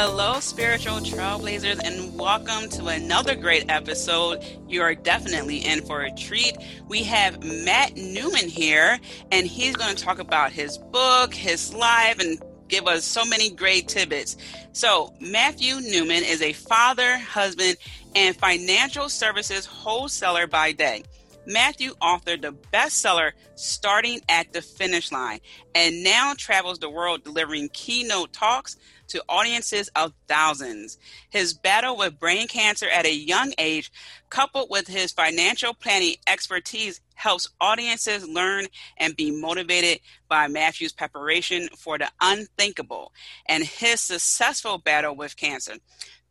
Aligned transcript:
Hello, 0.00 0.38
spiritual 0.38 0.98
trailblazers, 0.98 1.80
and 1.82 2.16
welcome 2.16 2.68
to 2.70 2.86
another 2.86 3.34
great 3.34 3.68
episode. 3.68 4.44
You 4.68 4.80
are 4.82 4.94
definitely 4.94 5.56
in 5.56 5.84
for 5.84 6.02
a 6.02 6.14
treat. 6.14 6.56
We 6.86 7.02
have 7.02 7.42
Matt 7.42 7.96
Newman 7.96 8.48
here, 8.48 9.00
and 9.32 9.44
he's 9.44 9.74
going 9.74 9.96
to 9.96 10.00
talk 10.00 10.20
about 10.20 10.52
his 10.52 10.78
book, 10.78 11.34
his 11.34 11.74
life, 11.74 12.20
and 12.20 12.40
give 12.68 12.86
us 12.86 13.04
so 13.04 13.24
many 13.24 13.50
great 13.50 13.88
tidbits. 13.88 14.36
So, 14.70 15.12
Matthew 15.20 15.80
Newman 15.80 16.22
is 16.22 16.42
a 16.42 16.52
father, 16.52 17.18
husband, 17.18 17.76
and 18.14 18.36
financial 18.36 19.08
services 19.08 19.66
wholesaler 19.66 20.46
by 20.46 20.70
day. 20.70 21.02
Matthew 21.44 21.94
authored 22.02 22.42
the 22.42 22.52
bestseller 22.72 23.32
Starting 23.56 24.20
at 24.28 24.52
the 24.52 24.62
Finish 24.62 25.10
Line 25.10 25.40
and 25.74 26.04
now 26.04 26.34
travels 26.36 26.78
the 26.78 26.90
world 26.90 27.24
delivering 27.24 27.70
keynote 27.72 28.32
talks 28.32 28.76
to 29.08 29.22
audiences 29.28 29.88
of 29.96 30.12
thousands. 30.26 30.98
His 31.30 31.54
battle 31.54 31.96
with 31.96 32.18
brain 32.18 32.48
cancer 32.48 32.86
at 32.88 33.06
a 33.06 33.14
young 33.14 33.52
age, 33.58 33.90
coupled 34.30 34.68
with 34.70 34.86
his 34.86 35.12
financial 35.12 35.74
planning 35.74 36.16
expertise, 36.26 37.00
helps 37.14 37.48
audiences 37.60 38.26
learn 38.28 38.66
and 38.96 39.16
be 39.16 39.30
motivated 39.30 40.00
by 40.28 40.46
Matthew's 40.46 40.92
preparation 40.92 41.68
for 41.76 41.98
the 41.98 42.08
unthinkable 42.20 43.12
and 43.46 43.64
his 43.64 44.00
successful 44.00 44.78
battle 44.78 45.16
with 45.16 45.36
cancer 45.36 45.74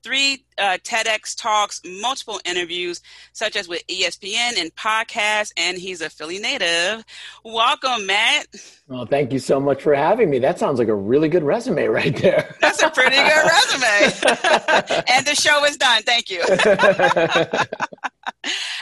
three 0.03 0.45
uh, 0.58 0.78
TEDx 0.84 1.36
talks, 1.36 1.81
multiple 1.86 2.40
interviews, 2.45 3.02
such 3.34 3.56
as 3.56 3.67
with 3.67 3.86
ESPN 3.88 4.58
and 4.58 4.73
podcasts, 4.76 5.52
and 5.58 5.78
he's 5.78 6.02
a 6.02 6.09
Philly 6.09 6.40
native. 6.40 7.03
Welcome, 7.44 8.06
Matt. 8.06 8.48
Well, 8.88 9.06
thank 9.06 9.34
you 9.34 9.40
so 9.40 9.59
much 9.59 9.81
for 9.81 9.94
having 9.94 10.30
me. 10.30 10.40
That 10.40 10.59
sounds 10.59 10.80
like 10.80 10.88
a 10.88 10.95
really 10.95 11.30
good 11.30 11.44
resume 11.44 11.86
right 11.88 12.16
there. 12.16 12.56
That's 12.62 12.81
a 12.81 12.90
pretty 12.90 13.16
good 13.16 13.45
resume. 13.45 15.03
and 15.09 15.25
the 15.25 15.36
show 15.36 15.66
is 15.66 15.78
done. 15.78 16.03
Thank 16.03 16.30
you. 16.30 16.44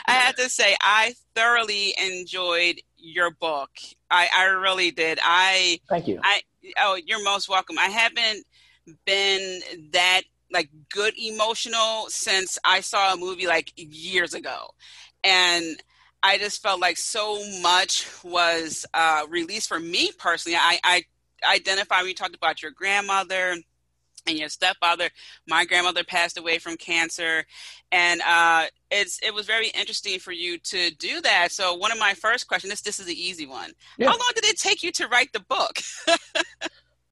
I 0.08 0.12
have 0.12 0.36
to 0.36 0.48
say, 0.48 0.76
I 0.80 1.14
thoroughly 1.34 1.94
enjoyed 1.98 2.80
your 2.96 3.30
book. 3.30 3.70
I, 4.10 4.28
I 4.34 4.44
really 4.44 4.90
did. 4.90 5.18
I 5.22 5.80
thank 5.88 6.08
you. 6.08 6.20
I 6.22 6.42
oh, 6.80 6.98
you're 7.04 7.22
most 7.22 7.48
welcome. 7.48 7.78
I 7.78 7.86
haven't 7.86 8.44
been 9.04 9.60
that 9.92 10.22
like 10.52 10.70
good 10.90 11.14
emotional 11.18 12.06
since 12.08 12.58
I 12.64 12.80
saw 12.80 13.12
a 13.12 13.16
movie 13.16 13.46
like 13.46 13.72
years 13.76 14.34
ago. 14.34 14.68
And 15.24 15.82
I 16.22 16.38
just 16.38 16.62
felt 16.62 16.80
like 16.80 16.96
so 16.96 17.42
much 17.60 18.06
was 18.24 18.86
uh, 18.94 19.26
released 19.28 19.68
for 19.68 19.78
me 19.78 20.10
personally. 20.18 20.56
I, 20.60 20.78
I 20.82 21.04
identify 21.44 21.98
when 21.98 22.08
you 22.08 22.14
talked 22.14 22.36
about 22.36 22.62
your 22.62 22.70
grandmother 22.70 23.56
and 24.26 24.38
your 24.38 24.48
stepfather. 24.48 25.08
My 25.46 25.64
grandmother 25.64 26.04
passed 26.04 26.38
away 26.38 26.58
from 26.58 26.76
cancer, 26.76 27.44
and 27.92 28.20
uh, 28.26 28.66
it's 28.90 29.20
it 29.22 29.32
was 29.32 29.46
very 29.46 29.68
interesting 29.68 30.18
for 30.18 30.32
you 30.32 30.58
to 30.58 30.90
do 30.96 31.20
that. 31.20 31.52
So 31.52 31.74
one 31.74 31.92
of 31.92 31.98
my 31.98 32.14
first 32.14 32.48
questions 32.48 32.72
this 32.72 32.80
this 32.82 33.00
is 33.00 33.06
the 33.06 33.20
easy 33.20 33.46
one. 33.46 33.70
Yeah. 33.98 34.08
How 34.08 34.12
long 34.12 34.30
did 34.34 34.44
it 34.44 34.58
take 34.58 34.82
you 34.82 34.92
to 34.92 35.08
write 35.08 35.32
the 35.32 35.40
book? 35.40 35.78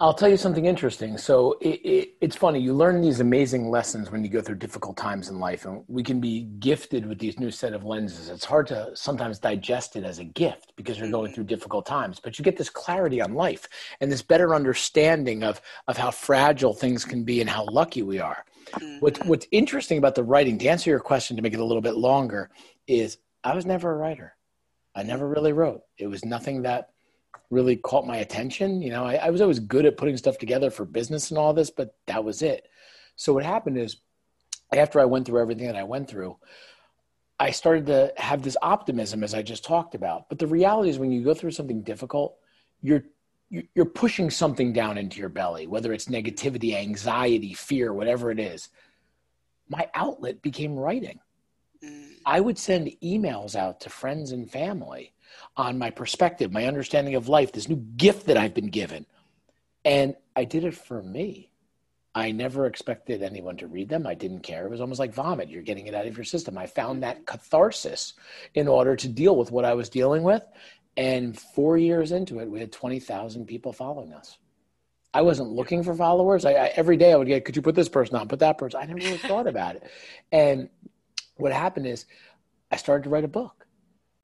I'll 0.00 0.14
tell 0.14 0.28
you 0.28 0.36
something 0.36 0.66
interesting. 0.66 1.16
So 1.16 1.56
it, 1.60 1.80
it, 1.84 2.14
it's 2.20 2.34
funny. 2.34 2.58
You 2.58 2.72
learn 2.72 3.00
these 3.00 3.20
amazing 3.20 3.70
lessons 3.70 4.10
when 4.10 4.24
you 4.24 4.28
go 4.28 4.40
through 4.40 4.56
difficult 4.56 4.96
times 4.96 5.28
in 5.28 5.38
life, 5.38 5.66
and 5.66 5.84
we 5.86 6.02
can 6.02 6.20
be 6.20 6.42
gifted 6.58 7.06
with 7.06 7.20
these 7.20 7.38
new 7.38 7.52
set 7.52 7.72
of 7.72 7.84
lenses. 7.84 8.28
It's 8.28 8.44
hard 8.44 8.66
to 8.68 8.90
sometimes 8.94 9.38
digest 9.38 9.94
it 9.94 10.02
as 10.02 10.18
a 10.18 10.24
gift 10.24 10.72
because 10.74 10.98
you're 10.98 11.10
going 11.10 11.32
through 11.32 11.44
difficult 11.44 11.86
times, 11.86 12.18
but 12.18 12.38
you 12.38 12.44
get 12.44 12.56
this 12.56 12.70
clarity 12.70 13.20
on 13.20 13.34
life 13.34 13.68
and 14.00 14.10
this 14.10 14.22
better 14.22 14.52
understanding 14.54 15.44
of 15.44 15.60
of 15.86 15.96
how 15.96 16.10
fragile 16.10 16.74
things 16.74 17.04
can 17.04 17.22
be 17.22 17.40
and 17.40 17.48
how 17.48 17.64
lucky 17.66 18.02
we 18.02 18.18
are. 18.18 18.44
What's 18.98 19.20
mm-hmm. 19.20 19.28
What's 19.28 19.46
interesting 19.52 19.98
about 19.98 20.16
the 20.16 20.24
writing, 20.24 20.58
to 20.58 20.66
answer 20.66 20.90
your 20.90 21.00
question, 21.00 21.36
to 21.36 21.42
make 21.42 21.54
it 21.54 21.60
a 21.60 21.64
little 21.64 21.82
bit 21.82 21.94
longer, 21.94 22.50
is 22.88 23.18
I 23.44 23.54
was 23.54 23.64
never 23.64 23.92
a 23.92 23.96
writer. 23.96 24.34
I 24.96 25.04
never 25.04 25.28
really 25.28 25.52
wrote. 25.52 25.82
It 25.98 26.08
was 26.08 26.24
nothing 26.24 26.62
that 26.62 26.90
really 27.50 27.76
caught 27.76 28.06
my 28.06 28.18
attention. 28.18 28.82
You 28.82 28.90
know, 28.90 29.04
I, 29.04 29.14
I 29.14 29.30
was 29.30 29.40
always 29.40 29.58
good 29.58 29.86
at 29.86 29.96
putting 29.96 30.16
stuff 30.16 30.38
together 30.38 30.70
for 30.70 30.84
business 30.84 31.30
and 31.30 31.38
all 31.38 31.52
this, 31.52 31.70
but 31.70 31.96
that 32.06 32.24
was 32.24 32.42
it. 32.42 32.68
So 33.16 33.32
what 33.32 33.44
happened 33.44 33.78
is 33.78 33.98
after 34.74 35.00
I 35.00 35.04
went 35.04 35.26
through 35.26 35.40
everything 35.40 35.66
that 35.66 35.76
I 35.76 35.84
went 35.84 36.08
through, 36.08 36.36
I 37.38 37.50
started 37.50 37.86
to 37.86 38.12
have 38.16 38.42
this 38.42 38.56
optimism 38.62 39.24
as 39.24 39.34
I 39.34 39.42
just 39.42 39.64
talked 39.64 39.94
about. 39.94 40.28
But 40.28 40.38
the 40.38 40.46
reality 40.46 40.90
is 40.90 40.98
when 40.98 41.12
you 41.12 41.22
go 41.22 41.34
through 41.34 41.50
something 41.50 41.82
difficult, 41.82 42.36
you're 42.82 43.04
you're 43.50 43.84
pushing 43.84 44.30
something 44.30 44.72
down 44.72 44.98
into 44.98 45.20
your 45.20 45.28
belly, 45.28 45.68
whether 45.68 45.92
it's 45.92 46.06
negativity, 46.06 46.74
anxiety, 46.74 47.54
fear, 47.54 47.92
whatever 47.92 48.32
it 48.32 48.40
is. 48.40 48.68
My 49.68 49.88
outlet 49.94 50.42
became 50.42 50.74
writing. 50.74 51.20
Mm. 51.84 52.14
I 52.26 52.40
would 52.40 52.58
send 52.58 52.90
emails 53.02 53.54
out 53.54 53.80
to 53.82 53.90
friends 53.90 54.32
and 54.32 54.50
family 54.50 55.13
on 55.56 55.78
my 55.78 55.90
perspective, 55.90 56.52
my 56.52 56.66
understanding 56.66 57.14
of 57.14 57.28
life, 57.28 57.52
this 57.52 57.68
new 57.68 57.76
gift 57.76 58.26
that 58.26 58.36
I've 58.36 58.54
been 58.54 58.68
given. 58.68 59.06
And 59.84 60.16
I 60.34 60.44
did 60.44 60.64
it 60.64 60.74
for 60.74 61.02
me. 61.02 61.50
I 62.14 62.30
never 62.30 62.66
expected 62.66 63.22
anyone 63.22 63.56
to 63.56 63.66
read 63.66 63.88
them. 63.88 64.06
I 64.06 64.14
didn't 64.14 64.40
care. 64.40 64.64
It 64.64 64.70
was 64.70 64.80
almost 64.80 65.00
like 65.00 65.12
vomit. 65.12 65.48
You're 65.48 65.62
getting 65.62 65.88
it 65.88 65.94
out 65.94 66.06
of 66.06 66.16
your 66.16 66.24
system. 66.24 66.56
I 66.56 66.66
found 66.66 67.02
that 67.02 67.26
catharsis 67.26 68.14
in 68.54 68.68
order 68.68 68.94
to 68.94 69.08
deal 69.08 69.36
with 69.36 69.50
what 69.50 69.64
I 69.64 69.74
was 69.74 69.88
dealing 69.88 70.22
with. 70.22 70.42
And 70.96 71.36
four 71.36 71.76
years 71.76 72.12
into 72.12 72.38
it, 72.38 72.48
we 72.48 72.60
had 72.60 72.70
20,000 72.70 73.46
people 73.46 73.72
following 73.72 74.12
us. 74.12 74.38
I 75.12 75.22
wasn't 75.22 75.50
looking 75.50 75.82
for 75.82 75.94
followers. 75.94 76.44
I, 76.44 76.52
I, 76.52 76.66
every 76.76 76.96
day 76.96 77.12
I 77.12 77.16
would 77.16 77.26
get, 77.26 77.44
could 77.44 77.56
you 77.56 77.62
put 77.62 77.74
this 77.74 77.88
person 77.88 78.16
on, 78.16 78.28
put 78.28 78.40
that 78.40 78.58
person? 78.58 78.80
I 78.80 78.86
never 78.86 78.98
really 78.98 79.16
thought 79.16 79.46
about 79.46 79.76
it. 79.76 79.84
And 80.32 80.68
what 81.36 81.52
happened 81.52 81.86
is 81.86 82.06
I 82.70 82.76
started 82.76 83.04
to 83.04 83.10
write 83.10 83.24
a 83.24 83.28
book. 83.28 83.63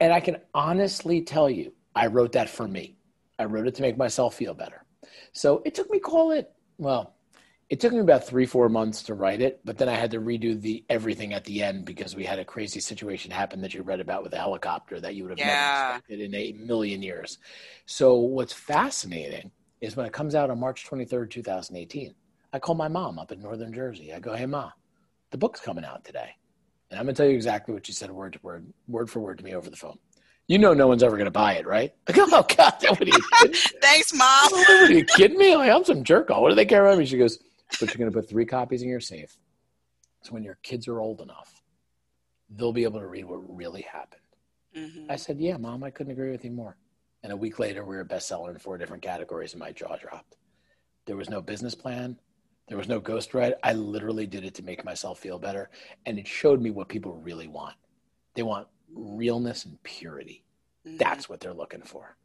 And 0.01 0.11
I 0.11 0.19
can 0.19 0.37
honestly 0.53 1.21
tell 1.21 1.47
you, 1.47 1.73
I 1.95 2.07
wrote 2.07 2.31
that 2.31 2.49
for 2.49 2.67
me. 2.67 2.97
I 3.37 3.45
wrote 3.45 3.67
it 3.67 3.75
to 3.75 3.83
make 3.83 3.97
myself 3.97 4.33
feel 4.33 4.55
better. 4.55 4.83
So 5.31 5.61
it 5.63 5.75
took 5.75 5.91
me, 5.91 5.99
call 5.99 6.31
it, 6.31 6.51
well, 6.79 7.13
it 7.69 7.79
took 7.79 7.93
me 7.93 7.99
about 7.99 8.25
three, 8.25 8.47
four 8.47 8.67
months 8.67 9.03
to 9.03 9.13
write 9.13 9.41
it, 9.41 9.61
but 9.63 9.77
then 9.77 9.87
I 9.87 9.95
had 9.95 10.11
to 10.11 10.19
redo 10.19 10.59
the 10.59 10.83
everything 10.89 11.33
at 11.33 11.45
the 11.45 11.61
end 11.61 11.85
because 11.85 12.15
we 12.15 12.25
had 12.25 12.39
a 12.39 12.43
crazy 12.43 12.79
situation 12.79 13.31
happen 13.31 13.61
that 13.61 13.75
you 13.75 13.83
read 13.83 13.99
about 13.99 14.23
with 14.23 14.33
a 14.33 14.37
helicopter 14.37 14.99
that 14.99 15.13
you 15.13 15.23
would 15.23 15.29
have 15.29 15.39
yeah. 15.39 15.45
never 15.45 15.97
expected 15.97 16.19
in 16.19 16.35
a 16.35 16.51
million 16.53 17.03
years. 17.03 17.37
So 17.85 18.15
what's 18.15 18.53
fascinating 18.53 19.51
is 19.81 19.95
when 19.95 20.07
it 20.07 20.13
comes 20.13 20.33
out 20.33 20.49
on 20.49 20.59
March 20.59 20.89
23rd, 20.89 21.29
2018, 21.29 22.15
I 22.51 22.59
call 22.59 22.75
my 22.75 22.87
mom 22.87 23.19
up 23.19 23.31
in 23.31 23.39
Northern 23.39 23.71
Jersey. 23.71 24.11
I 24.13 24.19
go, 24.19 24.33
hey, 24.33 24.47
mom, 24.47 24.71
the 25.29 25.37
book's 25.37 25.61
coming 25.61 25.85
out 25.85 26.03
today. 26.03 26.35
And 26.91 26.99
I'm 26.99 27.05
going 27.05 27.15
to 27.15 27.23
tell 27.23 27.29
you 27.29 27.35
exactly 27.35 27.73
what 27.73 27.87
you 27.87 27.93
said 27.93 28.11
word 28.11 28.33
to 28.33 28.39
word, 28.43 28.71
word 28.87 29.09
for 29.09 29.21
word 29.21 29.37
to 29.37 29.43
me 29.45 29.55
over 29.55 29.69
the 29.69 29.77
phone. 29.77 29.97
You 30.47 30.59
know, 30.59 30.73
no 30.73 30.87
one's 30.87 31.03
ever 31.03 31.15
going 31.15 31.25
to 31.25 31.31
buy 31.31 31.53
it, 31.53 31.65
right? 31.65 31.93
Like, 32.07 32.17
oh, 32.19 32.45
God, 32.57 32.73
what 32.81 33.01
are 33.01 33.05
you 33.05 33.19
kidding 33.39 33.53
Thanks, 33.81 34.13
Mom. 34.13 34.51
what 34.51 34.69
are 34.69 34.91
you 34.91 35.05
kidding 35.05 35.37
me? 35.37 35.55
Like, 35.55 35.71
I'm 35.71 35.85
some 35.85 36.03
jerk. 36.03 36.29
What 36.29 36.49
do 36.49 36.55
they 36.55 36.65
care 36.65 36.85
about 36.85 36.97
me? 36.97 37.05
She 37.05 37.17
goes, 37.17 37.39
but 37.79 37.87
you're 37.87 37.97
going 37.97 38.11
to 38.11 38.15
put 38.19 38.29
three 38.29 38.45
copies 38.45 38.81
in 38.81 38.89
your 38.89 38.99
safe. 38.99 39.37
So 40.23 40.33
when 40.33 40.43
your 40.43 40.57
kids 40.63 40.87
are 40.89 40.99
old 40.99 41.21
enough, 41.21 41.61
they'll 42.49 42.73
be 42.73 42.83
able 42.83 42.99
to 42.99 43.07
read 43.07 43.23
what 43.23 43.55
really 43.55 43.83
happened. 43.83 44.21
Mm-hmm. 44.75 45.09
I 45.09 45.15
said, 45.15 45.39
yeah, 45.39 45.55
Mom, 45.55 45.83
I 45.83 45.91
couldn't 45.91 46.11
agree 46.11 46.31
with 46.31 46.43
you 46.43 46.51
more. 46.51 46.75
And 47.23 47.31
a 47.31 47.37
week 47.37 47.57
later, 47.57 47.85
we 47.85 47.95
were 47.95 48.01
a 48.01 48.05
bestseller 48.05 48.49
in 48.49 48.57
four 48.57 48.77
different 48.77 49.03
categories, 49.03 49.53
and 49.53 49.59
my 49.59 49.71
jaw 49.71 49.95
dropped. 49.95 50.35
There 51.05 51.15
was 51.15 51.29
no 51.29 51.41
business 51.41 51.75
plan. 51.75 52.17
There 52.67 52.77
was 52.77 52.87
no 52.87 52.99
ghost 52.99 53.33
ride. 53.33 53.55
I 53.63 53.73
literally 53.73 54.27
did 54.27 54.45
it 54.45 54.53
to 54.55 54.63
make 54.63 54.85
myself 54.85 55.19
feel 55.19 55.39
better. 55.39 55.69
And 56.05 56.17
it 56.17 56.27
showed 56.27 56.61
me 56.61 56.69
what 56.69 56.87
people 56.87 57.13
really 57.15 57.47
want. 57.47 57.75
They 58.33 58.43
want 58.43 58.67
realness 58.93 59.65
and 59.65 59.81
purity. 59.83 60.43
Mm-hmm. 60.87 60.97
That's 60.97 61.27
what 61.27 61.39
they're 61.39 61.53
looking 61.53 61.81
for. 61.81 62.15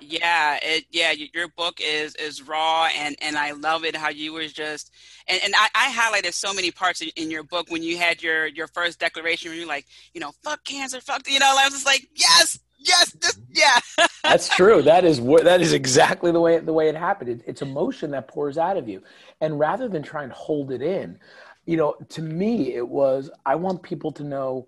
Yeah, 0.00 0.58
it 0.60 0.84
yeah, 0.90 1.12
your 1.12 1.48
book 1.48 1.78
is 1.80 2.16
is 2.16 2.42
raw 2.42 2.88
and 2.98 3.14
and 3.22 3.38
I 3.38 3.52
love 3.52 3.84
it 3.84 3.94
how 3.94 4.08
you 4.08 4.32
was 4.32 4.52
just 4.52 4.90
and, 5.28 5.40
and 5.44 5.54
I, 5.56 5.68
I 5.72 5.92
highlighted 5.92 6.32
so 6.32 6.52
many 6.52 6.72
parts 6.72 7.00
in 7.00 7.30
your 7.30 7.44
book 7.44 7.70
when 7.70 7.82
you 7.82 7.96
had 7.96 8.20
your 8.20 8.46
your 8.46 8.66
first 8.66 8.98
declaration 8.98 9.50
where 9.50 9.58
you're 9.58 9.68
like, 9.68 9.86
you 10.12 10.20
know, 10.20 10.32
fuck 10.42 10.64
cancer, 10.64 11.00
fuck 11.00 11.22
you 11.30 11.38
know, 11.38 11.46
I 11.56 11.64
was 11.64 11.74
just 11.74 11.86
like, 11.86 12.08
yes, 12.14 12.58
yes, 12.84 13.10
this, 13.12 13.38
yeah. 13.50 14.06
That's 14.24 14.48
true. 14.48 14.82
That 14.82 15.04
is 15.04 15.20
what 15.20 15.44
that 15.44 15.60
is 15.60 15.72
exactly 15.72 16.32
the 16.32 16.40
way 16.40 16.58
the 16.58 16.72
way 16.72 16.88
it 16.88 16.96
happened. 16.96 17.30
It, 17.30 17.40
it's 17.46 17.62
emotion 17.62 18.10
that 18.12 18.28
pours 18.28 18.58
out 18.58 18.76
of 18.76 18.88
you. 18.88 19.02
And 19.40 19.58
rather 19.58 19.88
than 19.88 20.02
try 20.02 20.22
and 20.22 20.32
hold 20.32 20.70
it 20.70 20.82
in, 20.82 21.18
you 21.66 21.76
know, 21.76 21.94
to 22.10 22.22
me 22.22 22.74
it 22.74 22.86
was 22.86 23.30
I 23.44 23.54
want 23.56 23.82
people 23.82 24.12
to 24.12 24.24
know 24.24 24.66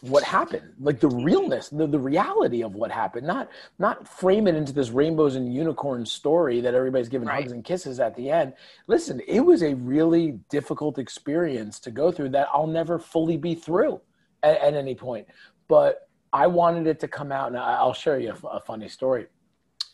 what 0.00 0.22
happened 0.22 0.74
like 0.80 1.00
the 1.00 1.08
realness 1.08 1.70
the, 1.70 1.86
the 1.86 1.98
reality 1.98 2.62
of 2.62 2.74
what 2.74 2.90
happened 2.90 3.26
not 3.26 3.48
not 3.78 4.06
frame 4.06 4.46
it 4.46 4.54
into 4.54 4.72
this 4.72 4.90
rainbows 4.90 5.34
and 5.34 5.54
unicorns 5.54 6.12
story 6.12 6.60
that 6.60 6.74
everybody's 6.74 7.08
giving 7.08 7.26
right. 7.28 7.42
hugs 7.42 7.52
and 7.52 7.64
kisses 7.64 8.00
at 8.00 8.14
the 8.16 8.30
end 8.30 8.52
listen 8.86 9.20
it 9.26 9.40
was 9.40 9.62
a 9.62 9.74
really 9.76 10.32
difficult 10.50 10.98
experience 10.98 11.78
to 11.78 11.90
go 11.90 12.12
through 12.12 12.28
that 12.28 12.48
i'll 12.52 12.66
never 12.66 12.98
fully 12.98 13.36
be 13.38 13.54
through 13.54 13.98
at, 14.42 14.60
at 14.60 14.74
any 14.74 14.94
point 14.94 15.26
but 15.68 16.03
i 16.34 16.46
wanted 16.46 16.86
it 16.86 17.00
to 17.00 17.08
come 17.08 17.32
out 17.32 17.48
and 17.48 17.56
i'll 17.56 17.94
share 17.94 18.18
you 18.18 18.34
a, 18.44 18.46
a 18.48 18.60
funny 18.60 18.88
story 18.88 19.26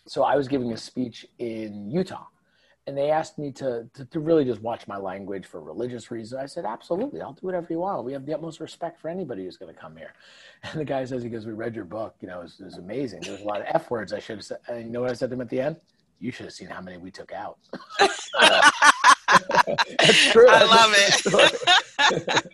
so 0.08 0.24
i 0.24 0.34
was 0.34 0.48
giving 0.48 0.72
a 0.72 0.76
speech 0.76 1.24
in 1.38 1.88
utah 1.88 2.26
and 2.86 2.96
they 2.98 3.10
asked 3.10 3.38
me 3.38 3.52
to, 3.52 3.86
to, 3.94 4.04
to 4.06 4.18
really 4.18 4.44
just 4.44 4.60
watch 4.62 4.88
my 4.88 4.96
language 4.96 5.46
for 5.46 5.60
religious 5.60 6.10
reasons. 6.10 6.42
I 6.42 6.46
said, 6.46 6.64
absolutely, 6.64 7.20
I'll 7.20 7.34
do 7.34 7.46
whatever 7.46 7.68
you 7.70 7.78
want. 7.78 8.04
We 8.04 8.12
have 8.14 8.26
the 8.26 8.34
utmost 8.34 8.58
respect 8.58 9.00
for 9.00 9.08
anybody 9.08 9.44
who's 9.44 9.56
going 9.56 9.72
to 9.72 9.80
come 9.80 9.96
here. 9.96 10.14
And 10.62 10.78
the 10.78 10.84
guy 10.84 11.02
says, 11.04 11.22
he 11.22 11.30
goes, 11.30 11.46
we 11.46 11.52
read 11.52 11.74
your 11.74 11.86
book. 11.86 12.16
You 12.20 12.28
know, 12.28 12.40
it 12.40 12.42
was, 12.42 12.60
it 12.60 12.64
was 12.64 12.76
amazing. 12.76 13.22
There 13.22 13.32
was 13.32 13.40
a 13.40 13.46
lot 13.46 13.60
of 13.60 13.66
F 13.68 13.90
words 13.90 14.12
I 14.12 14.18
should 14.18 14.36
have 14.36 14.44
said. 14.44 14.58
And 14.68 14.84
you 14.84 14.90
know 14.90 15.00
what 15.00 15.08
I 15.10 15.14
said 15.14 15.30
to 15.30 15.34
him 15.34 15.40
at 15.40 15.48
the 15.48 15.58
end? 15.60 15.76
You 16.18 16.30
should 16.32 16.44
have 16.44 16.52
seen 16.52 16.68
how 16.68 16.82
many 16.82 16.98
we 16.98 17.10
took 17.10 17.32
out. 17.32 17.56
That's 18.00 18.28
true. 20.32 20.50
I 20.50 20.64
love 20.64 20.92
it. 20.96 22.46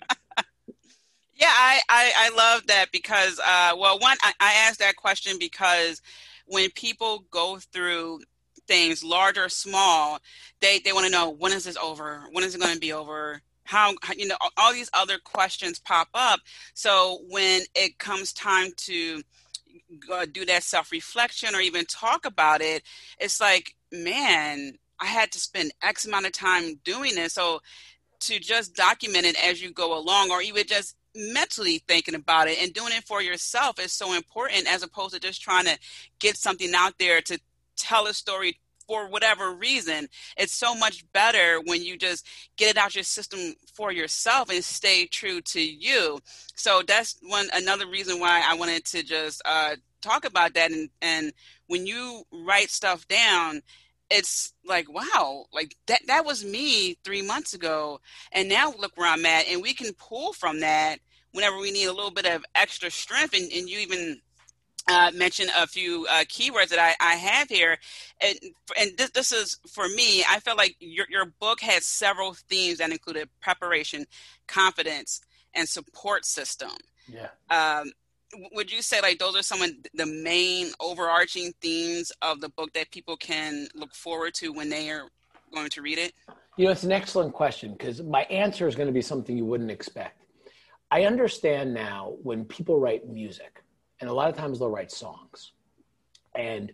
Yeah, 1.37 1.53
I, 1.53 1.81
I, 1.89 2.13
I, 2.17 2.37
love 2.37 2.67
that 2.69 2.87
because, 2.93 3.39
uh, 3.39 3.73
well, 3.77 3.99
one, 3.99 4.17
I, 4.23 4.33
I 4.41 4.55
asked 4.67 4.79
that 4.79 4.97
question 4.97 5.37
because 5.39 6.01
when 6.47 6.71
people 6.71 7.25
go 7.31 7.59
through 7.59 8.21
things, 8.67 9.05
large 9.05 9.37
or 9.37 9.49
small, 9.49 10.19
they 10.61 10.79
they 10.81 10.93
want 10.93 11.07
to 11.07 11.13
know 11.13 11.31
when 11.31 11.53
is 11.53 11.65
this 11.65 11.77
over? 11.77 12.25
When 12.33 12.45
is 12.45 12.55
it 12.55 12.61
going 12.61 12.75
to 12.75 12.81
be 12.81 12.93
over? 12.93 13.43
How 13.65 13.93
you 14.17 14.29
know 14.29 14.37
all 14.57 14.73
these 14.73 14.91
other 14.95 15.19
questions 15.19 15.79
pop 15.79 16.09
up. 16.15 16.41
So 16.75 17.21
when 17.29 17.63
it 17.75 17.99
comes 17.99 18.33
time 18.33 18.71
to 18.77 19.23
do 20.33 20.45
that 20.47 20.63
self 20.63 20.91
reflection 20.93 21.55
or 21.55 21.61
even 21.61 21.85
talk 21.85 22.25
about 22.25 22.61
it, 22.63 22.83
it's 23.19 23.41
like, 23.41 23.75
man, 23.93 24.79
I 25.01 25.07
had 25.07 25.33
to 25.33 25.39
spend 25.39 25.73
X 25.83 26.07
amount 26.07 26.27
of 26.27 26.33
time 26.33 26.81
doing 26.85 27.15
this. 27.15 27.35
So 27.35 27.61
to 28.21 28.39
just 28.39 28.75
document 28.75 29.27
it 29.27 29.37
as 29.45 29.63
you 29.63 29.73
go 29.73 29.99
along, 29.99 30.31
or 30.31 30.41
even 30.41 30.67
just 30.67 30.97
mentally 31.17 31.83
thinking 31.87 32.15
about 32.15 32.49
it 32.49 32.59
and 32.61 32.73
doing 32.73 32.93
it 32.93 33.05
for 33.05 33.23
yourself 33.23 33.79
is 33.79 33.93
so 33.93 34.15
important 34.15 34.71
as 34.71 34.83
opposed 34.83 35.15
to 35.15 35.21
just 35.21 35.43
trying 35.43 35.65
to 35.65 35.79
get 36.19 36.37
something 36.37 36.73
out 36.75 36.95
there 36.99 37.21
to 37.23 37.39
tell 37.77 38.07
a 38.07 38.15
story 38.15 38.59
for 38.87 39.09
whatever 39.09 39.53
reason. 39.53 40.09
It's 40.37 40.55
so 40.55 40.75
much 40.75 41.11
better 41.13 41.61
when 41.65 41.83
you 41.83 41.99
just 41.99 42.27
get 42.57 42.71
it 42.71 42.77
out 42.77 42.95
your 42.95 43.05
system 43.05 43.55
for 43.75 43.91
yourself 43.91 44.51
and 44.51 44.65
stay 44.65 45.07
true 45.07 45.41
to 45.41 45.61
you. 45.61 46.21
So 46.55 46.83
that's 46.87 47.19
one 47.23 47.49
another 47.53 47.87
reason 47.87 48.21
why 48.21 48.43
i 48.47 48.55
wanted 48.55 48.85
to 48.85 49.03
just 49.03 49.43
uh, 49.45 49.77
talk 50.01 50.25
about 50.25 50.55
that 50.55 50.71
and, 50.71 50.89
and 51.03 51.33
when 51.67 51.87
you 51.87 52.23
write 52.33 52.71
stuff 52.71 53.07
down 53.09 53.63
it's 54.09 54.53
like 54.65 54.89
wow 54.93 55.45
like 55.53 55.75
that 55.87 56.01
that 56.07 56.25
was 56.25 56.45
me 56.45 56.97
three 57.03 57.23
months 57.23 57.55
ago 57.55 58.01
and 58.31 58.49
now 58.49 58.73
look 58.79 58.97
where 58.97 59.09
i'm 59.09 59.27
at 59.27 59.49
and 59.49 59.61
we 59.61 59.75
can 59.75 59.93
pull 59.95 60.33
from 60.33 60.61
that 60.61 61.01
whenever 61.37 61.59
we 61.59 61.71
need 61.71 61.85
a 61.85 61.93
little 61.93 62.11
bit 62.11 62.25
of 62.27 62.45
extra 62.55 62.91
strength 62.91 63.35
and, 63.35 63.53
and 63.53 63.69
you 63.69 63.79
even 63.79 64.21
uh, 64.89 65.11
mention 65.15 65.49
a 65.59 65.67
few 65.67 66.07
uh, 66.11 66.25
keywords 66.25 66.69
that 66.69 66.79
I, 66.79 66.95
I 66.99 67.17
have 67.17 67.49
here. 67.49 67.77
And, 68.23 68.39
and 68.81 68.97
this, 68.97 69.11
this, 69.11 69.33
is 69.33 69.59
for 69.71 69.87
me, 69.89 70.25
I 70.29 70.41
felt 70.41 70.57
like 70.57 70.77
your, 70.81 71.07
your 71.11 71.27
book 71.27 71.61
has 71.61 71.85
several 71.85 72.33
themes 72.33 72.79
that 72.79 72.91
included 72.91 73.29
preparation, 73.41 74.07
confidence, 74.47 75.21
and 75.55 75.69
support 75.69 76.25
system. 76.25 76.71
Yeah. 77.07 77.29
Um, 77.51 77.93
would 78.53 78.73
you 78.73 78.81
say 78.81 79.01
like 79.03 79.19
those 79.19 79.37
are 79.37 79.43
some 79.43 79.61
of 79.61 79.71
the 79.95 80.07
main 80.07 80.71
overarching 80.81 81.53
themes 81.61 82.13
of 82.23 82.41
the 82.41 82.49
book 82.49 82.73
that 82.73 82.91
people 82.91 83.17
can 83.17 83.69
look 83.75 83.95
forward 83.95 84.35
to 84.35 84.53
when 84.53 84.71
they 84.71 84.91
are 84.91 85.09
going 85.53 85.69
to 85.71 85.83
read 85.83 85.99
it? 85.99 86.13
You 86.57 86.65
know, 86.65 86.71
it's 86.71 86.85
an 86.85 86.93
excellent 86.93 87.35
question 87.35 87.73
because 87.73 88.03
my 88.03 88.23
answer 88.23 88.67
is 88.67 88.75
going 88.75 88.89
to 88.89 88.93
be 88.93 89.03
something 89.03 89.37
you 89.37 89.45
wouldn't 89.45 89.71
expect. 89.71 90.23
I 90.91 91.05
understand 91.05 91.75
now 91.75 92.15
when 92.23 92.45
people 92.45 92.79
write 92.79 93.09
music, 93.09 93.63
and 94.01 94.09
a 94.09 94.13
lot 94.13 94.29
of 94.29 94.37
times 94.37 94.59
they'll 94.59 94.71
write 94.71 94.93
songs. 94.93 95.53
And 96.35 96.73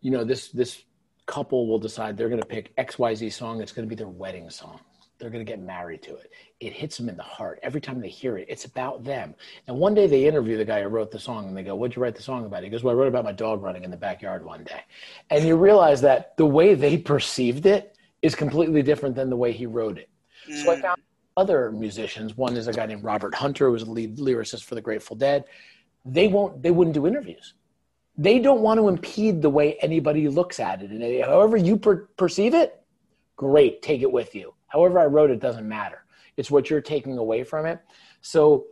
you 0.00 0.10
know 0.10 0.24
this 0.24 0.48
this 0.48 0.82
couple 1.26 1.66
will 1.66 1.78
decide 1.78 2.16
they're 2.16 2.28
going 2.28 2.40
to 2.40 2.46
pick 2.46 2.76
xyz 2.76 3.32
song 3.32 3.62
it's 3.62 3.72
going 3.72 3.88
to 3.88 3.88
be 3.88 3.96
their 3.96 4.08
wedding 4.08 4.50
song. 4.50 4.80
They're 5.18 5.30
going 5.30 5.46
to 5.46 5.50
get 5.50 5.60
married 5.60 6.02
to 6.02 6.16
it. 6.16 6.32
It 6.60 6.72
hits 6.72 6.98
them 6.98 7.08
in 7.08 7.16
the 7.16 7.22
heart 7.22 7.60
every 7.62 7.80
time 7.80 8.00
they 8.00 8.08
hear 8.08 8.36
it. 8.36 8.46
It's 8.48 8.64
about 8.64 9.04
them. 9.04 9.34
And 9.68 9.78
one 9.78 9.94
day 9.94 10.08
they 10.08 10.26
interview 10.26 10.58
the 10.58 10.64
guy 10.64 10.82
who 10.82 10.88
wrote 10.88 11.12
the 11.12 11.20
song 11.20 11.46
and 11.46 11.56
they 11.56 11.62
go 11.62 11.74
what'd 11.76 11.96
you 11.96 12.02
write 12.02 12.16
the 12.16 12.22
song 12.22 12.44
about? 12.44 12.64
He 12.64 12.68
goes 12.68 12.82
well 12.82 12.94
i 12.94 12.98
wrote 12.98 13.08
about 13.08 13.24
my 13.24 13.32
dog 13.32 13.62
running 13.62 13.84
in 13.84 13.90
the 13.90 13.96
backyard 13.96 14.44
one 14.44 14.64
day. 14.64 14.82
And 15.30 15.46
you 15.46 15.56
realize 15.56 16.00
that 16.02 16.36
the 16.36 16.44
way 16.44 16.74
they 16.74 16.98
perceived 16.98 17.64
it 17.64 17.96
is 18.20 18.34
completely 18.34 18.82
different 18.82 19.14
than 19.14 19.30
the 19.30 19.36
way 19.36 19.52
he 19.52 19.66
wrote 19.66 19.98
it. 19.98 20.10
Mm. 20.50 20.64
so 20.64 20.72
i 20.72 20.76
mm. 20.76 20.82
found 20.82 21.00
other 21.36 21.70
musicians. 21.70 22.36
One 22.36 22.56
is 22.56 22.68
a 22.68 22.72
guy 22.72 22.86
named 22.86 23.04
robert 23.04 23.34
hunter 23.34 23.66
who 23.66 23.72
was 23.72 23.82
a 23.82 23.90
lead 23.90 24.18
lyricist 24.18 24.64
for 24.64 24.74
the 24.74 24.80
grateful 24.80 25.16
dead. 25.16 25.44
They 26.04 26.28
won't 26.28 26.62
they 26.62 26.70
wouldn't 26.70 26.94
do 26.94 27.06
interviews. 27.06 27.54
They 28.16 28.38
don't 28.38 28.60
want 28.60 28.78
to 28.78 28.88
impede 28.88 29.42
the 29.42 29.50
way 29.50 29.76
anybody 29.80 30.28
looks 30.28 30.60
at 30.60 30.82
it. 30.82 30.90
And 30.90 31.24
however 31.24 31.56
you 31.56 31.76
per- 31.76 32.08
perceive 32.16 32.54
it 32.54 32.80
great 33.36 33.82
take 33.82 34.02
it 34.02 34.12
with 34.12 34.34
you. 34.34 34.54
However 34.68 34.98
i 35.00 35.06
wrote 35.06 35.30
it 35.30 35.40
doesn't 35.40 35.68
matter. 35.68 36.04
It's 36.36 36.50
what 36.50 36.70
you're 36.70 36.80
taking 36.80 37.18
away 37.18 37.42
from 37.44 37.66
it. 37.66 37.80
So 38.20 38.66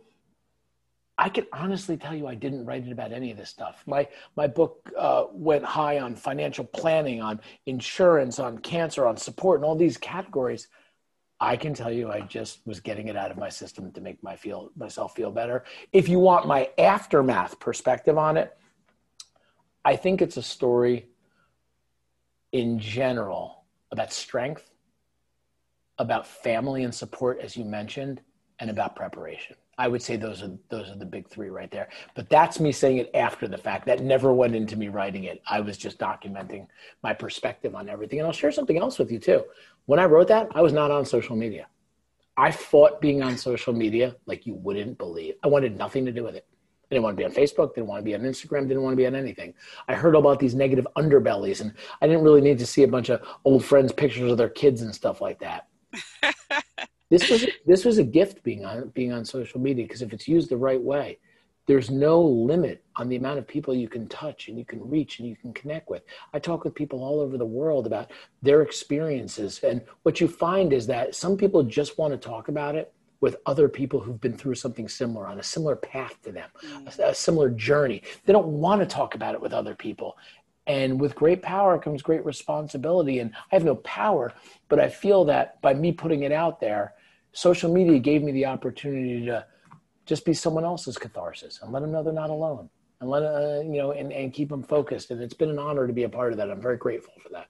i 1.17 1.29
can 1.29 1.45
honestly 1.53 1.95
tell 1.95 2.15
you 2.15 2.25
i 2.27 2.33
didn't 2.33 2.65
write 2.65 2.87
it 2.87 2.91
about 2.91 3.11
any 3.11 3.29
of 3.31 3.37
this 3.37 3.49
stuff. 3.49 3.83
My 3.85 4.07
my 4.37 4.47
book 4.47 4.89
uh, 4.97 5.25
went 5.33 5.65
high 5.65 5.99
on 5.99 6.15
financial 6.15 6.63
planning 6.63 7.21
on 7.21 7.41
insurance 7.65 8.39
on 8.39 8.59
cancer 8.59 9.05
on 9.05 9.17
support 9.17 9.59
and 9.59 9.65
all 9.65 9.75
these 9.75 9.97
categories 9.97 10.69
I 11.39 11.57
can 11.57 11.73
tell 11.73 11.91
you, 11.91 12.11
I 12.11 12.21
just 12.21 12.59
was 12.65 12.79
getting 12.79 13.07
it 13.07 13.17
out 13.17 13.31
of 13.31 13.37
my 13.37 13.49
system 13.49 13.91
to 13.91 14.01
make 14.01 14.21
my 14.23 14.35
feel 14.35 14.71
myself 14.77 15.15
feel 15.15 15.31
better. 15.31 15.63
If 15.91 16.07
you 16.07 16.19
want 16.19 16.47
my 16.47 16.69
aftermath 16.77 17.59
perspective 17.59 18.17
on 18.17 18.37
it, 18.37 18.57
I 19.83 19.95
think 19.95 20.21
it's 20.21 20.37
a 20.37 20.43
story 20.43 21.07
in 22.53 22.79
general 22.79 23.65
about 23.91 24.13
strength, 24.13 24.69
about 25.97 26.25
family 26.25 26.83
and 26.83 26.93
support, 26.93 27.39
as 27.41 27.57
you 27.57 27.65
mentioned, 27.65 28.21
and 28.59 28.69
about 28.69 28.95
preparation. 28.95 29.55
I 29.77 29.87
would 29.87 30.03
say 30.03 30.17
those 30.17 30.43
are 30.43 30.51
those 30.69 30.89
are 30.89 30.95
the 30.95 31.05
big 31.05 31.27
three 31.27 31.49
right 31.49 31.69
there. 31.71 31.89
But 32.13 32.29
that's 32.29 32.59
me 32.59 32.71
saying 32.71 32.97
it 32.97 33.11
after 33.15 33.47
the 33.47 33.57
fact. 33.57 33.87
That 33.87 34.01
never 34.01 34.31
went 34.31 34.55
into 34.55 34.75
me 34.75 34.87
writing 34.87 35.23
it. 35.23 35.41
I 35.49 35.61
was 35.61 35.77
just 35.77 35.97
documenting 35.97 36.67
my 37.01 37.13
perspective 37.13 37.73
on 37.73 37.89
everything. 37.89 38.19
And 38.19 38.27
I'll 38.27 38.33
share 38.33 38.51
something 38.51 38.77
else 38.77 38.99
with 38.99 39.11
you 39.11 39.17
too. 39.17 39.43
When 39.85 39.99
I 39.99 40.05
wrote 40.05 40.29
that, 40.29 40.47
I 40.55 40.61
was 40.61 40.73
not 40.73 40.91
on 40.91 41.05
social 41.05 41.35
media. 41.35 41.67
I 42.37 42.51
fought 42.51 43.01
being 43.01 43.21
on 43.21 43.37
social 43.37 43.73
media 43.73 44.15
like 44.25 44.45
you 44.45 44.55
wouldn't 44.55 44.97
believe. 44.97 45.35
I 45.43 45.47
wanted 45.47 45.77
nothing 45.77 46.05
to 46.05 46.11
do 46.11 46.23
with 46.23 46.35
it. 46.35 46.45
I 46.89 46.95
didn't 46.95 47.03
want 47.03 47.17
to 47.17 47.21
be 47.21 47.25
on 47.25 47.31
Facebook, 47.31 47.75
didn't 47.75 47.87
want 47.87 47.99
to 47.99 48.03
be 48.03 48.15
on 48.15 48.21
Instagram, 48.21 48.67
didn't 48.67 48.83
want 48.83 48.93
to 48.93 48.97
be 48.97 49.05
on 49.07 49.15
anything. 49.15 49.53
I 49.87 49.95
heard 49.95 50.15
about 50.15 50.39
these 50.39 50.55
negative 50.55 50.87
underbellies, 50.95 51.61
and 51.61 51.73
I 52.01 52.07
didn't 52.07 52.23
really 52.23 52.41
need 52.41 52.59
to 52.59 52.65
see 52.65 52.83
a 52.83 52.87
bunch 52.87 53.09
of 53.09 53.21
old 53.45 53.65
friends' 53.65 53.91
pictures 53.91 54.31
of 54.31 54.37
their 54.37 54.49
kids 54.49 54.81
and 54.81 54.93
stuff 54.93 55.21
like 55.21 55.39
that. 55.39 55.67
this 57.09 57.29
was 57.29 57.45
this 57.65 57.85
was 57.85 57.97
a 57.97 58.03
gift 58.03 58.43
being 58.43 58.65
on 58.65 58.89
being 58.89 59.11
on 59.11 59.25
social 59.25 59.59
media 59.59 59.85
because 59.85 60.01
if 60.01 60.13
it's 60.13 60.27
used 60.27 60.49
the 60.49 60.57
right 60.57 60.81
way, 60.81 61.19
there's 61.65 61.89
no 61.89 62.21
limit 62.21 62.83
on 62.95 63.07
the 63.07 63.15
amount 63.15 63.39
of 63.39 63.47
people 63.47 63.73
you 63.73 63.87
can 63.87 64.07
touch 64.07 64.47
and 64.47 64.57
you 64.57 64.65
can 64.65 64.87
reach 64.89 65.19
and 65.19 65.27
you 65.27 65.35
can 65.35 65.53
connect 65.53 65.89
with. 65.89 66.03
I 66.33 66.39
talk 66.39 66.63
with 66.63 66.75
people 66.75 67.03
all 67.03 67.19
over 67.19 67.37
the 67.37 67.45
world 67.45 67.87
about 67.87 68.11
their 68.41 68.61
experiences. 68.61 69.59
And 69.63 69.81
what 70.03 70.19
you 70.19 70.27
find 70.27 70.73
is 70.73 70.85
that 70.87 71.15
some 71.15 71.37
people 71.37 71.63
just 71.63 71.97
want 71.97 72.11
to 72.11 72.17
talk 72.17 72.49
about 72.49 72.75
it 72.75 72.93
with 73.21 73.37
other 73.45 73.69
people 73.69 74.01
who've 74.01 74.19
been 74.19 74.37
through 74.37 74.55
something 74.55 74.89
similar 74.89 75.25
on 75.25 75.39
a 75.39 75.43
similar 75.43 75.77
path 75.77 76.21
to 76.23 76.31
them, 76.33 76.49
mm. 76.61 76.99
a, 76.99 77.09
a 77.09 77.15
similar 77.15 77.49
journey. 77.49 78.01
They 78.25 78.33
don't 78.33 78.47
want 78.47 78.81
to 78.81 78.85
talk 78.85 79.15
about 79.15 79.33
it 79.33 79.39
with 79.39 79.53
other 79.53 79.75
people. 79.75 80.17
And 80.67 80.99
with 80.99 81.15
great 81.15 81.41
power 81.41 81.79
comes 81.79 82.01
great 82.01 82.25
responsibility. 82.25 83.19
And 83.19 83.31
I 83.51 83.55
have 83.55 83.63
no 83.63 83.75
power, 83.75 84.33
but 84.67 84.79
I 84.79 84.89
feel 84.89 85.23
that 85.25 85.61
by 85.61 85.73
me 85.73 85.93
putting 85.93 86.23
it 86.23 86.33
out 86.33 86.59
there, 86.59 86.95
social 87.31 87.73
media 87.73 87.99
gave 87.99 88.23
me 88.23 88.33
the 88.33 88.45
opportunity 88.45 89.25
to 89.25 89.45
just 90.05 90.25
be 90.25 90.33
someone 90.33 90.65
else's 90.65 90.97
catharsis 90.97 91.59
and 91.61 91.71
let 91.71 91.81
them 91.81 91.91
know 91.91 92.03
they're 92.03 92.13
not 92.13 92.29
alone. 92.29 92.69
and 93.03 93.09
let 93.09 93.21
uh, 93.21 93.59
you 93.61 93.77
know 93.77 93.91
and, 93.91 94.11
and 94.11 94.33
keep 94.33 94.49
them 94.49 94.63
focused. 94.63 95.11
And 95.11 95.21
it's 95.21 95.33
been 95.33 95.49
an 95.49 95.59
honor 95.59 95.85
to 95.87 95.93
be 95.93 96.03
a 96.03 96.09
part 96.09 96.31
of 96.31 96.37
that. 96.37 96.49
I'm 96.49 96.61
very 96.61 96.77
grateful 96.77 97.13
for 97.21 97.29
that. 97.29 97.47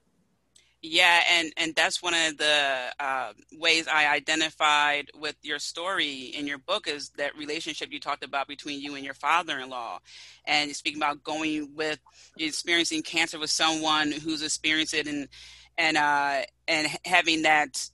Yeah, 0.82 1.22
and 1.32 1.50
and 1.56 1.74
that's 1.74 2.02
one 2.02 2.12
of 2.12 2.36
the 2.36 2.76
uh, 3.00 3.32
ways 3.52 3.88
I 3.88 4.08
identified 4.08 5.10
with 5.14 5.36
your 5.42 5.58
story 5.58 6.32
in 6.36 6.46
your 6.46 6.58
book 6.58 6.86
is 6.86 7.10
that 7.16 7.38
relationship 7.38 7.90
you 7.90 8.00
talked 8.00 8.22
about 8.22 8.48
between 8.48 8.80
you 8.80 8.94
and 8.94 9.02
your 9.02 9.14
father-in-law, 9.14 10.00
and 10.44 10.76
speaking 10.76 11.00
about 11.00 11.22
going 11.22 11.74
with 11.74 12.00
experiencing 12.36 13.02
cancer 13.02 13.38
with 13.38 13.48
someone 13.50 14.12
who's 14.12 14.42
experienced 14.42 14.92
it 14.92 15.06
and 15.06 15.28
and 15.78 15.96
uh, 15.96 16.42
and 16.68 16.88
having 17.06 17.42
that 17.42 17.88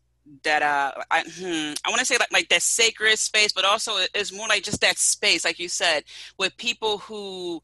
that 0.44 0.62
uh 0.62 0.92
I 1.10 1.22
hmm, 1.22 1.74
I 1.84 1.90
want 1.90 2.00
to 2.00 2.06
say 2.06 2.16
like 2.18 2.32
like 2.32 2.48
that 2.50 2.62
sacred 2.62 3.18
space, 3.18 3.52
but 3.52 3.64
also 3.64 3.92
it's 4.14 4.32
more 4.32 4.48
like 4.48 4.62
just 4.64 4.80
that 4.82 4.98
space, 4.98 5.44
like 5.44 5.58
you 5.58 5.68
said, 5.68 6.04
with 6.38 6.56
people 6.56 6.98
who 6.98 7.62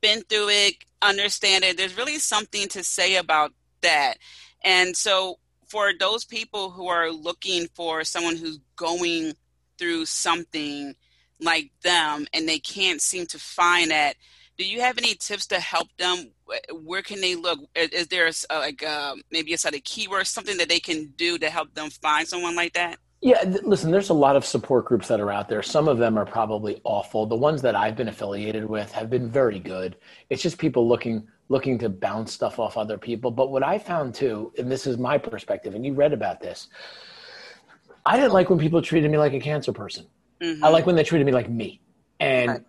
been 0.00 0.22
through 0.22 0.48
it, 0.50 0.74
understand 1.02 1.64
it. 1.64 1.76
There's 1.76 1.96
really 1.96 2.18
something 2.18 2.68
to 2.68 2.82
say 2.84 3.16
about 3.16 3.52
that 3.82 4.18
and 4.64 4.96
so, 4.96 5.38
for 5.66 5.92
those 5.98 6.24
people 6.24 6.70
who 6.70 6.88
are 6.88 7.10
looking 7.10 7.66
for 7.74 8.04
someone 8.04 8.36
who's 8.36 8.58
going 8.76 9.32
through 9.78 10.06
something 10.06 10.94
like 11.40 11.70
them 11.82 12.26
and 12.32 12.48
they 12.48 12.58
can't 12.58 13.00
seem 13.00 13.26
to 13.26 13.38
find 13.38 13.90
that, 13.90 14.16
do 14.58 14.64
you 14.64 14.80
have 14.80 14.98
any 14.98 15.14
tips 15.14 15.46
to 15.48 15.60
help 15.60 15.88
them? 15.98 16.30
Where 16.72 17.02
can 17.02 17.20
they 17.20 17.34
look? 17.34 17.60
Is 17.74 18.08
there 18.08 18.28
a, 18.28 18.58
like 18.58 18.82
uh, 18.82 19.14
maybe 19.30 19.52
a 19.52 19.58
set 19.58 19.74
of 19.74 19.82
keywords, 19.82 20.26
something 20.26 20.56
that 20.58 20.68
they 20.68 20.80
can 20.80 21.12
do 21.16 21.38
to 21.38 21.50
help 21.50 21.74
them 21.74 21.90
find 21.90 22.26
someone 22.26 22.56
like 22.56 22.72
that? 22.74 22.98
Yeah, 23.22 23.42
listen, 23.62 23.90
there's 23.90 24.10
a 24.10 24.14
lot 24.14 24.36
of 24.36 24.44
support 24.44 24.84
groups 24.84 25.08
that 25.08 25.20
are 25.20 25.30
out 25.30 25.48
there. 25.48 25.62
Some 25.62 25.88
of 25.88 25.98
them 25.98 26.18
are 26.18 26.26
probably 26.26 26.80
awful. 26.84 27.26
The 27.26 27.36
ones 27.36 27.62
that 27.62 27.74
I've 27.74 27.96
been 27.96 28.08
affiliated 28.08 28.64
with 28.68 28.92
have 28.92 29.08
been 29.08 29.30
very 29.30 29.58
good. 29.58 29.96
It's 30.30 30.42
just 30.42 30.58
people 30.58 30.86
looking 30.86 31.26
looking 31.48 31.78
to 31.78 31.88
bounce 31.88 32.32
stuff 32.32 32.58
off 32.58 32.76
other 32.76 32.98
people. 32.98 33.30
But 33.30 33.50
what 33.50 33.62
I 33.62 33.78
found 33.78 34.14
too, 34.14 34.52
and 34.58 34.70
this 34.70 34.86
is 34.86 34.98
my 34.98 35.16
perspective, 35.16 35.74
and 35.74 35.86
you 35.86 35.94
read 35.94 36.12
about 36.12 36.40
this, 36.40 36.68
I 38.04 38.16
didn't 38.16 38.32
like 38.32 38.50
when 38.50 38.58
people 38.58 38.82
treated 38.82 39.10
me 39.10 39.18
like 39.18 39.32
a 39.32 39.40
cancer 39.40 39.72
person. 39.72 40.06
Mm-hmm. 40.40 40.64
I 40.64 40.68
like 40.68 40.86
when 40.86 40.96
they 40.96 41.04
treated 41.04 41.24
me 41.24 41.32
like 41.32 41.48
me. 41.48 41.80
And 42.20 42.50
right. 42.50 42.62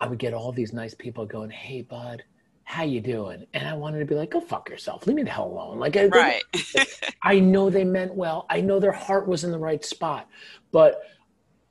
I 0.00 0.06
would 0.06 0.18
get 0.18 0.34
all 0.34 0.52
these 0.52 0.72
nice 0.72 0.94
people 0.94 1.26
going, 1.26 1.50
"Hey, 1.50 1.82
bud, 1.82 2.24
how 2.64 2.82
you 2.82 3.00
doing?" 3.00 3.46
And 3.54 3.68
I 3.68 3.74
wanted 3.74 4.00
to 4.00 4.04
be 4.04 4.14
like, 4.14 4.30
"Go 4.30 4.40
fuck 4.40 4.68
yourself. 4.68 5.06
Leave 5.06 5.16
me 5.16 5.22
the 5.22 5.30
hell 5.30 5.46
alone." 5.46 5.78
Like, 5.78 5.94
right. 5.94 6.42
I 7.22 7.40
know 7.40 7.70
they 7.70 7.84
meant 7.84 8.14
well. 8.14 8.46
I 8.50 8.60
know 8.60 8.78
their 8.80 8.92
heart 8.92 9.26
was 9.28 9.44
in 9.44 9.50
the 9.50 9.58
right 9.58 9.84
spot, 9.84 10.28
but 10.72 11.02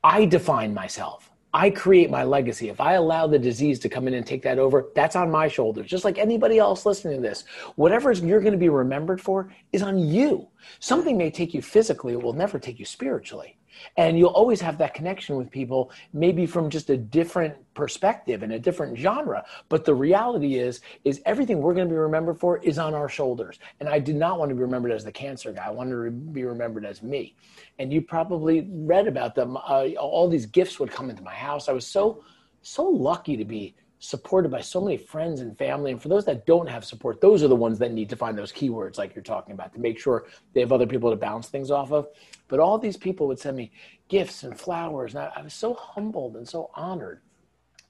I 0.04 0.26
define 0.26 0.74
myself. 0.74 1.30
I 1.56 1.70
create 1.70 2.10
my 2.10 2.24
legacy. 2.24 2.70
If 2.70 2.82
I 2.82 2.94
allow 2.94 3.28
the 3.28 3.38
disease 3.38 3.78
to 3.80 3.90
come 3.90 4.08
in 4.08 4.16
and 4.16 4.26
take 4.26 4.42
that 4.42 4.58
over, 4.58 4.90
that's 4.96 5.16
on 5.16 5.30
my 5.30 5.48
shoulders, 5.48 5.86
just 5.86 6.04
like 6.04 6.18
anybody 6.18 6.58
else 6.58 6.84
listening 6.84 7.18
to 7.18 7.22
this. 7.22 7.44
Whatever 7.76 8.12
you're 8.12 8.42
going 8.42 8.54
to 8.54 8.58
be 8.58 8.70
remembered 8.70 9.22
for 9.22 9.54
is 9.72 9.84
on 9.84 10.00
you. 10.00 10.48
Something 10.80 11.16
may 11.16 11.30
take 11.30 11.54
you 11.54 11.62
physically, 11.62 12.14
it 12.14 12.24
will 12.24 12.34
never 12.34 12.58
take 12.58 12.80
you 12.80 12.86
spiritually 12.86 13.58
and 13.98 14.18
you'll 14.18 14.30
always 14.30 14.62
have 14.62 14.78
that 14.78 14.94
connection 14.94 15.36
with 15.36 15.50
people 15.50 15.92
maybe 16.14 16.46
from 16.46 16.70
just 16.70 16.90
a 16.90 16.98
different 16.98 17.56
perspective 17.74 18.44
and 18.44 18.54
a 18.54 18.60
different 18.60 18.98
genre. 18.98 19.44
But 19.70 19.86
the 19.86 19.96
reality 19.96 20.56
is 20.56 20.82
is 21.04 21.22
everything 21.26 21.60
we're 21.60 21.74
going 21.74 21.88
to 21.88 21.94
be 21.94 21.98
remembered 21.98 22.40
for 22.40 22.60
is 22.60 22.78
on 22.78 22.94
our 22.94 23.10
shoulders. 23.10 23.60
And 23.80 23.90
i 23.90 24.00
did 24.00 24.16
not 24.16 24.40
want 24.40 24.50
to 24.50 24.56
be 24.56 24.62
remembered 24.62 24.92
as 24.92 25.04
the 25.04 25.12
cancer 25.12 25.52
guy. 25.52 25.66
I 25.66 25.72
wanted 25.72 26.04
to 26.04 26.12
be 26.12 26.44
remembered 26.44 26.86
as 26.86 27.02
me. 27.02 27.36
And 27.80 27.92
you 27.92 28.02
probably 28.02 28.68
read 28.70 29.08
about 29.08 29.36
them. 29.36 29.58
Uh, 29.58 29.90
all 30.00 30.28
these 30.28 30.46
gifts 30.46 30.80
would 30.80 30.92
come 30.92 31.10
into 31.10 31.24
my 31.24 31.34
house. 31.34 31.70
I 31.70 31.74
was 31.74 31.88
so 31.88 32.24
so 32.62 32.86
lucky 32.86 33.36
to 33.38 33.46
be 33.46 33.76
supported 34.04 34.52
by 34.52 34.60
so 34.60 34.82
many 34.82 34.98
friends 34.98 35.40
and 35.40 35.58
family. 35.58 35.90
And 35.90 36.02
for 36.02 36.10
those 36.10 36.26
that 36.26 36.46
don't 36.46 36.68
have 36.68 36.84
support, 36.84 37.22
those 37.22 37.42
are 37.42 37.48
the 37.48 37.56
ones 37.56 37.80
that 37.80 37.94
need 37.94 38.10
to 38.10 38.18
find 38.18 38.38
those 38.38 38.52
keywords 38.52 38.98
like 38.98 39.16
you're 39.16 39.24
talking 39.24 39.54
about 39.54 39.74
to 39.76 39.80
make 39.80 39.98
sure 39.98 40.26
they 40.54 40.60
have 40.60 40.74
other 40.74 40.86
people 40.86 41.10
to 41.10 41.16
bounce 41.16 41.48
things 41.48 41.72
off 41.72 41.94
of. 41.94 42.10
But 42.50 42.60
all 42.60 42.78
these 42.78 42.98
people 42.98 43.28
would 43.28 43.40
send 43.40 43.56
me 43.56 43.72
gifts 44.10 44.44
and 44.44 44.60
flowers. 44.60 45.16
And 45.16 45.24
I, 45.24 45.32
I 45.38 45.42
was 45.42 45.54
so 45.54 45.74
humbled 45.74 46.36
and 46.36 46.46
so 46.46 46.70
honored. 46.76 47.22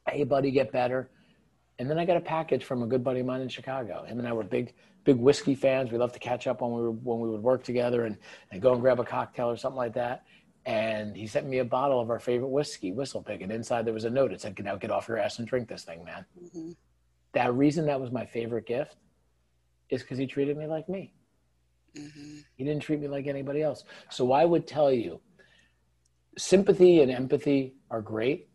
Hey, 0.08 0.24
buddy, 0.24 0.52
get 0.52 0.72
better. 0.72 1.10
And 1.80 1.90
then 1.90 1.98
I 1.98 2.06
got 2.06 2.18
a 2.18 2.22
package 2.22 2.64
from 2.64 2.84
a 2.84 2.86
good 2.86 3.04
buddy 3.04 3.22
of 3.22 3.26
mine 3.26 3.42
in 3.42 3.50
Chicago. 3.50 4.04
Him 4.04 4.20
and 4.20 4.28
I 4.28 4.34
were 4.34 4.44
big, 4.44 4.76
big 5.06 5.16
whiskey 5.16 5.56
fans. 5.56 5.92
We 5.92 5.98
loved 5.98 6.14
to 6.14 6.20
catch 6.20 6.46
up 6.46 6.62
when 6.62 6.74
we 6.74 6.82
were 6.84 6.92
when 6.92 7.22
we 7.22 7.30
would 7.30 7.42
work 7.42 7.64
together 7.64 8.06
and, 8.06 8.20
and 8.52 8.62
go 8.62 8.74
and 8.74 8.82
grab 8.82 9.00
a 9.00 9.04
cocktail 9.04 9.50
or 9.50 9.58
something 9.58 9.78
like 9.78 9.96
that 9.96 10.26
and 10.66 11.16
he 11.16 11.28
sent 11.28 11.48
me 11.48 11.60
a 11.60 11.66
bottle 11.66 12.00
of 12.00 12.10
our 12.10 12.20
favorite 12.20 12.50
whiskey, 12.50 12.92
Whistlepig, 12.92 13.44
and 13.44 13.52
inside 13.52 13.86
there 13.86 13.94
was 13.94 14.06
a 14.06 14.10
note. 14.10 14.32
It 14.32 14.42
said, 14.42 14.58
"Now 14.64 14.76
get 14.76 14.92
off 14.92 15.08
your 15.08 15.18
ass 15.18 15.40
and 15.40 15.48
drink 15.48 15.68
this 15.68 15.84
thing, 15.84 16.04
man." 16.04 16.26
Mm-hmm. 16.42 16.72
That 17.34 17.54
reason 17.54 17.86
that 17.88 18.00
was 18.00 18.12
my 18.12 18.26
favorite 18.26 18.66
gift 18.66 18.96
is 19.90 20.02
because 20.02 20.18
he 20.18 20.28
treated 20.28 20.58
me 20.58 20.68
like 20.68 20.88
me. 20.88 21.14
Mm-hmm. 21.98 22.38
He 22.56 22.64
didn't 22.64 22.82
treat 22.82 23.00
me 23.00 23.08
like 23.08 23.28
anybody 23.28 23.62
else. 23.62 23.84
So 24.10 24.32
I 24.32 24.46
would 24.46 24.66
tell 24.68 24.92
you, 24.92 25.20
sympathy 26.38 27.02
and 27.02 27.12
empathy 27.12 27.76
are 27.92 28.02
great, 28.02 28.50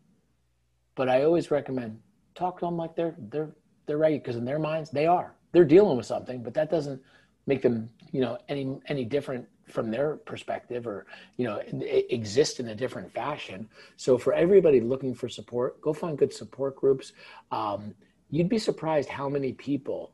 but 0.94 1.08
I 1.08 1.24
always 1.24 1.50
recommend 1.50 2.00
talk 2.34 2.58
to 2.60 2.66
them 2.66 2.76
like 2.76 2.94
they're 2.94 3.16
they're 3.30 3.50
they're 3.86 3.98
right 3.98 4.22
because 4.22 4.36
in 4.36 4.44
their 4.44 4.58
minds 4.58 4.90
they 4.90 5.06
are 5.06 5.34
they're 5.52 5.64
dealing 5.64 5.96
with 5.96 6.06
something, 6.06 6.42
but 6.42 6.54
that 6.54 6.70
doesn't 6.70 7.02
make 7.46 7.62
them 7.62 7.90
you 8.12 8.20
know 8.20 8.38
any 8.48 8.78
any 8.86 9.04
different 9.04 9.46
from 9.68 9.90
their 9.90 10.16
perspective 10.16 10.86
or 10.86 11.06
you 11.36 11.44
know 11.44 11.62
exist 12.10 12.60
in 12.60 12.68
a 12.68 12.74
different 12.74 13.12
fashion. 13.12 13.68
So 13.96 14.18
for 14.18 14.32
everybody 14.32 14.80
looking 14.80 15.14
for 15.14 15.28
support 15.28 15.80
go 15.80 15.92
find 15.92 16.18
good 16.18 16.32
support 16.32 16.76
groups. 16.76 17.12
Um, 17.50 17.94
you'd 18.30 18.48
be 18.48 18.58
surprised 18.58 19.08
how 19.08 19.28
many 19.28 19.52
people 19.52 20.12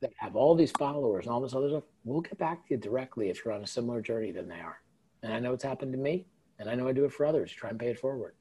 that 0.00 0.12
have 0.16 0.36
all 0.36 0.54
these 0.54 0.70
followers 0.72 1.26
and 1.26 1.32
all 1.32 1.40
this 1.40 1.54
other 1.54 1.68
stuff 1.68 1.84
will 2.04 2.20
get 2.20 2.38
back 2.38 2.66
to 2.66 2.74
you 2.74 2.80
directly 2.80 3.28
if 3.28 3.44
you're 3.44 3.54
on 3.54 3.62
a 3.62 3.66
similar 3.66 4.00
journey 4.00 4.32
than 4.32 4.48
they 4.48 4.60
are. 4.60 4.80
And 5.22 5.32
i 5.32 5.38
know 5.38 5.52
it's 5.52 5.64
happened 5.64 5.92
to 5.92 5.98
me 5.98 6.26
and 6.58 6.68
i 6.68 6.74
know 6.74 6.88
i 6.88 6.92
do 6.92 7.04
it 7.04 7.12
for 7.12 7.26
others. 7.26 7.52
Try 7.52 7.70
and 7.70 7.78
pay 7.78 7.90
it 7.90 7.98
forward. 7.98 8.34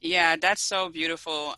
Yeah 0.00 0.36
that's 0.36 0.62
so 0.62 0.88
beautiful. 0.88 1.54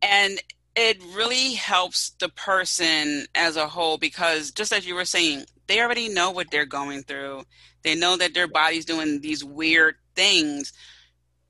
And 0.00 0.40
it 0.74 1.02
really 1.14 1.52
helps 1.52 2.10
the 2.18 2.30
person 2.30 3.26
as 3.34 3.56
a 3.56 3.68
whole 3.68 3.98
because 3.98 4.50
just 4.50 4.72
as 4.72 4.86
you 4.86 4.94
were 4.94 5.04
saying 5.04 5.44
they 5.66 5.80
already 5.80 6.08
know 6.08 6.30
what 6.30 6.50
they're 6.50 6.66
going 6.66 7.02
through. 7.02 7.44
They 7.82 7.94
know 7.94 8.16
that 8.16 8.34
their 8.34 8.48
body's 8.48 8.84
doing 8.84 9.20
these 9.20 9.44
weird 9.44 9.96
things. 10.14 10.72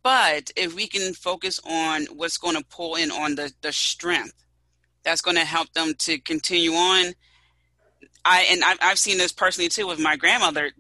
But 0.03 0.51
if 0.57 0.75
we 0.75 0.87
can 0.87 1.15
focus 1.15 1.61
on 1.65 2.07
what's 2.15 2.37
going 2.37 2.57
to 2.57 2.65
pull 2.65 2.97
in 2.97 3.11
on 3.11 3.37
the, 3.37 3.53
the 3.63 3.73
strength 3.73 4.35
that's 5.05 5.21
going 5.21 5.37
to 5.37 5.45
help 5.45 5.73
them 5.73 5.95
to 5.99 6.19
continue 6.19 6.73
on 6.73 7.15
i 8.25 8.47
and 8.51 8.63
I've, 8.65 8.79
I've 8.81 8.99
seen 8.99 9.19
this 9.19 9.33
personally 9.33 9.69
too 9.69 9.87
with 9.87 9.99
my 9.99 10.17
grandmother. 10.17 10.71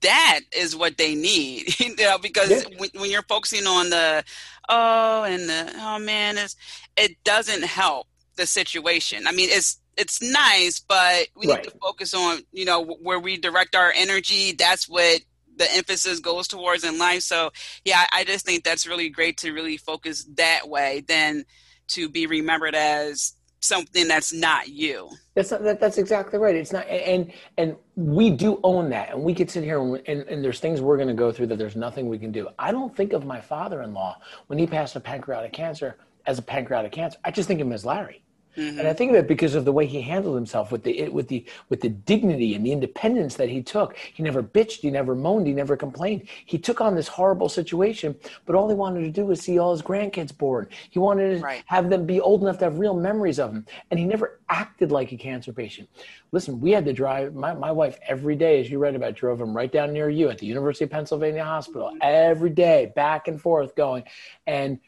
That 0.00 0.40
is 0.56 0.74
what 0.74 0.98
they 0.98 1.14
need 1.14 1.78
you 1.80 1.94
know 1.96 2.18
because 2.18 2.50
yeah. 2.50 2.76
when, 2.78 2.90
when, 2.94 3.10
you're 3.10 3.22
focusing 3.22 3.66
on 3.66 3.90
the 3.90 4.24
oh 4.68 5.24
and 5.24 5.48
the 5.48 5.72
oh 5.78 5.98
man 5.98 6.38
it's, 6.38 6.56
it 6.96 7.22
doesn't 7.24 7.64
help 7.64 8.06
the 8.36 8.46
situation. 8.46 9.26
I 9.26 9.32
mean 9.32 9.48
it's 9.50 9.78
it's 9.96 10.22
nice 10.22 10.80
but 10.80 11.28
we 11.36 11.46
right. 11.46 11.58
need 11.58 11.70
to 11.70 11.76
focus 11.78 12.14
on 12.14 12.40
you 12.52 12.64
know 12.64 12.82
where 12.82 13.18
we 13.18 13.36
direct 13.36 13.74
our 13.74 13.92
energy 13.94 14.52
that's 14.52 14.88
what 14.88 15.20
the 15.56 15.70
emphasis 15.74 16.18
goes 16.18 16.48
towards 16.48 16.84
in 16.84 16.98
life 16.98 17.22
so 17.22 17.50
yeah 17.84 18.06
i 18.12 18.24
just 18.24 18.44
think 18.44 18.64
that's 18.64 18.86
really 18.86 19.08
great 19.08 19.36
to 19.36 19.52
really 19.52 19.76
focus 19.76 20.24
that 20.36 20.68
way 20.68 21.04
than 21.06 21.44
to 21.88 22.08
be 22.08 22.26
remembered 22.26 22.74
as 22.74 23.34
something 23.62 24.08
that's 24.08 24.32
not 24.32 24.68
you. 24.68 25.08
That's 25.34 25.50
not, 25.50 25.62
that, 25.62 25.80
that's 25.80 25.96
exactly 25.96 26.38
right. 26.38 26.54
It's 26.54 26.72
not, 26.72 26.86
and 26.88 27.32
and 27.56 27.76
we 27.96 28.30
do 28.30 28.60
own 28.62 28.90
that, 28.90 29.10
and 29.10 29.22
we 29.22 29.34
could 29.34 29.50
sit 29.50 29.64
here 29.64 29.80
and, 29.80 30.02
and, 30.06 30.22
and 30.22 30.44
there's 30.44 30.60
things 30.60 30.80
we're 30.80 30.96
going 30.96 31.08
to 31.08 31.14
go 31.14 31.32
through 31.32 31.46
that 31.48 31.58
there's 31.58 31.76
nothing 31.76 32.08
we 32.08 32.18
can 32.18 32.32
do. 32.32 32.48
I 32.58 32.72
don't 32.72 32.94
think 32.94 33.12
of 33.12 33.24
my 33.24 33.40
father-in-law 33.40 34.18
when 34.48 34.58
he 34.58 34.66
passed 34.66 34.96
a 34.96 35.00
pancreatic 35.00 35.52
cancer 35.52 35.96
as 36.26 36.38
a 36.38 36.42
pancreatic 36.42 36.92
cancer. 36.92 37.18
I 37.24 37.30
just 37.30 37.48
think 37.48 37.60
of 37.60 37.66
him 37.66 37.72
as 37.72 37.84
Larry. 37.84 38.21
Mm-hmm. 38.56 38.78
And 38.78 38.88
I 38.88 38.92
think 38.92 39.10
of 39.10 39.16
it 39.16 39.26
because 39.26 39.54
of 39.54 39.64
the 39.64 39.72
way 39.72 39.86
he 39.86 40.00
handled 40.02 40.34
himself 40.34 40.70
with 40.70 40.82
the 40.82 41.08
with 41.08 41.28
the 41.28 41.44
with 41.68 41.80
the 41.80 41.88
dignity 41.88 42.54
and 42.54 42.64
the 42.64 42.72
independence 42.72 43.36
that 43.36 43.48
he 43.48 43.62
took. 43.62 43.96
He 43.96 44.22
never 44.22 44.42
bitched, 44.42 44.80
he 44.80 44.90
never 44.90 45.14
moaned, 45.14 45.46
he 45.46 45.52
never 45.52 45.76
complained. 45.76 46.28
He 46.44 46.58
took 46.58 46.80
on 46.80 46.94
this 46.94 47.08
horrible 47.08 47.48
situation, 47.48 48.14
but 48.44 48.54
all 48.54 48.68
he 48.68 48.74
wanted 48.74 49.00
to 49.00 49.10
do 49.10 49.26
was 49.26 49.40
see 49.40 49.58
all 49.58 49.72
his 49.72 49.82
grandkids 49.82 50.36
born. 50.36 50.68
He 50.90 50.98
wanted 50.98 51.38
to 51.38 51.44
right. 51.44 51.62
have 51.66 51.88
them 51.88 52.04
be 52.04 52.20
old 52.20 52.42
enough 52.42 52.58
to 52.58 52.64
have 52.64 52.78
real 52.78 52.94
memories 52.94 53.38
of 53.38 53.52
him. 53.52 53.66
And 53.90 53.98
he 53.98 54.04
never 54.06 54.40
acted 54.48 54.92
like 54.92 55.12
a 55.12 55.16
cancer 55.16 55.52
patient. 55.52 55.88
Listen, 56.30 56.60
we 56.60 56.70
had 56.70 56.84
to 56.84 56.92
drive 56.92 57.34
my, 57.34 57.54
my 57.54 57.72
wife 57.72 57.98
every 58.06 58.36
day, 58.36 58.60
as 58.60 58.70
you 58.70 58.78
read 58.78 58.94
about, 58.94 59.14
drove 59.14 59.40
him 59.40 59.56
right 59.56 59.70
down 59.70 59.92
near 59.92 60.10
you 60.10 60.28
at 60.28 60.38
the 60.38 60.46
University 60.46 60.84
of 60.84 60.90
Pennsylvania 60.90 61.44
Hospital 61.44 61.88
mm-hmm. 61.88 61.98
every 62.02 62.50
day, 62.50 62.92
back 62.94 63.28
and 63.28 63.40
forth 63.40 63.74
going. 63.74 64.04
And 64.46 64.78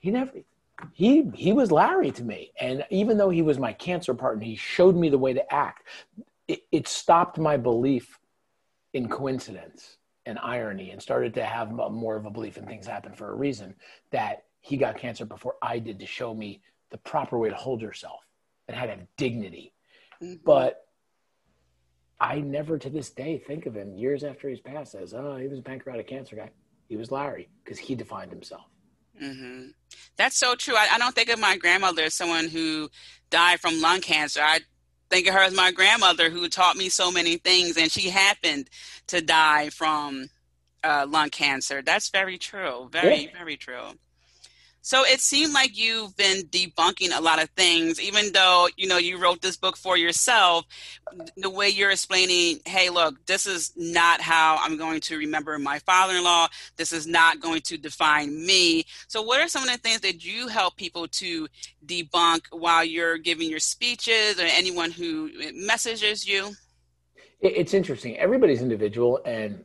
he 0.00 0.10
never 0.10 0.32
he 0.92 1.30
he 1.34 1.52
was 1.52 1.70
Larry 1.70 2.10
to 2.12 2.24
me. 2.24 2.52
And 2.60 2.84
even 2.90 3.16
though 3.16 3.30
he 3.30 3.42
was 3.42 3.58
my 3.58 3.72
cancer 3.72 4.14
partner, 4.14 4.44
he 4.44 4.56
showed 4.56 4.96
me 4.96 5.08
the 5.08 5.18
way 5.18 5.32
to 5.32 5.54
act. 5.54 5.86
It, 6.48 6.62
it 6.72 6.88
stopped 6.88 7.38
my 7.38 7.56
belief 7.56 8.18
in 8.92 9.08
coincidence 9.08 9.98
and 10.26 10.38
irony, 10.40 10.90
and 10.90 11.02
started 11.02 11.34
to 11.34 11.44
have 11.44 11.72
more 11.72 12.16
of 12.16 12.26
a 12.26 12.30
belief 12.30 12.56
in 12.56 12.66
things 12.66 12.86
happen 12.86 13.12
for 13.12 13.32
a 13.32 13.34
reason. 13.34 13.74
That 14.10 14.44
he 14.60 14.76
got 14.76 14.98
cancer 14.98 15.24
before 15.24 15.56
I 15.60 15.78
did 15.78 15.98
to 15.98 16.06
show 16.06 16.34
me 16.34 16.62
the 16.90 16.98
proper 16.98 17.38
way 17.38 17.48
to 17.48 17.54
hold 17.56 17.82
yourself 17.82 18.20
and 18.68 18.76
how 18.76 18.84
to 18.84 18.92
have 18.92 19.06
dignity. 19.16 19.72
Mm-hmm. 20.22 20.34
But 20.44 20.86
I 22.20 22.40
never 22.40 22.78
to 22.78 22.88
this 22.88 23.10
day 23.10 23.38
think 23.38 23.66
of 23.66 23.74
him 23.74 23.96
years 23.96 24.22
after 24.22 24.48
he's 24.48 24.60
passed 24.60 24.94
as, 24.94 25.12
oh, 25.12 25.36
he 25.36 25.48
was 25.48 25.58
a 25.58 25.62
pancreatic 25.62 26.06
cancer 26.06 26.36
guy. 26.36 26.50
He 26.88 26.96
was 26.96 27.10
Larry 27.10 27.48
because 27.64 27.78
he 27.78 27.96
defined 27.96 28.30
himself. 28.30 28.66
Mm-hmm. 29.20 29.68
That's 30.16 30.36
so 30.36 30.54
true. 30.54 30.74
I, 30.74 30.88
I, 30.92 30.98
don't 30.98 31.14
think 31.14 31.28
of 31.30 31.38
my 31.38 31.56
grandmother 31.56 32.02
as 32.04 32.14
someone 32.14 32.48
who 32.48 32.90
died 33.30 33.60
from 33.60 33.80
lung 33.80 34.00
cancer. 34.00 34.40
I 34.42 34.60
think 35.10 35.26
of 35.26 35.34
her 35.34 35.40
as 35.40 35.54
my 35.54 35.70
grandmother 35.72 36.30
who 36.30 36.48
taught 36.48 36.76
me 36.76 36.88
so 36.88 37.10
many 37.10 37.36
things, 37.36 37.76
and 37.76 37.90
she 37.90 38.08
happened 38.08 38.68
to 39.08 39.20
die 39.20 39.68
from 39.70 40.28
uh, 40.82 41.06
lung 41.08 41.30
cancer. 41.30 41.82
That's 41.82 42.08
very 42.10 42.38
true. 42.38 42.88
Very, 42.90 43.24
yeah. 43.24 43.38
very 43.38 43.56
true. 43.56 43.98
So 44.84 45.04
it 45.04 45.20
seemed 45.20 45.52
like 45.52 45.78
you've 45.78 46.16
been 46.16 46.42
debunking 46.48 47.16
a 47.16 47.22
lot 47.22 47.40
of 47.40 47.48
things, 47.50 48.00
even 48.00 48.32
though 48.32 48.68
you 48.76 48.88
know 48.88 48.98
you 48.98 49.16
wrote 49.16 49.40
this 49.40 49.56
book 49.56 49.76
for 49.76 49.96
yourself. 49.96 50.66
The 51.36 51.48
way 51.48 51.68
you're 51.68 51.92
explaining, 51.92 52.58
hey, 52.66 52.90
look, 52.90 53.24
this 53.26 53.46
is 53.46 53.72
not 53.76 54.20
how 54.20 54.58
I'm 54.60 54.76
going 54.76 55.00
to 55.02 55.16
remember 55.16 55.56
my 55.60 55.78
father-in-law. 55.78 56.48
This 56.76 56.92
is 56.92 57.06
not 57.06 57.40
going 57.40 57.60
to 57.62 57.78
define 57.78 58.44
me. 58.44 58.84
So, 59.06 59.22
what 59.22 59.40
are 59.40 59.46
some 59.46 59.62
of 59.62 59.70
the 59.70 59.78
things 59.78 60.00
that 60.00 60.24
you 60.24 60.48
help 60.48 60.76
people 60.76 61.06
to 61.06 61.46
debunk 61.86 62.42
while 62.50 62.84
you're 62.84 63.18
giving 63.18 63.48
your 63.48 63.60
speeches, 63.60 64.40
or 64.40 64.46
anyone 64.46 64.90
who 64.90 65.30
eh, 65.40 65.52
messages 65.54 66.26
you? 66.26 66.50
It's 67.40 67.72
interesting. 67.72 68.18
Everybody's 68.18 68.62
individual, 68.62 69.20
and 69.24 69.64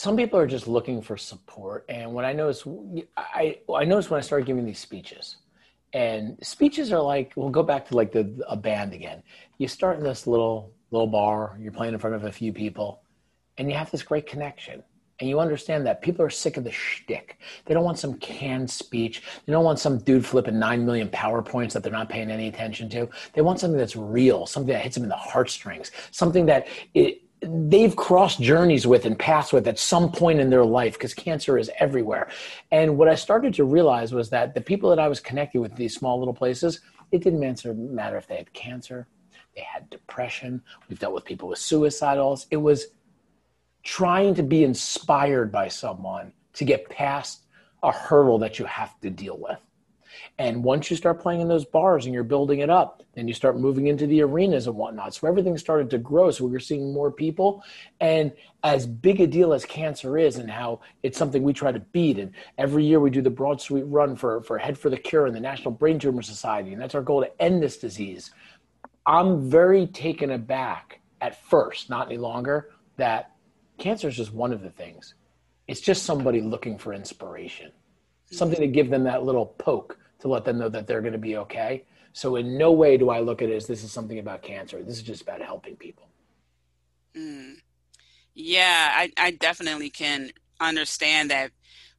some 0.00 0.16
people 0.16 0.38
are 0.38 0.46
just 0.46 0.66
looking 0.66 1.02
for 1.02 1.18
support. 1.18 1.84
And 1.90 2.14
what 2.14 2.24
I 2.24 2.32
notice, 2.32 2.66
I 3.18 3.58
I 3.72 3.84
noticed 3.84 4.10
when 4.10 4.16
I 4.16 4.22
started 4.22 4.46
giving 4.46 4.64
these 4.64 4.78
speeches, 4.78 5.36
and 5.92 6.38
speeches 6.42 6.90
are 6.90 7.02
like 7.02 7.34
we'll 7.36 7.50
go 7.50 7.62
back 7.62 7.86
to 7.88 7.96
like 7.96 8.10
the 8.10 8.42
a 8.48 8.56
band 8.56 8.94
again. 8.94 9.22
You 9.58 9.68
start 9.68 9.98
in 9.98 10.02
this 10.02 10.26
little 10.26 10.72
little 10.90 11.06
bar, 11.06 11.58
you're 11.60 11.70
playing 11.70 11.92
in 11.92 12.00
front 12.00 12.16
of 12.16 12.24
a 12.24 12.32
few 12.32 12.50
people, 12.50 13.02
and 13.58 13.70
you 13.70 13.76
have 13.76 13.90
this 13.90 14.02
great 14.02 14.26
connection. 14.26 14.82
And 15.18 15.28
you 15.28 15.38
understand 15.38 15.84
that 15.84 16.00
people 16.00 16.24
are 16.24 16.30
sick 16.30 16.56
of 16.56 16.64
the 16.64 16.72
shtick. 16.72 17.38
They 17.66 17.74
don't 17.74 17.84
want 17.84 17.98
some 17.98 18.14
canned 18.14 18.70
speech. 18.70 19.22
They 19.44 19.52
don't 19.52 19.64
want 19.64 19.78
some 19.78 19.98
dude 19.98 20.24
flipping 20.24 20.58
nine 20.58 20.86
million 20.86 21.10
PowerPoints 21.10 21.74
that 21.74 21.82
they're 21.82 21.92
not 21.92 22.08
paying 22.08 22.30
any 22.30 22.48
attention 22.48 22.88
to. 22.88 23.06
They 23.34 23.42
want 23.42 23.60
something 23.60 23.76
that's 23.76 23.96
real, 23.96 24.46
something 24.46 24.72
that 24.72 24.80
hits 24.80 24.94
them 24.94 25.02
in 25.02 25.10
the 25.10 25.16
heartstrings, 25.16 25.90
something 26.10 26.46
that 26.46 26.68
it, 26.94 27.20
they've 27.42 27.96
crossed 27.96 28.40
journeys 28.40 28.86
with 28.86 29.06
and 29.06 29.18
passed 29.18 29.52
with 29.52 29.66
at 29.66 29.78
some 29.78 30.12
point 30.12 30.40
in 30.40 30.50
their 30.50 30.64
life 30.64 30.94
because 30.94 31.14
cancer 31.14 31.56
is 31.56 31.70
everywhere. 31.78 32.28
And 32.70 32.98
what 32.98 33.08
I 33.08 33.14
started 33.14 33.54
to 33.54 33.64
realize 33.64 34.12
was 34.12 34.30
that 34.30 34.54
the 34.54 34.60
people 34.60 34.90
that 34.90 34.98
I 34.98 35.08
was 35.08 35.20
connecting 35.20 35.60
with 35.60 35.74
these 35.74 35.94
small 35.94 36.18
little 36.18 36.34
places, 36.34 36.80
it 37.12 37.22
didn't 37.22 37.40
matter 37.40 38.16
if 38.16 38.26
they 38.26 38.36
had 38.36 38.52
cancer, 38.52 39.06
they 39.56 39.62
had 39.62 39.88
depression. 39.90 40.62
We've 40.88 40.98
dealt 40.98 41.14
with 41.14 41.24
people 41.24 41.48
with 41.48 41.58
suicidals. 41.58 42.46
It 42.50 42.58
was 42.58 42.88
trying 43.82 44.34
to 44.34 44.42
be 44.42 44.62
inspired 44.64 45.50
by 45.50 45.68
someone 45.68 46.32
to 46.52 46.64
get 46.64 46.88
past 46.90 47.46
a 47.82 47.90
hurdle 47.90 48.38
that 48.38 48.58
you 48.58 48.66
have 48.66 49.00
to 49.00 49.08
deal 49.08 49.38
with. 49.38 49.58
And 50.38 50.64
once 50.64 50.90
you 50.90 50.96
start 50.96 51.20
playing 51.20 51.40
in 51.40 51.48
those 51.48 51.64
bars 51.64 52.06
and 52.06 52.14
you're 52.14 52.24
building 52.24 52.60
it 52.60 52.70
up, 52.70 53.02
then 53.14 53.28
you 53.28 53.34
start 53.34 53.58
moving 53.58 53.88
into 53.88 54.06
the 54.06 54.22
arenas 54.22 54.66
and 54.66 54.76
whatnot. 54.76 55.14
So 55.14 55.28
everything 55.28 55.56
started 55.58 55.90
to 55.90 55.98
grow. 55.98 56.30
So 56.30 56.44
we 56.44 56.50
were 56.50 56.60
seeing 56.60 56.92
more 56.92 57.10
people. 57.10 57.62
And 58.00 58.32
as 58.62 58.86
big 58.86 59.20
a 59.20 59.26
deal 59.26 59.52
as 59.52 59.64
cancer 59.64 60.16
is 60.16 60.36
and 60.36 60.50
how 60.50 60.80
it's 61.02 61.18
something 61.18 61.42
we 61.42 61.52
try 61.52 61.72
to 61.72 61.80
beat. 61.80 62.18
And 62.18 62.32
every 62.58 62.84
year 62.84 63.00
we 63.00 63.10
do 63.10 63.22
the 63.22 63.30
Broad 63.30 63.60
Street 63.60 63.82
Run 63.82 64.16
for, 64.16 64.42
for 64.42 64.58
Head 64.58 64.78
for 64.78 64.90
the 64.90 64.96
Cure 64.96 65.26
and 65.26 65.34
the 65.34 65.40
National 65.40 65.72
Brain 65.72 65.98
Tumor 65.98 66.22
Society. 66.22 66.72
And 66.72 66.80
that's 66.80 66.94
our 66.94 67.02
goal 67.02 67.22
to 67.22 67.42
end 67.42 67.62
this 67.62 67.76
disease. 67.78 68.30
I'm 69.06 69.50
very 69.50 69.86
taken 69.86 70.30
aback 70.30 71.00
at 71.20 71.42
first, 71.44 71.90
not 71.90 72.06
any 72.06 72.18
longer, 72.18 72.70
that 72.96 73.32
cancer 73.78 74.08
is 74.08 74.16
just 74.16 74.32
one 74.32 74.52
of 74.52 74.62
the 74.62 74.70
things. 74.70 75.14
It's 75.66 75.80
just 75.80 76.04
somebody 76.04 76.40
looking 76.40 76.78
for 76.78 76.92
inspiration, 76.92 77.72
something 78.30 78.60
to 78.60 78.66
give 78.66 78.90
them 78.90 79.04
that 79.04 79.24
little 79.24 79.46
poke 79.46 79.98
to 80.20 80.28
let 80.28 80.44
them 80.44 80.58
know 80.58 80.68
that 80.68 80.86
they're 80.86 81.00
going 81.00 81.12
to 81.12 81.18
be 81.18 81.36
okay. 81.38 81.84
So 82.12 82.36
in 82.36 82.58
no 82.58 82.72
way 82.72 82.96
do 82.96 83.10
I 83.10 83.20
look 83.20 83.42
at 83.42 83.48
it 83.48 83.56
as 83.56 83.66
this 83.66 83.84
is 83.84 83.92
something 83.92 84.18
about 84.18 84.42
cancer. 84.42 84.82
This 84.82 84.96
is 84.96 85.02
just 85.02 85.22
about 85.22 85.42
helping 85.42 85.76
people. 85.76 86.08
Mm. 87.16 87.56
Yeah, 88.34 88.90
I, 88.92 89.12
I 89.16 89.30
definitely 89.32 89.90
can 89.90 90.30
understand 90.60 91.30
that. 91.30 91.50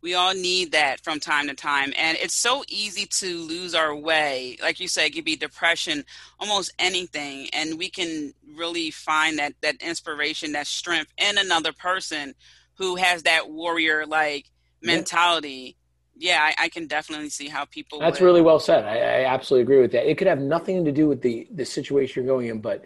We 0.02 0.16
all 0.16 0.34
need 0.34 0.72
that 0.72 1.00
from 1.02 1.20
time 1.20 1.48
to 1.48 1.54
time. 1.54 1.94
And 1.96 2.18
it's 2.18 2.34
so 2.34 2.64
easy 2.68 3.06
to 3.20 3.38
lose 3.38 3.76
our 3.76 3.96
way. 3.96 4.58
Like 4.60 4.80
you 4.80 4.88
said, 4.88 5.06
it 5.06 5.14
could 5.14 5.26
be 5.26 5.36
depression, 5.36 6.04
almost 6.40 6.74
anything. 6.80 7.50
And 7.54 7.78
we 7.78 7.88
can 7.88 8.34
really 8.56 8.90
find 8.90 9.38
that, 9.38 9.54
that 9.62 9.76
inspiration, 9.80 10.54
that 10.54 10.66
strength 10.66 11.14
in 11.20 11.38
another 11.38 11.72
person 11.72 12.34
who 12.80 12.96
has 12.96 13.22
that 13.24 13.52
warrior 13.52 14.08
like 14.08 14.50
mentality 14.82 15.78
yeah, 16.22 16.40
I, 16.40 16.66
I, 16.66 16.70
can 16.70 16.86
definitely 16.86 17.30
see 17.30 17.48
how 17.48 17.66
people. 17.66 18.00
That's 18.00 18.20
would. 18.20 18.26
really 18.26 18.42
well 18.42 18.60
said. 18.60 18.86
I, 18.86 19.24
I, 19.24 19.26
absolutely 19.26 19.64
agree 19.64 19.82
with 19.82 19.92
that. 19.94 20.08
It 20.08 20.20
could 20.20 20.28
have 20.28 20.40
nothing 20.40 20.86
to 20.86 20.92
do 20.92 21.08
with 21.08 21.22
the 21.22 21.48
the 21.52 21.66
situation 21.66 22.24
you're 22.24 22.32
going 22.32 22.48
in, 22.48 22.62
but 22.62 22.86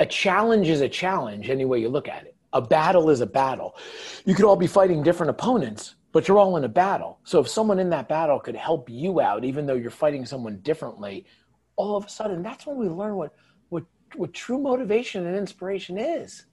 a 0.00 0.06
challenge 0.06 0.68
is 0.68 0.80
a 0.80 0.88
challenge 0.88 1.48
any 1.48 1.64
way 1.64 1.78
you 1.78 1.88
look 1.88 2.08
at 2.08 2.24
it. 2.24 2.34
A 2.52 2.60
battle 2.60 3.10
is 3.10 3.20
a 3.20 3.26
battle. 3.26 3.76
You 4.24 4.34
could 4.34 4.44
all 4.44 4.56
be 4.56 4.66
fighting 4.66 5.04
different 5.04 5.30
opponents, 5.30 5.94
but 6.10 6.26
you're 6.26 6.38
all 6.38 6.56
in 6.56 6.64
a 6.64 6.68
battle. 6.68 7.20
So 7.22 7.38
if 7.38 7.48
someone 7.48 7.78
in 7.78 7.90
that 7.90 8.08
battle 8.08 8.40
could 8.40 8.56
help 8.56 8.90
you 8.90 9.20
out, 9.20 9.44
even 9.44 9.64
though 9.64 9.74
you're 9.74 9.90
fighting 9.90 10.26
someone 10.26 10.58
differently, 10.58 11.26
all 11.76 11.96
of 11.96 12.06
a 12.06 12.08
sudden, 12.08 12.42
that's 12.42 12.66
when 12.66 12.76
we 12.76 12.88
learn 12.88 13.14
what 13.14 13.34
what 13.68 13.84
what 14.16 14.34
true 14.34 14.58
motivation 14.58 15.26
and 15.26 15.36
inspiration 15.36 15.96
is. 15.96 16.46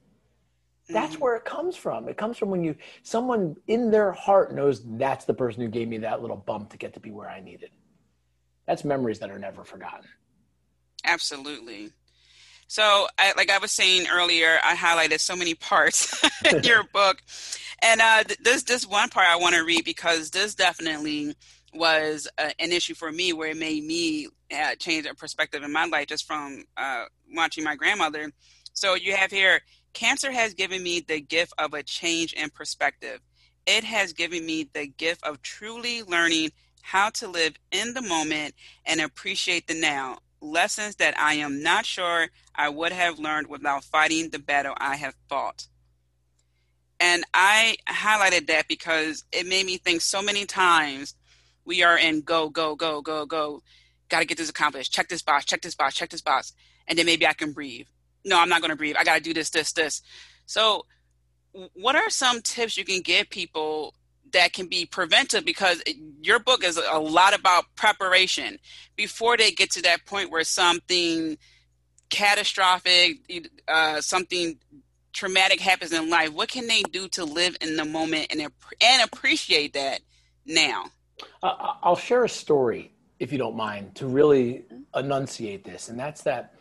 That's 0.93 1.15
mm-hmm. 1.15 1.23
where 1.23 1.35
it 1.35 1.45
comes 1.45 1.75
from. 1.75 2.07
It 2.07 2.17
comes 2.17 2.37
from 2.37 2.49
when 2.49 2.63
you 2.63 2.75
someone 3.01 3.55
in 3.67 3.91
their 3.91 4.11
heart 4.11 4.53
knows 4.53 4.81
that's 4.97 5.25
the 5.25 5.33
person 5.33 5.61
who 5.61 5.67
gave 5.67 5.87
me 5.87 5.97
that 5.99 6.21
little 6.21 6.37
bump 6.37 6.69
to 6.71 6.77
get 6.77 6.93
to 6.93 6.99
be 6.99 7.11
where 7.11 7.29
I 7.29 7.41
needed. 7.41 7.71
That's 8.65 8.85
memories 8.85 9.19
that 9.19 9.29
are 9.29 9.39
never 9.39 9.63
forgotten. 9.63 10.07
Absolutely. 11.03 11.91
So, 12.67 13.07
I, 13.19 13.33
like 13.35 13.51
I 13.51 13.57
was 13.57 13.71
saying 13.71 14.07
earlier, 14.11 14.57
I 14.63 14.75
highlighted 14.75 15.19
so 15.19 15.35
many 15.35 15.53
parts 15.53 16.23
in 16.45 16.63
your 16.63 16.83
book, 16.93 17.21
and 17.81 18.01
uh, 18.01 18.23
this 18.41 18.63
this 18.63 18.87
one 18.87 19.09
part 19.09 19.27
I 19.27 19.35
want 19.35 19.55
to 19.55 19.63
read 19.63 19.85
because 19.85 20.29
this 20.29 20.55
definitely 20.55 21.35
was 21.73 22.27
uh, 22.37 22.51
an 22.59 22.71
issue 22.71 22.93
for 22.93 23.11
me 23.11 23.33
where 23.33 23.49
it 23.49 23.57
made 23.57 23.83
me 23.83 24.27
uh, 24.55 24.75
change 24.75 25.05
a 25.05 25.13
perspective 25.13 25.63
in 25.63 25.71
my 25.71 25.85
life 25.85 26.07
just 26.07 26.25
from 26.25 26.63
uh, 26.77 27.05
watching 27.33 27.63
my 27.63 27.75
grandmother. 27.75 28.31
So 28.73 28.95
you 28.95 29.15
have 29.15 29.31
here 29.31 29.61
Cancer 29.93 30.31
has 30.31 30.53
given 30.53 30.81
me 30.81 30.99
the 30.99 31.21
gift 31.21 31.53
of 31.57 31.73
a 31.73 31.83
change 31.83 32.33
in 32.33 32.49
perspective. 32.49 33.19
It 33.65 33.83
has 33.83 34.11
given 34.13 34.45
me 34.45 34.69
the 34.73 34.87
gift 34.87 35.23
of 35.23 35.41
truly 35.41 36.03
learning 36.03 36.51
how 36.81 37.09
to 37.11 37.27
live 37.27 37.53
in 37.71 37.93
the 37.93 38.01
moment 38.01 38.55
and 38.85 38.99
appreciate 38.99 39.67
the 39.67 39.75
now. 39.75 40.19
Lessons 40.41 40.95
that 40.97 41.17
I 41.17 41.35
am 41.35 41.63
not 41.63 41.85
sure 41.85 42.27
I 42.53 42.67
would 42.69 42.91
have 42.91 43.19
learned 43.19 43.47
without 43.47 43.85
fighting 43.85 44.29
the 44.29 44.39
battle 44.39 44.73
I 44.77 44.97
have 44.97 45.15
fought. 45.29 45.67
And 46.99 47.23
I 47.33 47.77
highlighted 47.87 48.47
that 48.47 48.67
because 48.67 49.23
it 49.31 49.47
made 49.47 49.65
me 49.65 49.77
think 49.77 50.01
so 50.01 50.21
many 50.21 50.45
times 50.45 51.15
we 51.65 51.83
are 51.83 51.97
in 51.97 52.21
go, 52.21 52.49
go, 52.49 52.75
go, 52.75 53.01
go, 53.01 53.25
go. 53.25 53.61
Got 54.09 54.19
to 54.19 54.25
get 54.25 54.37
this 54.37 54.49
accomplished. 54.49 54.91
Check 54.91 55.07
this 55.07 55.21
box, 55.21 55.45
check 55.45 55.61
this 55.61 55.75
box, 55.75 55.95
check 55.95 56.09
this 56.09 56.21
box. 56.21 56.53
And 56.87 56.97
then 56.97 57.05
maybe 57.05 57.25
I 57.25 57.33
can 57.33 57.53
breathe 57.53 57.87
no, 58.25 58.39
I'm 58.39 58.49
not 58.49 58.61
going 58.61 58.71
to 58.71 58.77
breathe. 58.77 58.95
I 58.97 59.03
got 59.03 59.17
to 59.17 59.21
do 59.21 59.33
this, 59.33 59.49
this, 59.49 59.73
this. 59.73 60.01
So, 60.45 60.85
what 61.73 61.95
are 61.95 62.09
some 62.09 62.41
tips 62.41 62.77
you 62.77 62.85
can 62.85 63.01
give 63.01 63.29
people 63.29 63.93
that 64.31 64.53
can 64.53 64.67
be 64.67 64.85
preventive? 64.85 65.45
Because 65.45 65.83
your 66.21 66.39
book 66.39 66.63
is 66.63 66.77
a 66.77 66.99
lot 66.99 67.37
about 67.37 67.65
preparation 67.75 68.57
before 68.95 69.37
they 69.37 69.51
get 69.51 69.71
to 69.71 69.81
that 69.83 70.05
point 70.05 70.31
where 70.31 70.43
something 70.43 71.37
catastrophic, 72.09 73.19
uh, 73.67 74.01
something 74.01 74.57
traumatic 75.13 75.59
happens 75.59 75.93
in 75.93 76.09
life. 76.09 76.33
What 76.33 76.49
can 76.49 76.67
they 76.67 76.81
do 76.83 77.07
to 77.09 77.23
live 77.23 77.55
in 77.61 77.75
the 77.75 77.85
moment 77.85 78.27
and 78.31 78.41
and 78.41 79.03
appreciate 79.03 79.73
that 79.73 80.01
now? 80.45 80.85
I'll 81.41 81.95
share 81.95 82.25
a 82.25 82.29
story, 82.29 82.91
if 83.19 83.31
you 83.31 83.37
don't 83.37 83.55
mind, 83.55 83.95
to 83.95 84.07
really 84.07 84.65
enunciate 84.95 85.63
this, 85.63 85.89
and 85.89 85.99
that's 85.99 86.23
that. 86.23 86.55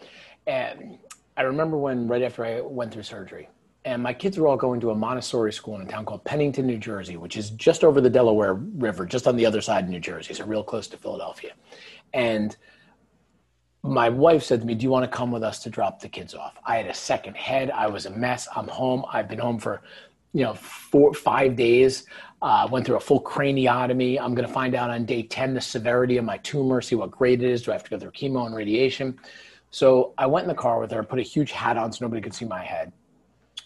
Um, 0.46 0.98
I 1.36 1.42
remember 1.42 1.76
when 1.76 2.08
right 2.08 2.22
after 2.22 2.44
I 2.44 2.60
went 2.60 2.92
through 2.92 3.04
surgery, 3.04 3.48
and 3.84 4.02
my 4.02 4.12
kids 4.12 4.38
were 4.38 4.46
all 4.46 4.56
going 4.56 4.80
to 4.80 4.90
a 4.90 4.94
Montessori 4.94 5.52
school 5.52 5.76
in 5.76 5.82
a 5.82 5.90
town 5.90 6.04
called 6.04 6.24
Pennington, 6.24 6.66
New 6.66 6.78
Jersey, 6.78 7.16
which 7.16 7.36
is 7.36 7.50
just 7.50 7.82
over 7.82 8.00
the 8.00 8.10
Delaware 8.10 8.54
River, 8.54 9.06
just 9.06 9.26
on 9.26 9.36
the 9.36 9.46
other 9.46 9.60
side 9.60 9.84
of 9.84 9.90
New 9.90 10.00
Jersey, 10.00 10.34
so 10.34 10.44
real 10.44 10.62
close 10.62 10.86
to 10.88 10.96
Philadelphia. 10.96 11.52
And 12.12 12.56
my 13.82 14.08
wife 14.08 14.44
said 14.44 14.60
to 14.60 14.66
me, 14.66 14.74
Do 14.74 14.84
you 14.84 14.90
want 14.90 15.10
to 15.10 15.16
come 15.16 15.32
with 15.32 15.42
us 15.42 15.60
to 15.64 15.70
drop 15.70 16.00
the 16.00 16.08
kids 16.08 16.34
off? 16.34 16.56
I 16.64 16.76
had 16.76 16.86
a 16.86 16.94
second 16.94 17.36
head. 17.36 17.70
I 17.70 17.88
was 17.88 18.06
a 18.06 18.10
mess. 18.10 18.46
I'm 18.54 18.68
home. 18.68 19.04
I've 19.12 19.28
been 19.28 19.40
home 19.40 19.58
for, 19.58 19.82
you 20.32 20.44
know, 20.44 20.54
four, 20.54 21.12
five 21.14 21.56
days. 21.56 22.04
Uh, 22.40 22.68
went 22.70 22.86
through 22.86 22.96
a 22.96 23.00
full 23.00 23.22
craniotomy. 23.22 24.20
I'm 24.20 24.34
going 24.34 24.46
to 24.46 24.52
find 24.52 24.74
out 24.74 24.90
on 24.90 25.04
day 25.04 25.22
10 25.22 25.54
the 25.54 25.60
severity 25.60 26.16
of 26.16 26.24
my 26.24 26.38
tumor, 26.38 26.80
see 26.80 26.96
what 26.96 27.10
grade 27.10 27.42
it 27.42 27.50
is. 27.50 27.62
Do 27.62 27.70
I 27.70 27.74
have 27.74 27.84
to 27.84 27.90
go 27.90 27.98
through 27.98 28.10
chemo 28.12 28.46
and 28.46 28.54
radiation? 28.54 29.18
So 29.72 30.12
I 30.18 30.26
went 30.26 30.44
in 30.44 30.48
the 30.48 30.54
car 30.54 30.78
with 30.78 30.90
her, 30.90 31.02
put 31.02 31.18
a 31.18 31.22
huge 31.22 31.50
hat 31.50 31.78
on 31.78 31.90
so 31.92 32.04
nobody 32.04 32.20
could 32.20 32.34
see 32.34 32.44
my 32.44 32.62
head, 32.62 32.92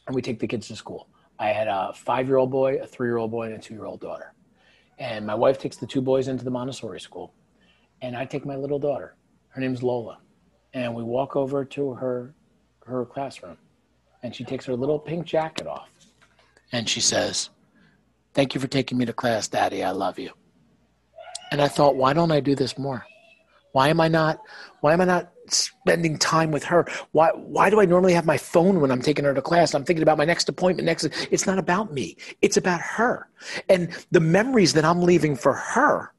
and 0.07 0.15
we 0.15 0.23
take 0.23 0.39
the 0.39 0.47
kids 0.47 0.69
to 0.69 0.77
school. 0.77 1.09
I 1.39 1.49
had 1.49 1.67
a 1.67 1.93
five 1.95 2.29
year 2.29 2.37
old 2.37 2.51
boy, 2.51 2.77
a 2.77 2.87
three 2.87 3.09
year 3.09 3.17
old 3.17 3.33
boy, 3.33 3.47
and 3.47 3.55
a 3.55 3.59
two 3.59 3.75
year 3.75 3.85
old 3.85 4.01
daughter. 4.01 4.33
And 4.99 5.27
my 5.27 5.35
wife 5.35 5.59
takes 5.59 5.77
the 5.77 5.87
two 5.87 6.01
boys 6.01 6.29
into 6.29 6.45
the 6.45 6.51
Montessori 6.51 7.01
school, 7.01 7.35
and 8.01 8.17
I 8.17 8.25
take 8.25 8.47
my 8.47 8.55
little 8.55 8.79
daughter. 8.79 9.17
Her 9.49 9.61
name's 9.61 9.83
Lola. 9.83 10.19
And 10.75 10.95
we 10.95 11.03
walk 11.03 11.35
over 11.35 11.65
to 11.65 11.95
her 11.95 12.35
her 12.85 13.05
classroom, 13.05 13.59
and 14.23 14.33
she 14.33 14.45
takes 14.45 14.65
her 14.67 14.77
little 14.77 15.01
pink 15.01 15.27
jacket 15.27 15.67
off, 15.67 15.89
and 16.71 16.89
she 16.89 17.01
says, 17.01 17.51
Thank 18.33 18.55
you 18.55 18.61
for 18.61 18.69
taking 18.69 18.97
me 18.97 19.07
to 19.07 19.13
class, 19.13 19.49
Daddy. 19.49 19.83
I 19.83 19.91
love 19.91 20.21
you. 20.21 20.31
And 21.51 21.61
I 21.61 21.67
thought, 21.69 21.97
why 21.97 22.13
don't 22.13 22.31
I 22.31 22.41
do 22.41 22.55
this 22.55 22.77
more? 22.79 23.05
Why 23.73 23.89
am 23.89 24.01
I 24.01 24.09
not? 24.09 24.41
Why 24.81 24.93
am 24.93 25.01
I 25.01 25.05
not 25.05 25.33
spending 25.53 26.19
time 26.19 26.51
with 26.51 26.65
her? 26.65 26.87
Why? 27.13 27.31
Why 27.35 27.71
do 27.71 27.81
I 27.81 27.85
normally 27.85 28.15
have 28.15 28.27
my 28.27 28.39
phone 28.39 28.81
when 28.81 28.91
I'm 28.91 29.03
taking 29.03 29.25
her 29.25 29.35
to 29.35 29.43
class? 29.43 29.75
I'm 29.75 29.85
thinking 29.85 30.03
about 30.03 30.19
my 30.19 30.25
next 30.25 30.49
appointment. 30.49 30.87
Next, 30.87 31.05
it's 31.31 31.47
not 31.47 31.59
about 31.59 31.93
me. 31.93 32.17
It's 32.43 32.57
about 32.57 32.81
her, 32.81 33.29
and 33.69 33.91
the 34.11 34.21
memories 34.21 34.73
that 34.75 34.85
I'm 34.85 35.03
leaving 35.03 35.37
for 35.37 35.53
her 35.53 36.13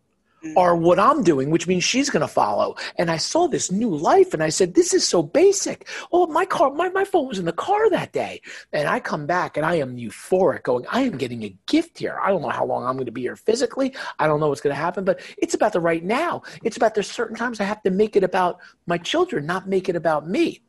Mm-hmm. 0.47 0.57
are 0.57 0.75
what 0.75 0.99
I'm 0.99 1.23
doing, 1.23 1.49
which 1.49 1.67
means 1.67 1.83
she's 1.83 2.10
going 2.10 2.21
to 2.21 2.27
follow. 2.27 2.75
And 2.97 3.12
I 3.12 3.17
saw 3.17 3.47
this 3.47 3.71
new 3.71 3.93
life 3.93 4.33
and 4.33 4.43
I 4.43 4.49
said, 4.49 4.73
this 4.73 4.93
is 4.93 5.07
so 5.07 5.21
basic. 5.23 5.88
Oh, 6.12 6.27
my 6.27 6.45
car, 6.45 6.71
my, 6.71 6.89
my 6.89 7.03
phone 7.03 7.27
was 7.27 7.39
in 7.39 7.45
the 7.45 7.53
car 7.53 7.89
that 7.89 8.13
day. 8.13 8.41
And 8.73 8.88
I 8.88 8.99
come 8.99 9.25
back 9.25 9.57
and 9.57 9.65
I 9.65 9.75
am 9.75 9.97
euphoric 9.97 10.63
going, 10.63 10.86
I 10.91 11.01
am 11.01 11.17
getting 11.17 11.43
a 11.43 11.55
gift 11.65 11.97
here. 11.99 12.19
I 12.21 12.29
don't 12.29 12.41
know 12.41 12.49
how 12.49 12.65
long 12.65 12.86
I'm 12.86 12.95
going 12.95 13.05
to 13.05 13.12
be 13.12 13.21
here 13.21 13.36
physically. 13.36 13.95
I 14.19 14.27
don't 14.27 14.39
know 14.39 14.49
what's 14.49 14.62
going 14.62 14.75
to 14.75 14.81
happen, 14.81 15.03
but 15.03 15.21
it's 15.38 15.53
about 15.53 15.73
the 15.73 15.79
right 15.79 16.03
now. 16.03 16.41
It's 16.63 16.77
about 16.77 16.95
there's 16.95 17.12
certain 17.12 17.36
times 17.36 17.60
I 17.60 17.65
have 17.65 17.83
to 17.83 17.91
make 17.91 18.15
it 18.15 18.23
about 18.23 18.60
my 18.86 18.97
children, 18.97 19.45
not 19.45 19.67
make 19.67 19.89
it 19.89 19.95
about 19.95 20.27
me. 20.27 20.62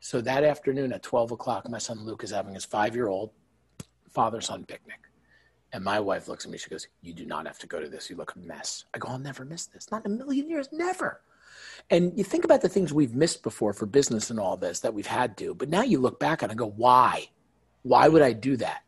So 0.00 0.20
that 0.20 0.44
afternoon 0.44 0.92
at 0.92 1.02
12 1.02 1.32
o'clock, 1.32 1.68
my 1.68 1.78
son 1.78 2.04
Luke 2.04 2.22
is 2.22 2.30
having 2.30 2.54
his 2.54 2.64
five 2.64 2.94
year 2.94 3.08
old 3.08 3.32
father 4.10 4.40
son 4.40 4.64
picnic. 4.64 5.07
And 5.72 5.84
my 5.84 6.00
wife 6.00 6.28
looks 6.28 6.46
at 6.46 6.50
me. 6.50 6.58
She 6.58 6.70
goes, 6.70 6.88
"You 7.02 7.12
do 7.12 7.26
not 7.26 7.46
have 7.46 7.58
to 7.58 7.66
go 7.66 7.78
to 7.78 7.88
this. 7.88 8.08
You 8.08 8.16
look 8.16 8.34
a 8.34 8.38
mess." 8.38 8.84
I 8.94 8.98
go, 8.98 9.08
"I'll 9.08 9.18
never 9.18 9.44
miss 9.44 9.66
this. 9.66 9.90
Not 9.90 10.06
in 10.06 10.12
a 10.12 10.14
million 10.14 10.48
years. 10.48 10.68
Never." 10.72 11.20
And 11.90 12.16
you 12.16 12.24
think 12.24 12.44
about 12.44 12.62
the 12.62 12.68
things 12.68 12.92
we've 12.92 13.14
missed 13.14 13.42
before 13.42 13.72
for 13.72 13.86
business 13.86 14.30
and 14.30 14.40
all 14.40 14.56
this 14.56 14.80
that 14.80 14.94
we've 14.94 15.06
had 15.06 15.36
to, 15.38 15.54
but 15.54 15.68
now 15.68 15.82
you 15.82 15.98
look 15.98 16.18
back 16.18 16.42
and 16.42 16.50
I 16.50 16.54
go, 16.54 16.66
"Why? 16.66 17.30
Why 17.82 18.08
would 18.08 18.22
I 18.22 18.32
do 18.32 18.56
that?" 18.56 18.82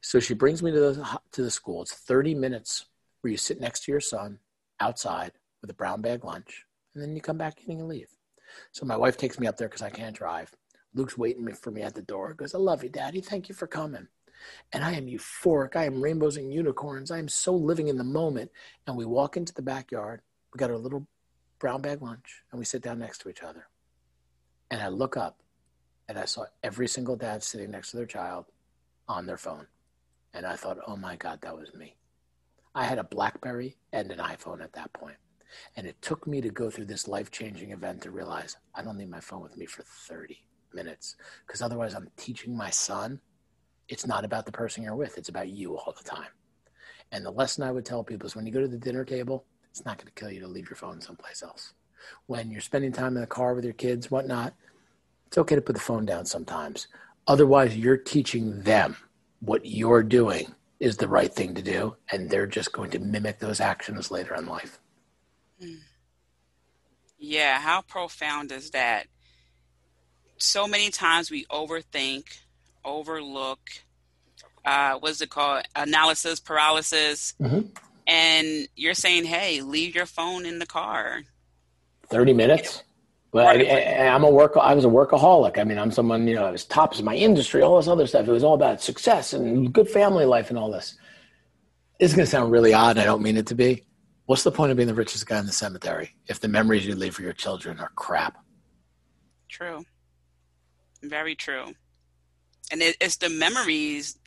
So 0.00 0.20
she 0.20 0.34
brings 0.34 0.62
me 0.62 0.70
to 0.70 0.80
the 0.80 1.20
to 1.32 1.42
the 1.42 1.50
school. 1.50 1.82
It's 1.82 1.94
30 1.94 2.34
minutes 2.34 2.86
where 3.20 3.30
you 3.30 3.36
sit 3.36 3.60
next 3.60 3.84
to 3.84 3.92
your 3.92 4.00
son 4.00 4.38
outside 4.80 5.32
with 5.60 5.70
a 5.70 5.74
brown 5.74 6.02
bag 6.02 6.24
lunch, 6.24 6.66
and 6.94 7.02
then 7.02 7.14
you 7.14 7.20
come 7.20 7.38
back 7.38 7.62
in 7.64 7.80
and 7.80 7.88
leave. 7.88 8.16
So 8.72 8.86
my 8.86 8.96
wife 8.96 9.16
takes 9.16 9.38
me 9.38 9.46
up 9.46 9.56
there 9.56 9.68
because 9.68 9.82
I 9.82 9.90
can't 9.90 10.16
drive. 10.16 10.56
Luke's 10.94 11.18
waiting 11.18 11.52
for 11.54 11.70
me 11.70 11.82
at 11.82 11.94
the 11.94 12.02
door. 12.02 12.34
Goes, 12.34 12.54
"I 12.54 12.58
love 12.58 12.84
you, 12.84 12.90
Daddy. 12.90 13.20
Thank 13.20 13.48
you 13.48 13.54
for 13.54 13.66
coming." 13.66 14.08
And 14.72 14.84
I 14.84 14.92
am 14.92 15.06
euphoric. 15.06 15.76
I 15.76 15.84
am 15.84 16.02
rainbows 16.02 16.36
and 16.36 16.52
unicorns. 16.52 17.10
I 17.10 17.18
am 17.18 17.28
so 17.28 17.54
living 17.54 17.88
in 17.88 17.96
the 17.96 18.04
moment. 18.04 18.50
And 18.86 18.96
we 18.96 19.04
walk 19.04 19.36
into 19.36 19.54
the 19.54 19.62
backyard. 19.62 20.22
We 20.52 20.58
got 20.58 20.70
our 20.70 20.78
little 20.78 21.06
brown 21.58 21.80
bag 21.80 22.02
lunch, 22.02 22.42
and 22.50 22.58
we 22.58 22.64
sit 22.64 22.82
down 22.82 22.98
next 22.98 23.18
to 23.18 23.28
each 23.28 23.42
other. 23.42 23.68
And 24.70 24.82
I 24.82 24.88
look 24.88 25.16
up, 25.16 25.42
and 26.08 26.18
I 26.18 26.24
saw 26.24 26.44
every 26.62 26.88
single 26.88 27.16
dad 27.16 27.42
sitting 27.42 27.70
next 27.70 27.90
to 27.90 27.96
their 27.96 28.06
child 28.06 28.46
on 29.08 29.26
their 29.26 29.36
phone. 29.36 29.66
And 30.34 30.46
I 30.46 30.56
thought, 30.56 30.78
oh 30.86 30.96
my 30.96 31.16
God, 31.16 31.40
that 31.42 31.56
was 31.56 31.72
me. 31.74 31.96
I 32.74 32.84
had 32.84 32.98
a 32.98 33.04
Blackberry 33.04 33.76
and 33.92 34.10
an 34.10 34.18
iPhone 34.18 34.62
at 34.62 34.72
that 34.72 34.92
point. 34.92 35.16
And 35.76 35.86
it 35.86 36.00
took 36.00 36.26
me 36.26 36.40
to 36.40 36.48
go 36.48 36.70
through 36.70 36.86
this 36.86 37.06
life 37.06 37.30
changing 37.30 37.70
event 37.70 38.00
to 38.02 38.10
realize 38.10 38.56
I 38.74 38.82
don't 38.82 38.96
need 38.96 39.10
my 39.10 39.20
phone 39.20 39.42
with 39.42 39.56
me 39.56 39.66
for 39.66 39.82
30 39.82 40.38
minutes 40.74 41.16
because 41.46 41.60
otherwise 41.60 41.94
I'm 41.94 42.10
teaching 42.16 42.56
my 42.56 42.70
son 42.70 43.20
it's 43.92 44.06
not 44.06 44.24
about 44.24 44.46
the 44.46 44.52
person 44.52 44.82
you're 44.82 44.96
with, 44.96 45.18
it's 45.18 45.28
about 45.28 45.50
you 45.50 45.76
all 45.76 45.94
the 45.96 46.08
time. 46.08 46.30
And 47.12 47.26
the 47.26 47.30
lesson 47.30 47.62
I 47.62 47.70
would 47.70 47.84
tell 47.84 48.02
people 48.02 48.26
is 48.26 48.34
when 48.34 48.46
you 48.46 48.52
go 48.52 48.62
to 48.62 48.66
the 48.66 48.78
dinner 48.78 49.04
table, 49.04 49.44
it's 49.70 49.84
not 49.84 49.98
going 49.98 50.06
to 50.06 50.18
kill 50.18 50.32
you 50.32 50.40
to 50.40 50.48
leave 50.48 50.70
your 50.70 50.76
phone 50.76 51.02
someplace 51.02 51.42
else. 51.42 51.74
When 52.26 52.50
you're 52.50 52.62
spending 52.62 52.90
time 52.90 53.16
in 53.16 53.20
the 53.20 53.26
car 53.26 53.54
with 53.54 53.64
your 53.64 53.74
kids, 53.74 54.10
whatnot, 54.10 54.54
it's 55.26 55.36
okay 55.36 55.56
to 55.56 55.60
put 55.60 55.74
the 55.74 55.80
phone 55.80 56.06
down 56.06 56.24
sometimes. 56.24 56.88
Otherwise, 57.26 57.76
you're 57.76 57.98
teaching 57.98 58.62
them 58.62 58.96
what 59.40 59.66
you're 59.66 60.02
doing 60.02 60.54
is 60.80 60.96
the 60.96 61.06
right 61.06 61.32
thing 61.32 61.54
to 61.54 61.62
do, 61.62 61.94
and 62.10 62.30
they're 62.30 62.46
just 62.46 62.72
going 62.72 62.90
to 62.92 62.98
mimic 62.98 63.40
those 63.40 63.60
actions 63.60 64.10
later 64.10 64.34
in 64.34 64.46
life. 64.46 64.80
Hmm. 65.60 65.74
Yeah, 67.18 67.60
how 67.60 67.82
profound 67.82 68.52
is 68.52 68.70
that? 68.70 69.06
So 70.38 70.66
many 70.66 70.90
times 70.90 71.30
we 71.30 71.44
overthink 71.44 72.24
overlook 72.84 73.60
uh, 74.64 74.94
what's 75.00 75.20
it 75.20 75.30
called 75.30 75.64
analysis 75.76 76.40
paralysis 76.40 77.34
mm-hmm. 77.40 77.60
and 78.06 78.68
you're 78.76 78.94
saying 78.94 79.24
hey 79.24 79.60
leave 79.60 79.94
your 79.94 80.06
phone 80.06 80.46
in 80.46 80.58
the 80.58 80.66
car 80.66 81.22
30 82.08 82.32
minutes 82.32 82.82
well, 83.32 83.48
I, 83.48 83.54
am 83.54 84.24
a 84.24 84.30
work. 84.30 84.58
I 84.60 84.74
was 84.74 84.84
a 84.84 84.88
workaholic. 84.88 85.56
I 85.56 85.64
mean, 85.64 85.78
I'm 85.78 85.90
someone. 85.90 86.28
You 86.28 86.34
know, 86.34 86.44
I 86.44 86.50
was 86.50 86.66
tops 86.66 86.98
of 86.98 87.06
my 87.06 87.14
industry, 87.14 87.62
all 87.62 87.78
this 87.78 87.88
other 87.88 88.06
stuff. 88.06 88.28
It 88.28 88.30
was 88.30 88.44
all 88.44 88.52
about 88.52 88.82
success 88.82 89.32
and 89.32 89.72
good 89.72 89.88
family 89.88 90.26
life 90.26 90.50
and 90.50 90.58
all 90.58 90.70
this. 90.70 90.98
This 91.98 92.10
is 92.10 92.14
going 92.14 92.26
to 92.26 92.30
sound 92.30 92.52
really 92.52 92.74
odd. 92.74 92.98
I 92.98 93.04
don't 93.04 93.22
mean 93.22 93.38
it 93.38 93.46
to 93.46 93.54
be. 93.54 93.84
What's 94.26 94.42
the 94.42 94.52
point 94.52 94.70
of 94.70 94.76
being 94.76 94.86
the 94.86 94.94
richest 94.94 95.26
guy 95.26 95.38
in 95.38 95.46
the 95.46 95.52
cemetery 95.52 96.14
if 96.26 96.40
the 96.40 96.48
memories 96.48 96.84
you 96.84 96.94
leave 96.94 97.14
for 97.14 97.22
your 97.22 97.32
children 97.32 97.80
are 97.80 97.90
crap? 97.96 98.36
True. 99.48 99.82
Very 101.02 101.34
true 101.34 101.74
and 102.72 102.82
it, 102.82 102.96
it's 103.00 103.16
the 103.16 103.28
memories 103.28 104.18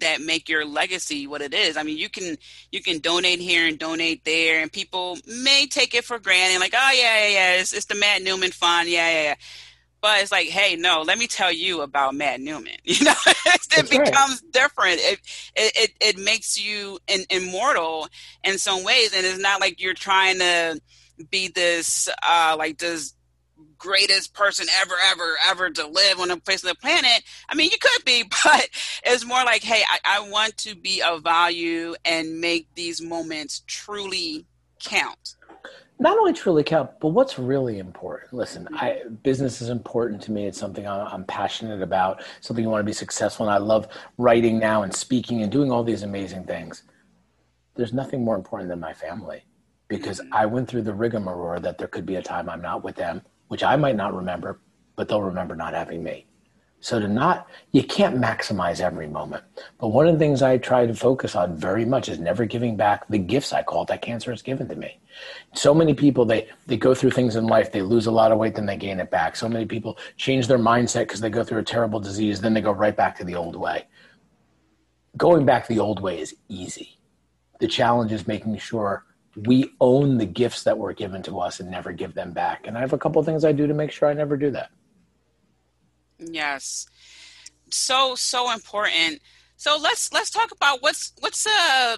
that 0.00 0.20
make 0.20 0.48
your 0.48 0.64
legacy 0.64 1.26
what 1.26 1.42
it 1.42 1.54
is. 1.54 1.76
I 1.76 1.82
mean, 1.82 1.98
you 1.98 2.08
can 2.08 2.36
you 2.72 2.82
can 2.82 2.98
donate 2.98 3.38
here 3.38 3.66
and 3.66 3.78
donate 3.78 4.24
there, 4.24 4.60
and 4.60 4.72
people 4.72 5.18
may 5.26 5.66
take 5.66 5.94
it 5.94 6.04
for 6.04 6.18
granted, 6.18 6.58
like, 6.60 6.74
oh 6.76 6.92
yeah, 6.92 7.26
yeah, 7.26 7.28
yeah, 7.28 7.52
it's, 7.60 7.72
it's 7.72 7.86
the 7.86 7.94
Matt 7.94 8.22
Newman 8.22 8.50
Fund, 8.50 8.88
yeah, 8.88 9.10
yeah, 9.10 9.22
yeah. 9.22 9.34
But 10.00 10.20
it's 10.20 10.32
like, 10.32 10.48
hey, 10.48 10.76
no, 10.76 11.00
let 11.00 11.16
me 11.16 11.26
tell 11.26 11.52
you 11.52 11.80
about 11.80 12.14
Matt 12.14 12.40
Newman. 12.40 12.76
You 12.84 13.04
know, 13.04 13.14
it 13.26 13.90
becomes 13.90 14.42
right. 14.42 14.52
different. 14.52 15.00
It, 15.00 15.20
it 15.56 15.90
it 16.00 16.18
makes 16.18 16.60
you 16.60 16.98
in, 17.06 17.24
immortal 17.30 18.08
in 18.42 18.58
some 18.58 18.84
ways, 18.84 19.14
and 19.14 19.24
it's 19.24 19.38
not 19.38 19.60
like 19.60 19.80
you're 19.80 19.94
trying 19.94 20.38
to 20.38 20.80
be 21.30 21.48
this 21.48 22.08
uh 22.22 22.56
like 22.58 22.78
this 22.78 23.14
greatest 23.78 24.34
person 24.34 24.66
ever, 24.80 24.94
ever, 25.10 25.36
ever 25.48 25.70
to 25.70 25.86
live 25.86 26.20
on 26.20 26.28
the 26.28 26.36
face 26.44 26.62
of 26.62 26.70
the 26.70 26.76
planet. 26.76 27.22
I 27.48 27.54
mean, 27.54 27.70
you 27.70 27.78
could 27.78 28.04
be, 28.04 28.24
but 28.44 28.68
it's 29.04 29.24
more 29.24 29.44
like, 29.44 29.62
hey, 29.62 29.82
I, 29.88 30.18
I 30.18 30.28
want 30.28 30.56
to 30.58 30.74
be 30.74 31.02
of 31.02 31.22
value 31.22 31.94
and 32.04 32.40
make 32.40 32.68
these 32.74 33.00
moments 33.00 33.62
truly 33.66 34.46
count 34.82 35.36
not 35.98 36.18
only 36.18 36.32
truly 36.32 36.64
count, 36.64 36.90
but 37.00 37.08
what's 37.08 37.38
really 37.38 37.78
important. 37.78 38.32
Listen, 38.32 38.68
I, 38.74 39.02
business 39.22 39.62
is 39.62 39.68
important 39.68 40.20
to 40.22 40.32
me. 40.32 40.46
It's 40.46 40.58
something 40.58 40.86
I'm 40.86 41.24
passionate 41.24 41.82
about, 41.82 42.22
something 42.40 42.66
I 42.66 42.68
want 42.68 42.80
to 42.80 42.84
be 42.84 42.92
successful. 42.92 43.46
And 43.46 43.54
I 43.54 43.58
love 43.58 43.88
writing 44.18 44.58
now 44.58 44.82
and 44.82 44.94
speaking 44.94 45.42
and 45.42 45.52
doing 45.52 45.70
all 45.70 45.84
these 45.84 46.02
amazing 46.02 46.44
things. 46.44 46.82
There's 47.76 47.92
nothing 47.92 48.24
more 48.24 48.34
important 48.34 48.70
than 48.70 48.80
my 48.80 48.92
family 48.92 49.44
because 49.88 50.20
mm-hmm. 50.20 50.34
I 50.34 50.46
went 50.46 50.68
through 50.68 50.82
the 50.82 50.94
rigmarole 50.94 51.60
that 51.60 51.78
there 51.78 51.88
could 51.88 52.06
be 52.06 52.16
a 52.16 52.22
time 52.22 52.48
I'm 52.48 52.62
not 52.62 52.82
with 52.82 52.96
them 52.96 53.22
which 53.48 53.62
I 53.62 53.76
might 53.76 53.96
not 53.96 54.14
remember, 54.14 54.60
but 54.96 55.08
they'll 55.08 55.22
remember 55.22 55.56
not 55.56 55.74
having 55.74 56.02
me. 56.02 56.26
So 56.84 57.00
to 57.00 57.08
not, 57.08 57.48
you 57.72 57.82
can't 57.82 58.20
maximize 58.20 58.78
every 58.78 59.06
moment. 59.06 59.42
But 59.78 59.88
one 59.88 60.06
of 60.06 60.12
the 60.12 60.18
things 60.18 60.42
I 60.42 60.58
try 60.58 60.84
to 60.84 60.94
focus 60.94 61.34
on 61.34 61.56
very 61.56 61.86
much 61.86 62.10
is 62.10 62.18
never 62.18 62.44
giving 62.44 62.76
back 62.76 63.08
the 63.08 63.16
gifts 63.16 63.54
I 63.54 63.62
call 63.62 63.86
that 63.86 64.02
cancer 64.02 64.30
has 64.30 64.42
given 64.42 64.68
to 64.68 64.76
me. 64.76 65.00
So 65.54 65.72
many 65.72 65.94
people, 65.94 66.26
they, 66.26 66.46
they 66.66 66.76
go 66.76 66.94
through 66.94 67.12
things 67.12 67.36
in 67.36 67.46
life, 67.46 67.72
they 67.72 67.80
lose 67.80 68.06
a 68.06 68.10
lot 68.10 68.32
of 68.32 68.38
weight, 68.38 68.54
then 68.54 68.66
they 68.66 68.76
gain 68.76 69.00
it 69.00 69.10
back. 69.10 69.34
So 69.34 69.48
many 69.48 69.64
people 69.64 69.96
change 70.18 70.46
their 70.46 70.58
mindset 70.58 71.04
because 71.04 71.22
they 71.22 71.30
go 71.30 71.42
through 71.42 71.60
a 71.60 71.64
terrible 71.64 72.00
disease, 72.00 72.42
then 72.42 72.52
they 72.52 72.60
go 72.60 72.72
right 72.72 72.94
back 72.94 73.16
to 73.16 73.24
the 73.24 73.34
old 73.34 73.56
way. 73.56 73.86
Going 75.16 75.46
back 75.46 75.66
the 75.66 75.78
old 75.78 76.02
way 76.02 76.20
is 76.20 76.36
easy. 76.50 76.98
The 77.60 77.66
challenge 77.66 78.12
is 78.12 78.26
making 78.26 78.58
sure 78.58 79.06
we 79.36 79.72
own 79.80 80.18
the 80.18 80.26
gifts 80.26 80.64
that 80.64 80.78
were 80.78 80.92
given 80.92 81.22
to 81.24 81.40
us 81.40 81.60
and 81.60 81.70
never 81.70 81.92
give 81.92 82.14
them 82.14 82.32
back. 82.32 82.66
And 82.66 82.76
I 82.76 82.80
have 82.80 82.92
a 82.92 82.98
couple 82.98 83.20
of 83.20 83.26
things 83.26 83.44
I 83.44 83.52
do 83.52 83.66
to 83.66 83.74
make 83.74 83.90
sure 83.90 84.08
I 84.08 84.14
never 84.14 84.36
do 84.36 84.50
that. 84.52 84.70
Yes. 86.18 86.86
So 87.70 88.14
so 88.14 88.52
important. 88.52 89.20
So 89.56 89.76
let's 89.80 90.12
let's 90.12 90.30
talk 90.30 90.52
about 90.52 90.82
what's 90.82 91.12
what's 91.20 91.46
uh 91.46 91.96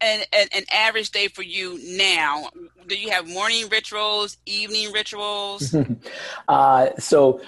an, 0.00 0.22
an, 0.32 0.48
an 0.54 0.64
average 0.70 1.10
day 1.10 1.28
for 1.28 1.42
you 1.42 1.78
now. 1.96 2.50
Do 2.86 2.96
you 2.96 3.10
have 3.10 3.28
morning 3.28 3.68
rituals, 3.70 4.36
evening 4.44 4.92
rituals? 4.92 5.74
uh, 6.48 6.88
so 6.98 7.40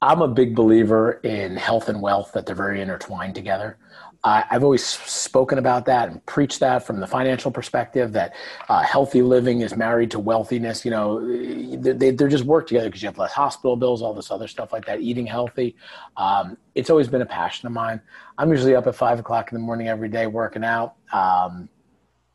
I'm 0.00 0.20
a 0.20 0.28
big 0.28 0.56
believer 0.56 1.12
in 1.22 1.56
health 1.56 1.88
and 1.88 2.02
wealth 2.02 2.32
that 2.32 2.46
they're 2.46 2.56
very 2.56 2.80
intertwined 2.80 3.36
together. 3.36 3.78
I, 4.24 4.44
have 4.50 4.62
always 4.62 4.84
spoken 4.84 5.58
about 5.58 5.86
that 5.86 6.08
and 6.08 6.24
preached 6.26 6.60
that 6.60 6.86
from 6.86 7.00
the 7.00 7.08
financial 7.08 7.50
perspective 7.50 8.12
that 8.12 8.34
uh, 8.68 8.80
healthy 8.82 9.20
living 9.20 9.62
is 9.62 9.74
married 9.76 10.12
to 10.12 10.20
wealthiness. 10.20 10.84
You 10.84 10.92
know, 10.92 11.76
they, 11.76 12.12
they, 12.12 12.28
just 12.28 12.44
work 12.44 12.68
together 12.68 12.88
because 12.88 13.02
you 13.02 13.08
have 13.08 13.18
less 13.18 13.32
hospital 13.32 13.74
bills, 13.74 14.00
all 14.00 14.14
this 14.14 14.30
other 14.30 14.46
stuff 14.46 14.72
like 14.72 14.84
that, 14.86 15.00
eating 15.00 15.26
healthy. 15.26 15.74
Um, 16.16 16.56
it's 16.76 16.88
always 16.88 17.08
been 17.08 17.22
a 17.22 17.26
passion 17.26 17.66
of 17.66 17.72
mine. 17.72 18.00
I'm 18.38 18.50
usually 18.50 18.76
up 18.76 18.86
at 18.86 18.94
five 18.94 19.18
o'clock 19.18 19.50
in 19.50 19.56
the 19.56 19.64
morning 19.64 19.88
every 19.88 20.08
day 20.08 20.28
working 20.28 20.62
out, 20.62 20.94
um, 21.12 21.68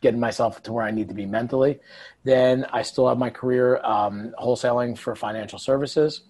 getting 0.02 0.20
myself 0.20 0.62
to 0.64 0.74
where 0.74 0.84
I 0.84 0.92
need 0.92 1.08
to 1.08 1.16
be 1.16 1.26
mentally. 1.26 1.80
Then 2.26 2.66
I 2.74 2.82
still 2.82 3.08
have 3.08 3.18
my 3.18 3.30
career 3.30 3.78
um, 3.78 4.34
wholesaling 4.38 4.98
for 4.98 5.16
financial 5.16 5.58
services. 5.58 6.24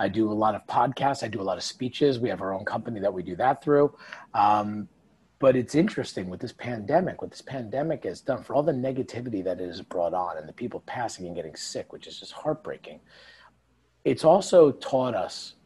I 0.00 0.08
do 0.08 0.30
a 0.30 0.32
lot 0.32 0.54
of 0.54 0.66
podcasts. 0.66 1.22
I 1.22 1.28
do 1.28 1.42
a 1.42 1.44
lot 1.44 1.58
of 1.58 1.62
speeches. 1.62 2.18
We 2.18 2.30
have 2.30 2.40
our 2.40 2.54
own 2.54 2.64
company 2.64 2.98
that 3.00 3.12
we 3.12 3.22
do 3.22 3.36
that 3.36 3.62
through. 3.62 3.94
Um, 4.32 4.88
but 5.42 5.56
it's 5.56 5.74
interesting 5.74 6.30
with 6.30 6.38
this 6.38 6.52
pandemic, 6.52 7.20
what 7.20 7.32
this 7.32 7.42
pandemic 7.42 8.04
has 8.04 8.20
done 8.20 8.44
for 8.44 8.54
all 8.54 8.62
the 8.62 8.70
negativity 8.70 9.42
that 9.42 9.60
it 9.60 9.66
has 9.66 9.82
brought 9.82 10.14
on 10.14 10.38
and 10.38 10.48
the 10.48 10.52
people 10.52 10.78
passing 10.86 11.26
and 11.26 11.34
getting 11.34 11.56
sick, 11.56 11.92
which 11.92 12.06
is 12.06 12.20
just 12.20 12.30
heartbreaking. 12.30 13.00
It's 14.04 14.22
also 14.22 14.70
taught 14.70 15.16
us 15.16 15.56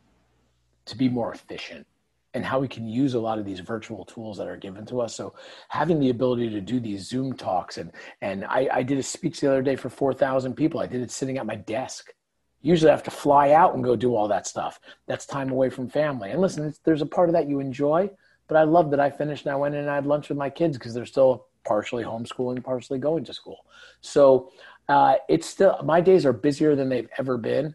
to 0.86 0.96
be 0.96 1.10
more 1.10 1.30
efficient 1.34 1.86
and 2.32 2.42
how 2.42 2.58
we 2.58 2.68
can 2.68 2.88
use 2.88 3.12
a 3.12 3.20
lot 3.20 3.38
of 3.38 3.44
these 3.44 3.60
virtual 3.60 4.06
tools 4.06 4.38
that 4.38 4.48
are 4.48 4.56
given 4.56 4.86
to 4.86 5.02
us. 5.02 5.14
So 5.14 5.34
having 5.68 6.00
the 6.00 6.08
ability 6.08 6.48
to 6.48 6.60
do 6.62 6.80
these 6.80 7.06
Zoom 7.06 7.34
talks 7.34 7.76
and 7.76 7.92
and 8.22 8.46
I, 8.46 8.70
I 8.72 8.82
did 8.82 8.96
a 8.96 9.02
speech 9.02 9.40
the 9.40 9.50
other 9.50 9.62
day 9.62 9.76
for 9.76 9.90
four 9.90 10.14
thousand 10.14 10.54
people. 10.54 10.80
I 10.80 10.86
did 10.86 11.02
it 11.02 11.10
sitting 11.10 11.36
at 11.36 11.44
my 11.44 11.56
desk. 11.56 12.14
Usually 12.62 12.90
I 12.90 12.94
have 12.94 13.02
to 13.02 13.10
fly 13.10 13.50
out 13.50 13.74
and 13.74 13.84
go 13.84 13.94
do 13.94 14.16
all 14.16 14.28
that 14.28 14.46
stuff. 14.46 14.80
That's 15.06 15.26
time 15.26 15.50
away 15.50 15.68
from 15.68 15.86
family. 15.86 16.30
And 16.30 16.40
listen, 16.40 16.72
there's 16.84 17.02
a 17.02 17.06
part 17.06 17.28
of 17.28 17.34
that 17.34 17.46
you 17.46 17.60
enjoy, 17.60 18.08
but 18.48 18.56
I 18.56 18.62
love 18.62 18.90
that 18.90 19.00
I 19.00 19.10
finished 19.10 19.44
and 19.44 19.52
I 19.52 19.56
went 19.56 19.74
in 19.74 19.82
and 19.82 19.90
I 19.90 19.96
had 19.96 20.06
lunch 20.06 20.28
with 20.28 20.38
my 20.38 20.50
kids 20.50 20.78
because 20.78 20.94
they're 20.94 21.06
still 21.06 21.46
partially 21.64 22.04
homeschooling, 22.04 22.62
partially 22.62 22.98
going 22.98 23.24
to 23.24 23.34
school. 23.34 23.66
So 24.00 24.50
uh, 24.88 25.16
it's 25.28 25.46
still, 25.46 25.80
my 25.84 26.00
days 26.00 26.24
are 26.24 26.32
busier 26.32 26.76
than 26.76 26.88
they've 26.88 27.08
ever 27.18 27.36
been, 27.36 27.74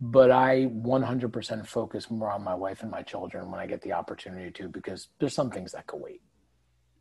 but 0.00 0.30
I 0.30 0.66
100% 0.66 1.66
focus 1.66 2.10
more 2.10 2.30
on 2.30 2.42
my 2.42 2.54
wife 2.54 2.82
and 2.82 2.90
my 2.90 3.02
children 3.02 3.50
when 3.50 3.60
I 3.60 3.66
get 3.66 3.80
the 3.82 3.92
opportunity 3.92 4.50
to 4.52 4.68
because 4.68 5.08
there's 5.18 5.34
some 5.34 5.50
things 5.50 5.72
that 5.72 5.86
could 5.86 6.00
wait. 6.00 6.20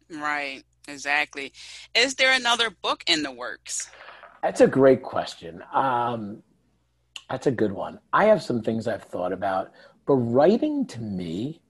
Right, 0.09 0.63
exactly. 0.87 1.51
Is 1.95 2.15
there 2.15 2.33
another 2.33 2.69
book 2.69 3.03
in 3.07 3.23
the 3.23 3.31
works? 3.31 3.89
That's 4.43 4.61
a 4.61 4.67
great 4.67 5.01
question. 5.01 5.63
Um, 5.73 6.43
that's 7.29 7.47
a 7.47 7.51
good 7.51 7.71
one. 7.71 7.99
I 8.11 8.25
have 8.25 8.43
some 8.43 8.61
things 8.61 8.87
I've 8.87 9.03
thought 9.03 9.31
about, 9.31 9.71
but 10.05 10.15
writing 10.15 10.85
to 10.87 11.01
me 11.01 11.61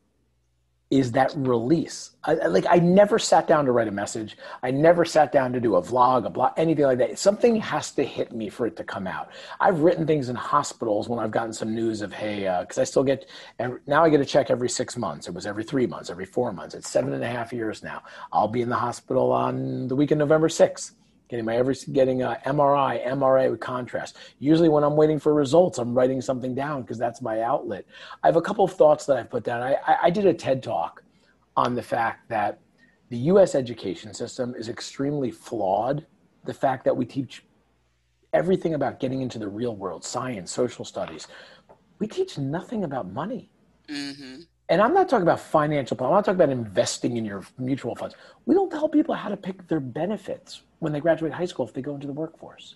is 0.89 1.11
that 1.13 1.33
release. 1.35 2.11
I, 2.23 2.33
like 2.33 2.65
I 2.69 2.75
never 2.75 3.17
sat 3.17 3.47
down 3.47 3.65
to 3.65 3.71
write 3.71 3.87
a 3.87 3.91
message. 3.91 4.37
I 4.61 4.69
never 4.71 5.05
sat 5.05 5.31
down 5.31 5.51
to 5.53 5.59
do 5.59 5.75
a 5.75 5.81
vlog, 5.81 6.25
a 6.25 6.29
blog, 6.29 6.53
anything 6.55 6.85
like 6.85 6.99
that. 6.99 7.17
Something 7.17 7.55
has 7.57 7.91
to 7.91 8.03
hit 8.03 8.31
me 8.31 8.49
for 8.49 8.67
it 8.67 8.75
to 8.77 8.83
come 8.83 9.07
out. 9.07 9.29
I've 9.59 9.79
written 9.79 10.05
things 10.05 10.29
in 10.29 10.35
hospitals 10.35 11.09
when 11.09 11.19
I've 11.19 11.31
gotten 11.31 11.53
some 11.53 11.73
news 11.73 12.01
of 12.01 12.13
hey, 12.13 12.41
because 12.61 12.77
uh, 12.77 12.81
I 12.81 12.83
still 12.83 13.03
get 13.03 13.27
and 13.59 13.79
now 13.87 14.03
I 14.03 14.09
get 14.09 14.21
a 14.21 14.25
check 14.25 14.51
every 14.51 14.69
six 14.69 14.95
months. 14.95 15.27
It 15.27 15.33
was 15.33 15.45
every 15.45 15.63
three 15.63 15.87
months, 15.87 16.09
every 16.09 16.25
four 16.25 16.53
months. 16.53 16.75
It's 16.75 16.89
seven 16.89 17.13
and 17.13 17.23
a 17.23 17.27
half 17.27 17.51
years 17.51 17.81
now. 17.81 18.03
I'll 18.31 18.47
be 18.47 18.61
in 18.61 18.69
the 18.69 18.75
hospital 18.75 19.31
on 19.31 19.87
the 19.87 19.95
week 19.95 20.11
of 20.11 20.17
November 20.17 20.49
sixth 20.49 20.95
getting 21.33 21.45
my 21.45 21.55
every 21.55 21.73
getting 21.93 22.21
a 22.21 22.39
MRI, 22.45 23.03
MRA 23.07 23.49
with 23.49 23.59
contrast. 23.59 24.17
Usually, 24.37 24.69
when 24.69 24.83
I'm 24.83 24.95
waiting 24.95 25.17
for 25.17 25.33
results, 25.33 25.79
I'm 25.79 25.95
writing 25.95 26.21
something 26.21 26.53
down 26.53 26.83
because 26.83 26.99
that's 26.99 27.23
my 27.23 27.41
outlet. 27.41 27.85
I 28.21 28.27
have 28.27 28.35
a 28.35 28.41
couple 28.41 28.63
of 28.63 28.73
thoughts 28.73 29.07
that 29.07 29.17
I've 29.17 29.31
put 29.31 29.43
down. 29.43 29.63
I, 29.63 29.73
I, 29.87 29.97
I 30.03 30.09
did 30.11 30.27
a 30.27 30.33
TED 30.33 30.61
talk 30.61 31.01
on 31.57 31.73
the 31.73 31.81
fact 31.81 32.29
that 32.29 32.59
the 33.09 33.17
U.S. 33.17 33.55
education 33.55 34.13
system 34.13 34.53
is 34.55 34.69
extremely 34.69 35.31
flawed. 35.31 36.05
The 36.45 36.53
fact 36.53 36.85
that 36.85 36.95
we 36.95 37.03
teach 37.03 37.43
everything 38.31 38.75
about 38.75 38.99
getting 38.99 39.23
into 39.23 39.39
the 39.39 39.47
real 39.47 39.75
world, 39.75 40.05
science, 40.05 40.51
social 40.51 40.85
studies, 40.85 41.27
we 41.97 42.05
teach 42.05 42.37
nothing 42.37 42.83
about 42.83 43.11
money. 43.11 43.49
Mm-hmm. 43.89 44.41
And 44.69 44.81
I'm 44.83 44.93
not 44.93 45.09
talking 45.09 45.23
about 45.23 45.39
financial. 45.39 45.97
I'm 45.99 46.11
not 46.11 46.25
talking 46.25 46.35
about 46.35 46.49
investing 46.49 47.17
in 47.17 47.25
your 47.25 47.43
mutual 47.57 47.95
funds. 47.95 48.15
We 48.45 48.53
don't 48.53 48.69
tell 48.69 48.87
people 48.87 49.15
how 49.15 49.29
to 49.29 49.37
pick 49.37 49.67
their 49.67 49.79
benefits 49.79 50.61
when 50.83 50.93
they 50.93 50.99
graduate 50.99 51.33
high 51.33 51.45
school 51.45 51.65
if 51.65 51.73
they 51.73 51.81
go 51.81 51.95
into 51.95 52.07
the 52.07 52.13
workforce. 52.13 52.75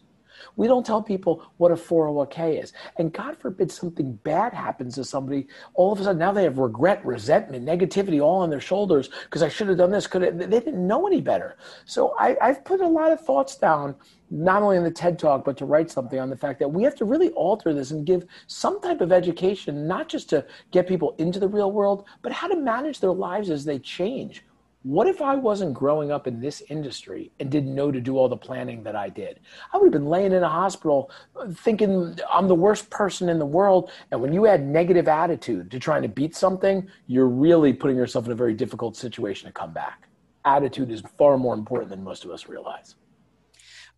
We 0.56 0.68
don't 0.68 0.86
tell 0.86 1.02
people 1.02 1.44
what 1.58 1.72
a 1.72 1.76
401k 1.76 2.64
is. 2.64 2.74
And 2.98 3.12
God 3.14 3.38
forbid 3.38 3.72
something 3.72 4.14
bad 4.24 4.54
happens 4.54 4.96
to 4.96 5.04
somebody, 5.04 5.48
all 5.74 5.92
of 5.92 6.00
a 6.00 6.04
sudden 6.04 6.20
now 6.20 6.32
they 6.32 6.44
have 6.44 6.58
regret, 6.58 7.06
resentment, 7.06 7.66
negativity 7.66 8.22
all 8.22 8.42
on 8.42 8.50
their 8.50 8.62
shoulders 8.62 9.10
because 9.26 9.44
I 9.44 9.50
should 9.50 9.68
have 9.68 9.78
done 9.78 9.92
this. 9.92 10.08
Could 10.08 10.40
they 10.40 10.60
didn't 10.60 10.86
know 10.86 11.08
any 11.08 11.22
better. 11.22 11.58
So 11.86 12.16
I, 12.20 12.38
I've 12.42 12.64
put 12.64 12.82
a 12.82 12.88
lot 12.88 13.12
of 13.12 13.22
thoughts 13.22 13.56
down, 13.56 13.96
not 14.30 14.62
only 14.62 14.78
in 14.78 14.84
the 14.84 14.92
TED 14.92 15.18
Talk, 15.20 15.46
but 15.46 15.58
to 15.58 15.66
write 15.66 15.90
something 15.90 16.20
on 16.20 16.30
the 16.30 16.38
fact 16.38 16.60
that 16.60 16.70
we 16.70 16.84
have 16.84 16.96
to 16.96 17.06
really 17.06 17.30
alter 17.30 17.74
this 17.74 17.92
and 17.92 18.06
give 18.06 18.26
some 18.48 18.82
type 18.82 19.02
of 19.02 19.12
education, 19.12 19.88
not 19.88 20.10
just 20.10 20.30
to 20.30 20.46
get 20.72 20.88
people 20.88 21.16
into 21.18 21.40
the 21.40 21.48
real 21.48 21.72
world, 21.72 22.06
but 22.22 22.32
how 22.32 22.48
to 22.48 22.56
manage 22.56 23.00
their 23.00 23.14
lives 23.14 23.50
as 23.50 23.66
they 23.66 23.80
change 23.80 24.44
what 24.88 25.06
if 25.06 25.22
I 25.22 25.36
wasn't 25.36 25.74
growing 25.74 26.12
up 26.12 26.28
in 26.28 26.40
this 26.40 26.64
industry 26.70 27.30
and 27.42 27.52
didn't 27.52 27.76
know 27.76 27.92
to 27.92 28.00
do 28.00 28.18
all 28.18 28.30
the 28.30 28.38
planning 28.38 28.84
that 28.84 28.96
I 28.96 29.10
did? 29.10 29.42
I 29.74 29.78
would 29.78 29.88
have 29.88 29.92
been 29.92 30.10
laying 30.10 30.32
in 30.32 30.44
a 30.44 30.50
hospital 30.50 31.12
thinking 31.56 32.18
I'm 32.32 32.48
the 32.48 32.56
worst 32.56 32.90
person 32.90 33.28
in 33.28 33.38
the 33.38 33.46
world. 33.46 33.92
And 34.12 34.22
when 34.22 34.32
you 34.32 34.48
add 34.48 34.66
negative 34.66 35.10
attitude 35.10 35.72
to 35.72 35.80
trying 35.80 36.04
to 36.04 36.08
beat 36.08 36.38
something, 36.38 36.88
you're 37.08 37.28
really 37.28 37.74
putting 37.74 37.98
yourself 37.98 38.28
in 38.28 38.32
a 38.32 38.36
very 38.36 38.54
difficult 38.54 38.96
situation 38.96 39.48
to 39.48 39.52
come 39.52 39.74
back. 39.74 40.08
Attitude 40.46 40.90
is 40.90 41.04
far 41.18 41.38
more 41.38 41.54
important 41.54 41.90
than 41.90 42.02
most 42.02 42.24
of 42.24 42.32
us 42.32 42.48
realize. 42.48 42.96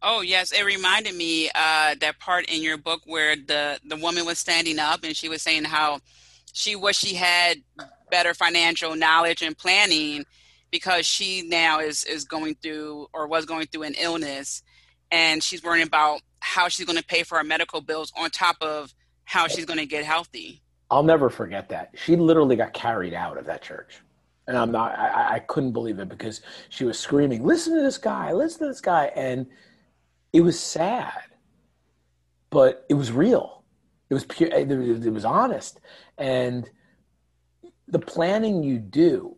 Oh 0.02 0.22
yes, 0.22 0.52
it 0.52 0.66
reminded 0.66 1.14
me 1.14 1.52
uh, 1.54 1.94
that 2.00 2.16
part 2.20 2.50
in 2.50 2.64
your 2.64 2.78
book 2.78 3.02
where 3.06 3.36
the 3.36 3.80
the 3.86 3.98
woman 3.98 4.26
was 4.26 4.40
standing 4.40 4.80
up 4.80 5.04
and 5.04 5.16
she 5.16 5.30
was 5.30 5.44
saying 5.44 5.66
how 5.66 6.00
she 6.52 6.76
wish 6.76 6.98
she 6.98 7.14
had 7.14 7.62
better 8.10 8.34
financial 8.34 8.96
knowledge 8.96 9.44
and 9.44 9.56
planning 9.56 10.26
because 10.72 11.06
she 11.06 11.42
now 11.48 11.80
is 11.80 12.04
is 12.06 12.24
going 12.24 12.56
through 12.62 13.08
or 13.14 13.28
was 13.28 13.46
going 13.46 13.68
through 13.68 13.84
an 13.84 13.96
illness 14.00 14.64
and 15.12 15.44
she's 15.44 15.64
worrying 15.64 15.86
about 15.86 16.22
how 16.40 16.68
she's 16.68 16.86
going 16.86 16.98
to 16.98 17.04
pay 17.04 17.24
for 17.24 17.38
her 17.38 17.44
medical 17.44 17.82
bills 17.82 18.12
on 18.18 18.30
top 18.30 18.58
of 18.62 18.94
how 19.26 19.48
she's 19.48 19.66
going 19.66 19.80
to 19.80 19.86
get 19.86 20.04
healthy. 20.04 20.62
I'll 20.92 21.04
never 21.04 21.30
forget 21.30 21.70
that. 21.70 21.94
She 21.96 22.16
literally 22.16 22.56
got 22.56 22.74
carried 22.74 23.14
out 23.14 23.38
of 23.38 23.46
that 23.46 23.62
church. 23.62 24.00
And 24.48 24.58
I'm 24.58 24.72
not, 24.72 24.98
I, 24.98 25.36
I 25.36 25.40
couldn't 25.40 25.74
believe 25.74 26.00
it 26.00 26.10
because 26.10 26.42
she 26.70 26.84
was 26.84 26.98
screaming, 26.98 27.46
listen 27.46 27.76
to 27.76 27.84
this 27.84 28.00
guy, 28.00 28.34
listen 28.34 28.62
to 28.62 28.66
this 28.66 28.82
guy. 28.82 29.12
And 29.16 29.46
it 30.34 30.42
was 30.42 30.60
sad, 30.60 31.22
but 32.50 32.86
it 32.90 32.96
was 32.96 33.12
real. 33.12 33.64
It 34.10 34.16
was 34.16 34.26
pure, 34.26 34.50
it 34.52 35.14
was 35.14 35.26
honest. 35.26 35.80
And 36.18 36.68
the 37.88 38.00
planning 38.00 38.64
you 38.64 38.80
do 38.80 39.36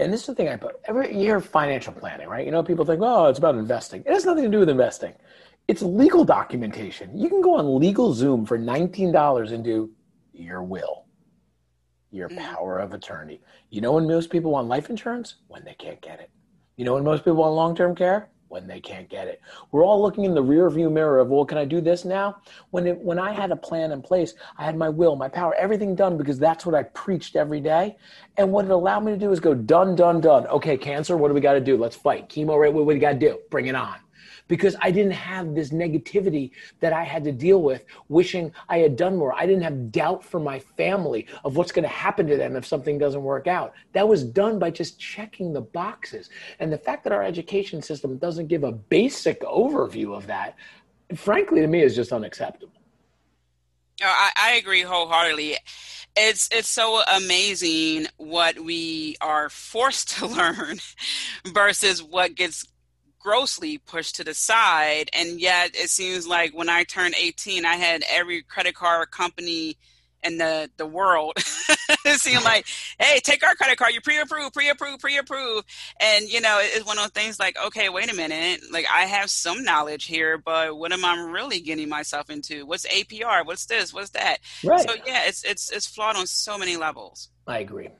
and 0.00 0.12
this 0.12 0.20
is 0.20 0.26
the 0.26 0.34
thing 0.34 0.48
I 0.48 0.56
put 0.56 0.76
every 0.86 1.14
year 1.14 1.40
financial 1.40 1.92
planning, 1.92 2.28
right? 2.28 2.44
You 2.44 2.52
know, 2.52 2.62
people 2.62 2.84
think, 2.84 3.00
oh, 3.02 3.26
it's 3.26 3.38
about 3.38 3.54
investing. 3.54 4.02
It 4.06 4.12
has 4.12 4.24
nothing 4.24 4.44
to 4.44 4.50
do 4.50 4.60
with 4.60 4.68
investing. 4.68 5.14
It's 5.68 5.82
legal 5.82 6.24
documentation. 6.24 7.16
You 7.16 7.28
can 7.28 7.40
go 7.40 7.54
on 7.56 7.78
Legal 7.78 8.12
Zoom 8.12 8.44
for 8.44 8.58
$19 8.58 9.52
and 9.52 9.62
do 9.62 9.90
your 10.32 10.62
will, 10.62 11.04
your 12.10 12.28
mm. 12.28 12.38
power 12.38 12.78
of 12.78 12.92
attorney. 12.92 13.40
You 13.68 13.80
know 13.80 13.92
when 13.92 14.08
most 14.08 14.30
people 14.30 14.50
want 14.50 14.68
life 14.68 14.90
insurance? 14.90 15.36
When 15.48 15.64
they 15.64 15.74
can't 15.74 16.00
get 16.00 16.18
it. 16.18 16.30
You 16.76 16.84
know 16.84 16.94
when 16.94 17.04
most 17.04 17.20
people 17.20 17.36
want 17.36 17.54
long 17.54 17.76
term 17.76 17.94
care? 17.94 18.30
When 18.50 18.66
they 18.66 18.80
can't 18.80 19.08
get 19.08 19.28
it. 19.28 19.40
We're 19.70 19.84
all 19.84 20.02
looking 20.02 20.24
in 20.24 20.34
the 20.34 20.42
rear 20.42 20.68
view 20.68 20.90
mirror 20.90 21.20
of, 21.20 21.28
well, 21.28 21.44
can 21.44 21.56
I 21.56 21.64
do 21.64 21.80
this 21.80 22.04
now? 22.04 22.38
When 22.70 22.86
it, 22.86 22.98
when 22.98 23.18
I 23.18 23.32
had 23.32 23.52
a 23.52 23.56
plan 23.56 23.92
in 23.92 24.02
place, 24.02 24.34
I 24.58 24.64
had 24.64 24.76
my 24.76 24.88
will, 24.88 25.16
my 25.16 25.28
power, 25.28 25.54
everything 25.54 25.94
done 25.94 26.18
because 26.18 26.38
that's 26.38 26.66
what 26.66 26.74
I 26.74 26.82
preached 26.82 27.36
every 27.36 27.60
day. 27.60 27.96
And 28.36 28.50
what 28.50 28.64
it 28.64 28.70
allowed 28.70 29.04
me 29.04 29.12
to 29.12 29.18
do 29.18 29.30
is 29.30 29.40
go 29.40 29.54
done, 29.54 29.94
done, 29.94 30.20
done. 30.20 30.46
Okay, 30.48 30.76
cancer, 30.76 31.16
what 31.16 31.28
do 31.28 31.34
we 31.34 31.40
got 31.40 31.54
to 31.54 31.60
do? 31.60 31.76
Let's 31.76 31.96
fight. 31.96 32.28
Chemo, 32.28 32.58
right? 32.60 32.72
What 32.72 32.80
do 32.80 32.86
we 32.86 32.98
got 32.98 33.12
to 33.12 33.18
do? 33.18 33.38
Bring 33.50 33.66
it 33.66 33.74
on 33.74 33.96
because 34.50 34.74
I 34.82 34.90
didn't 34.90 35.12
have 35.12 35.54
this 35.54 35.70
negativity 35.70 36.50
that 36.80 36.92
I 36.92 37.04
had 37.04 37.22
to 37.22 37.30
deal 37.30 37.62
with, 37.62 37.84
wishing 38.08 38.52
I 38.68 38.78
had 38.78 38.96
done 38.96 39.16
more. 39.16 39.32
I 39.32 39.46
didn't 39.46 39.62
have 39.62 39.92
doubt 39.92 40.24
for 40.24 40.40
my 40.40 40.58
family 40.58 41.28
of 41.44 41.56
what's 41.56 41.70
going 41.70 41.84
to 41.84 41.88
happen 41.88 42.26
to 42.26 42.36
them 42.36 42.56
if 42.56 42.66
something 42.66 42.98
doesn't 42.98 43.22
work 43.22 43.46
out. 43.46 43.72
That 43.92 44.08
was 44.08 44.24
done 44.24 44.58
by 44.58 44.72
just 44.72 44.98
checking 44.98 45.52
the 45.52 45.60
boxes. 45.60 46.30
And 46.58 46.72
the 46.72 46.78
fact 46.78 47.04
that 47.04 47.12
our 47.12 47.22
education 47.22 47.80
system 47.80 48.18
doesn't 48.18 48.48
give 48.48 48.64
a 48.64 48.72
basic 48.72 49.40
overview 49.42 50.16
of 50.16 50.26
that, 50.26 50.56
frankly, 51.14 51.60
to 51.60 51.68
me, 51.68 51.82
is 51.82 51.94
just 51.94 52.10
unacceptable. 52.10 52.72
I, 54.02 54.32
I 54.36 54.50
agree 54.54 54.82
wholeheartedly 54.82 55.58
it's 56.16 56.48
it's 56.52 56.68
so 56.68 57.02
amazing 57.16 58.06
what 58.16 58.58
we 58.58 59.16
are 59.20 59.48
forced 59.48 60.08
to 60.18 60.26
learn 60.26 60.78
versus 61.46 62.02
what 62.02 62.34
gets 62.34 62.66
grossly 63.20 63.78
pushed 63.78 64.16
to 64.16 64.24
the 64.24 64.34
side. 64.34 65.10
And 65.12 65.40
yet, 65.40 65.70
it 65.74 65.90
seems 65.90 66.26
like 66.26 66.52
when 66.52 66.68
I 66.68 66.84
turned 66.84 67.14
18, 67.16 67.64
I 67.64 67.76
had 67.76 68.02
every 68.10 68.42
credit 68.42 68.74
card 68.74 69.10
company 69.10 69.76
in 70.22 70.38
the 70.38 70.70
the 70.76 70.86
world. 70.86 71.34
It 72.06 72.18
seemed 72.20 72.44
like 72.44 72.66
hey 72.98 73.20
take 73.22 73.44
our 73.44 73.54
credit 73.54 73.76
card. 73.76 73.92
You 73.92 74.00
pre-approved 74.00 74.54
pre-approved 74.54 75.00
pre-approved. 75.00 75.68
And 76.00 76.28
you 76.28 76.40
know 76.40 76.58
it's 76.60 76.86
one 76.86 76.98
of 76.98 77.04
those 77.04 77.10
things 77.10 77.38
like 77.38 77.56
okay 77.66 77.88
wait 77.88 78.10
a 78.10 78.14
minute. 78.14 78.60
Like 78.70 78.86
i 78.90 79.02
have 79.02 79.28
some 79.28 79.64
knowledge 79.64 80.04
here 80.04 80.38
but 80.38 80.76
what 80.76 80.92
am 80.92 81.04
i 81.04 81.14
really 81.30 81.60
getting 81.60 81.88
myself 81.88 82.30
into? 82.30 82.64
What's 82.64 82.86
apr 82.86 83.44
what's 83.44 83.66
this? 83.66 83.92
What's 83.92 84.10
that? 84.10 84.38
Right. 84.64 84.88
so 84.88 84.94
yeah 85.06 85.24
it's 85.26 85.44
it's 85.44 85.70
it's 85.70 85.86
flawed 85.86 86.16
on 86.16 86.26
so 86.26 86.56
many 86.56 86.76
levels. 86.76 87.28
I 87.46 87.58
agree. 87.58 87.90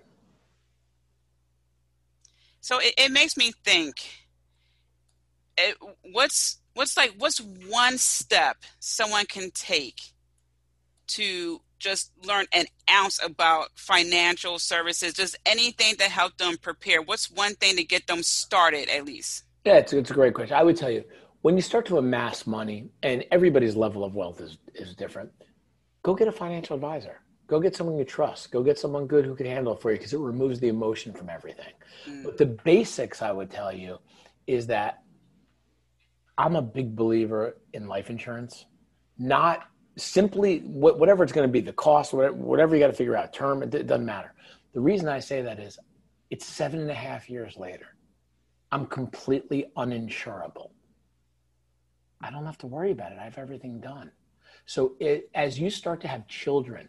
So 2.60 2.78
it, 2.78 2.94
it 2.96 3.10
makes 3.10 3.36
me 3.36 3.52
think 3.64 3.96
it, 5.68 5.76
what's 6.12 6.58
what's 6.74 6.96
like 6.96 7.14
what's 7.18 7.40
one 7.40 7.98
step 7.98 8.58
someone 8.78 9.26
can 9.26 9.50
take 9.52 10.00
to 11.08 11.60
just 11.78 12.12
learn 12.24 12.46
an 12.52 12.66
ounce 12.90 13.18
about 13.24 13.68
financial 13.74 14.58
services 14.58 15.14
just 15.14 15.36
anything 15.46 15.96
to 15.96 16.04
help 16.04 16.36
them 16.38 16.56
prepare? 16.56 17.02
What's 17.02 17.30
one 17.30 17.54
thing 17.54 17.76
to 17.76 17.84
get 17.84 18.06
them 18.06 18.22
started 18.22 18.88
at 18.88 19.04
least? 19.04 19.44
Yeah 19.64 19.76
it's, 19.76 19.92
it's 19.92 20.10
a 20.10 20.14
great 20.14 20.34
question. 20.34 20.56
I 20.56 20.62
would 20.62 20.76
tell 20.76 20.90
you 20.90 21.04
when 21.42 21.56
you 21.56 21.62
start 21.62 21.86
to 21.86 21.98
amass 21.98 22.46
money 22.46 22.90
and 23.02 23.24
everybody's 23.30 23.76
level 23.76 24.04
of 24.04 24.14
wealth 24.14 24.40
is, 24.40 24.58
is 24.74 24.94
different 24.94 25.30
go 26.02 26.14
get 26.14 26.28
a 26.28 26.32
financial 26.32 26.74
advisor. 26.74 27.20
Go 27.46 27.60
get 27.60 27.74
someone 27.76 27.98
you 27.98 28.04
trust. 28.04 28.52
Go 28.52 28.62
get 28.62 28.78
someone 28.78 29.06
good 29.06 29.24
who 29.26 29.34
can 29.34 29.44
handle 29.44 29.74
it 29.74 29.82
for 29.82 29.90
you 29.90 29.98
because 29.98 30.14
it 30.14 30.18
removes 30.18 30.60
the 30.60 30.68
emotion 30.68 31.12
from 31.12 31.28
everything. 31.28 31.72
Mm. 32.08 32.24
but 32.24 32.38
the 32.38 32.46
basics 32.46 33.20
i 33.20 33.30
would 33.30 33.50
tell 33.50 33.72
you 33.72 33.98
is 34.46 34.66
that 34.68 35.02
i'm 36.40 36.56
a 36.56 36.62
big 36.62 36.96
believer 36.96 37.42
in 37.72 37.86
life 37.86 38.10
insurance 38.10 38.66
not 39.18 39.70
simply 39.96 40.60
whatever 40.60 41.22
it's 41.22 41.32
going 41.32 41.46
to 41.46 41.52
be, 41.52 41.60
the 41.60 41.72
cost, 41.72 42.12
whatever, 42.12 42.74
you 42.74 42.80
got 42.80 42.88
to 42.88 42.92
figure 42.92 43.16
out, 43.16 43.32
term, 43.32 43.62
it, 43.62 43.86
doesn't 43.86 44.06
matter. 44.06 44.32
The 44.72 44.80
reason 44.80 45.08
I 45.08 45.20
say 45.20 45.42
that 45.42 45.58
is 45.58 45.78
it's 46.30 46.46
seven 46.46 46.80
and 46.80 46.90
a 46.90 46.94
half 46.94 47.28
years 47.28 47.56
later. 47.56 47.86
I'm 48.72 48.86
completely 48.86 49.66
uninsurable. 49.76 50.70
I 52.22 52.30
don't 52.30 52.46
have 52.46 52.58
to 52.58 52.66
worry 52.66 52.92
about 52.92 53.12
it. 53.12 53.18
I 53.18 53.24
have 53.24 53.38
everything 53.38 53.80
done. 53.80 54.12
So 54.66 54.94
it, 55.00 55.28
as 55.34 55.58
you 55.58 55.70
start 55.70 56.00
to 56.02 56.08
have 56.08 56.26
children, 56.28 56.88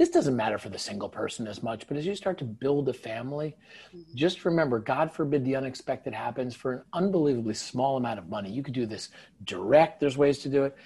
this 0.00 0.08
doesn't 0.08 0.34
matter 0.34 0.58
for 0.58 0.70
the 0.70 0.78
single 0.78 1.08
person 1.08 1.46
as 1.46 1.62
much, 1.62 1.86
but 1.86 1.96
as 1.96 2.04
you 2.04 2.16
start 2.16 2.38
to 2.38 2.44
build 2.44 2.88
a 2.88 2.92
family, 2.92 3.54
mm-hmm. 3.94 4.16
just 4.16 4.44
remember, 4.44 4.80
God 4.80 5.12
forbid 5.12 5.44
the 5.44 5.54
unexpected 5.54 6.12
happens 6.12 6.56
for 6.56 6.72
an 6.72 6.82
unbelievably 6.94 7.54
small 7.54 7.96
amount 7.96 8.18
of 8.18 8.28
money. 8.28 8.50
You 8.50 8.62
could 8.62 8.74
do 8.74 8.86
this 8.86 9.10
direct. 9.44 10.00
There's 10.00 10.16
ways 10.16 10.38
to 10.38 10.48
do 10.48 10.64
it 10.64 10.76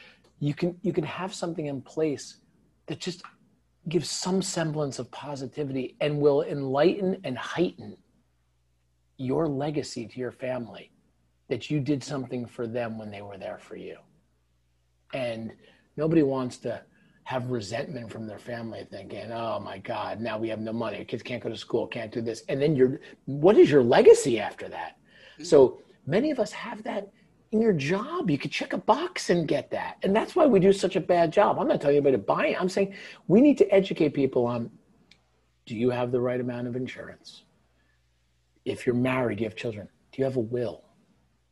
you 0.40 0.55
can 0.55 0.77
you 0.83 0.92
can 0.92 1.05
have 1.05 1.33
something 1.33 1.66
in 1.66 1.81
place 1.81 2.37
that 2.87 3.00
just 3.00 3.22
gives 3.88 4.09
some 4.09 4.42
semblance 4.42 4.98
of 4.98 5.11
positivity 5.11 5.96
and 6.00 6.18
will 6.18 6.42
enlighten 6.42 7.18
and 7.24 7.37
heighten 7.37 7.96
your 9.16 9.46
legacy 9.46 10.07
to 10.07 10.18
your 10.18 10.33
family 10.33 10.90
that 11.48 11.70
you 11.70 11.81
did 11.81 12.03
something 12.03 12.46
for 12.46 12.66
them 12.66 12.98
when 12.98 13.11
they 13.11 13.22
were 13.22 13.38
there 13.38 13.59
for 13.59 13.77
you 13.77 13.96
and 15.12 15.53
nobody 15.96 16.22
wants 16.22 16.57
to 16.59 16.83
have 17.24 17.50
resentment 17.50 18.10
from 18.10 18.26
their 18.26 18.38
family 18.38 18.87
thinking 18.90 19.32
oh 19.32 19.58
my 19.58 19.78
god 19.78 20.20
now 20.20 20.38
we 20.38 20.48
have 20.48 20.60
no 20.60 20.72
money 20.72 21.04
kids 21.04 21.22
can't 21.22 21.42
go 21.42 21.48
to 21.48 21.56
school 21.56 21.87
can't 21.87 22.12
do 22.12 22.20
this 22.20 22.42
and 22.48 22.60
then 22.60 22.76
you're 22.76 23.00
what 23.24 23.56
is 23.56 23.70
your 23.70 23.82
legacy 23.82 24.38
after 24.38 24.68
that 24.68 24.96
mm-hmm. 25.34 25.44
so 25.44 25.80
many 26.06 26.30
of 26.30 26.38
us 26.38 26.52
have 26.52 26.82
that 26.82 27.08
in 27.54 27.62
your 27.62 27.72
job. 27.72 28.28
You 28.30 28.37
could 28.37 28.50
check 28.50 28.72
a 28.72 28.78
box 28.78 29.30
and 29.30 29.46
get 29.46 29.70
that. 29.70 29.98
And 30.02 30.14
that's 30.14 30.34
why 30.34 30.44
we 30.44 30.58
do 30.58 30.72
such 30.72 30.96
a 30.96 31.00
bad 31.00 31.32
job. 31.32 31.58
I'm 31.58 31.68
not 31.68 31.80
telling 31.80 31.96
anybody 31.96 32.16
to 32.16 32.22
buy 32.22 32.48
it. 32.48 32.60
I'm 32.60 32.68
saying 32.68 32.94
we 33.28 33.40
need 33.40 33.56
to 33.58 33.72
educate 33.72 34.08
people 34.12 34.44
on 34.44 34.70
do 35.64 35.76
you 35.76 35.88
have 35.90 36.10
the 36.10 36.20
right 36.20 36.40
amount 36.40 36.66
of 36.66 36.74
insurance? 36.74 37.44
If 38.64 38.84
you're 38.84 38.96
married, 38.96 39.38
you 39.38 39.46
have 39.46 39.54
children, 39.54 39.88
do 40.10 40.20
you 40.20 40.24
have 40.24 40.37
a 40.37 40.40
will? 40.40 40.82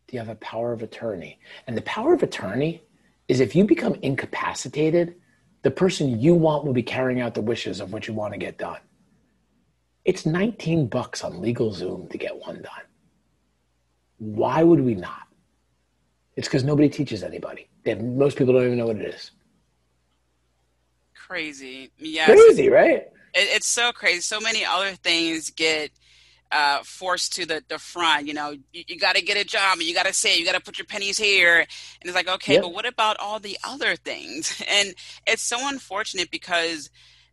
Do 0.09 0.17
you 0.17 0.19
have 0.19 0.29
a 0.29 0.35
power 0.37 0.73
of 0.73 0.83
attorney? 0.83 1.39
And 1.69 1.77
the 1.77 1.83
power 1.83 2.13
of 2.13 2.25
attorney 2.25 2.83
is 3.29 3.39
if 3.39 3.55
you 3.55 3.65
become 3.65 3.95
incapacitated, 4.03 5.15
the 5.63 5.71
person 5.71 6.21
you 6.21 6.35
want 6.35 6.65
will 6.65 6.73
be 6.73 6.83
carrying 6.83 7.21
out 7.21 7.35
the 7.35 7.41
wishes 7.41 7.81
of 7.81 7.93
what 7.93 8.07
you 8.07 8.15
want 8.15 8.33
to 8.35 8.39
get 8.39 8.59
done. 8.59 8.81
It's 10.05 10.27
19 10.27 10.89
bucks 10.89 11.23
on 11.23 11.35
LegalZoom 11.35 12.11
to 12.11 12.19
get 12.19 12.37
one 12.37 12.57
done. 12.63 12.83
Why 14.19 14.63
would 14.63 14.81
we 14.81 14.95
not? 14.95 15.29
It's 16.37 16.49
because 16.49 16.65
nobody 16.65 16.89
teaches 16.89 17.23
anybody. 17.23 17.69
Have, 17.87 18.03
most 18.03 18.37
people 18.37 18.55
don't 18.55 18.65
even 18.65 18.79
know 18.79 18.87
what 18.87 18.97
it 18.97 19.15
is. 19.15 19.31
Crazy. 21.15 21.91
Yeah. 21.99 22.27
Crazy, 22.27 22.69
right? 22.69 23.07
It, 23.35 23.57
it's 23.57 23.67
so 23.67 23.93
crazy. 23.93 24.21
So 24.21 24.41
many 24.41 24.65
other 24.65 24.93
things 24.97 25.51
get 25.51 25.91
uh, 26.53 26.83
forced 26.85 27.33
to 27.35 27.47
the, 27.47 27.65
the 27.69 27.79
front. 27.79 28.29
You 28.29 28.35
know, 28.35 28.51
you, 28.73 28.85
you 28.87 28.99
got 28.99 29.17
to 29.17 29.23
get 29.23 29.37
a 29.37 29.45
job 29.45 29.79
and 29.79 29.83
you 29.83 29.95
got 29.95 30.07
to 30.07 30.13
say, 30.13 30.39
you 30.39 30.45
got 30.45 30.55
to 30.55 30.61
put 30.61 30.79
your 30.79 30.87
pennies 30.87 31.19
here. 31.19 31.61
And 31.61 31.69
it's 32.05 32.15
like, 32.15 32.29
okay, 32.29 32.61
but 32.61 32.73
what 32.73 32.87
about 32.87 33.17
all 33.19 33.41
the 33.41 33.59
other 33.65 33.97
things? 33.97 34.63
And 34.73 34.95
it's 35.27 35.43
so 35.43 35.57
unfortunate 35.69 36.31
because 36.31 36.91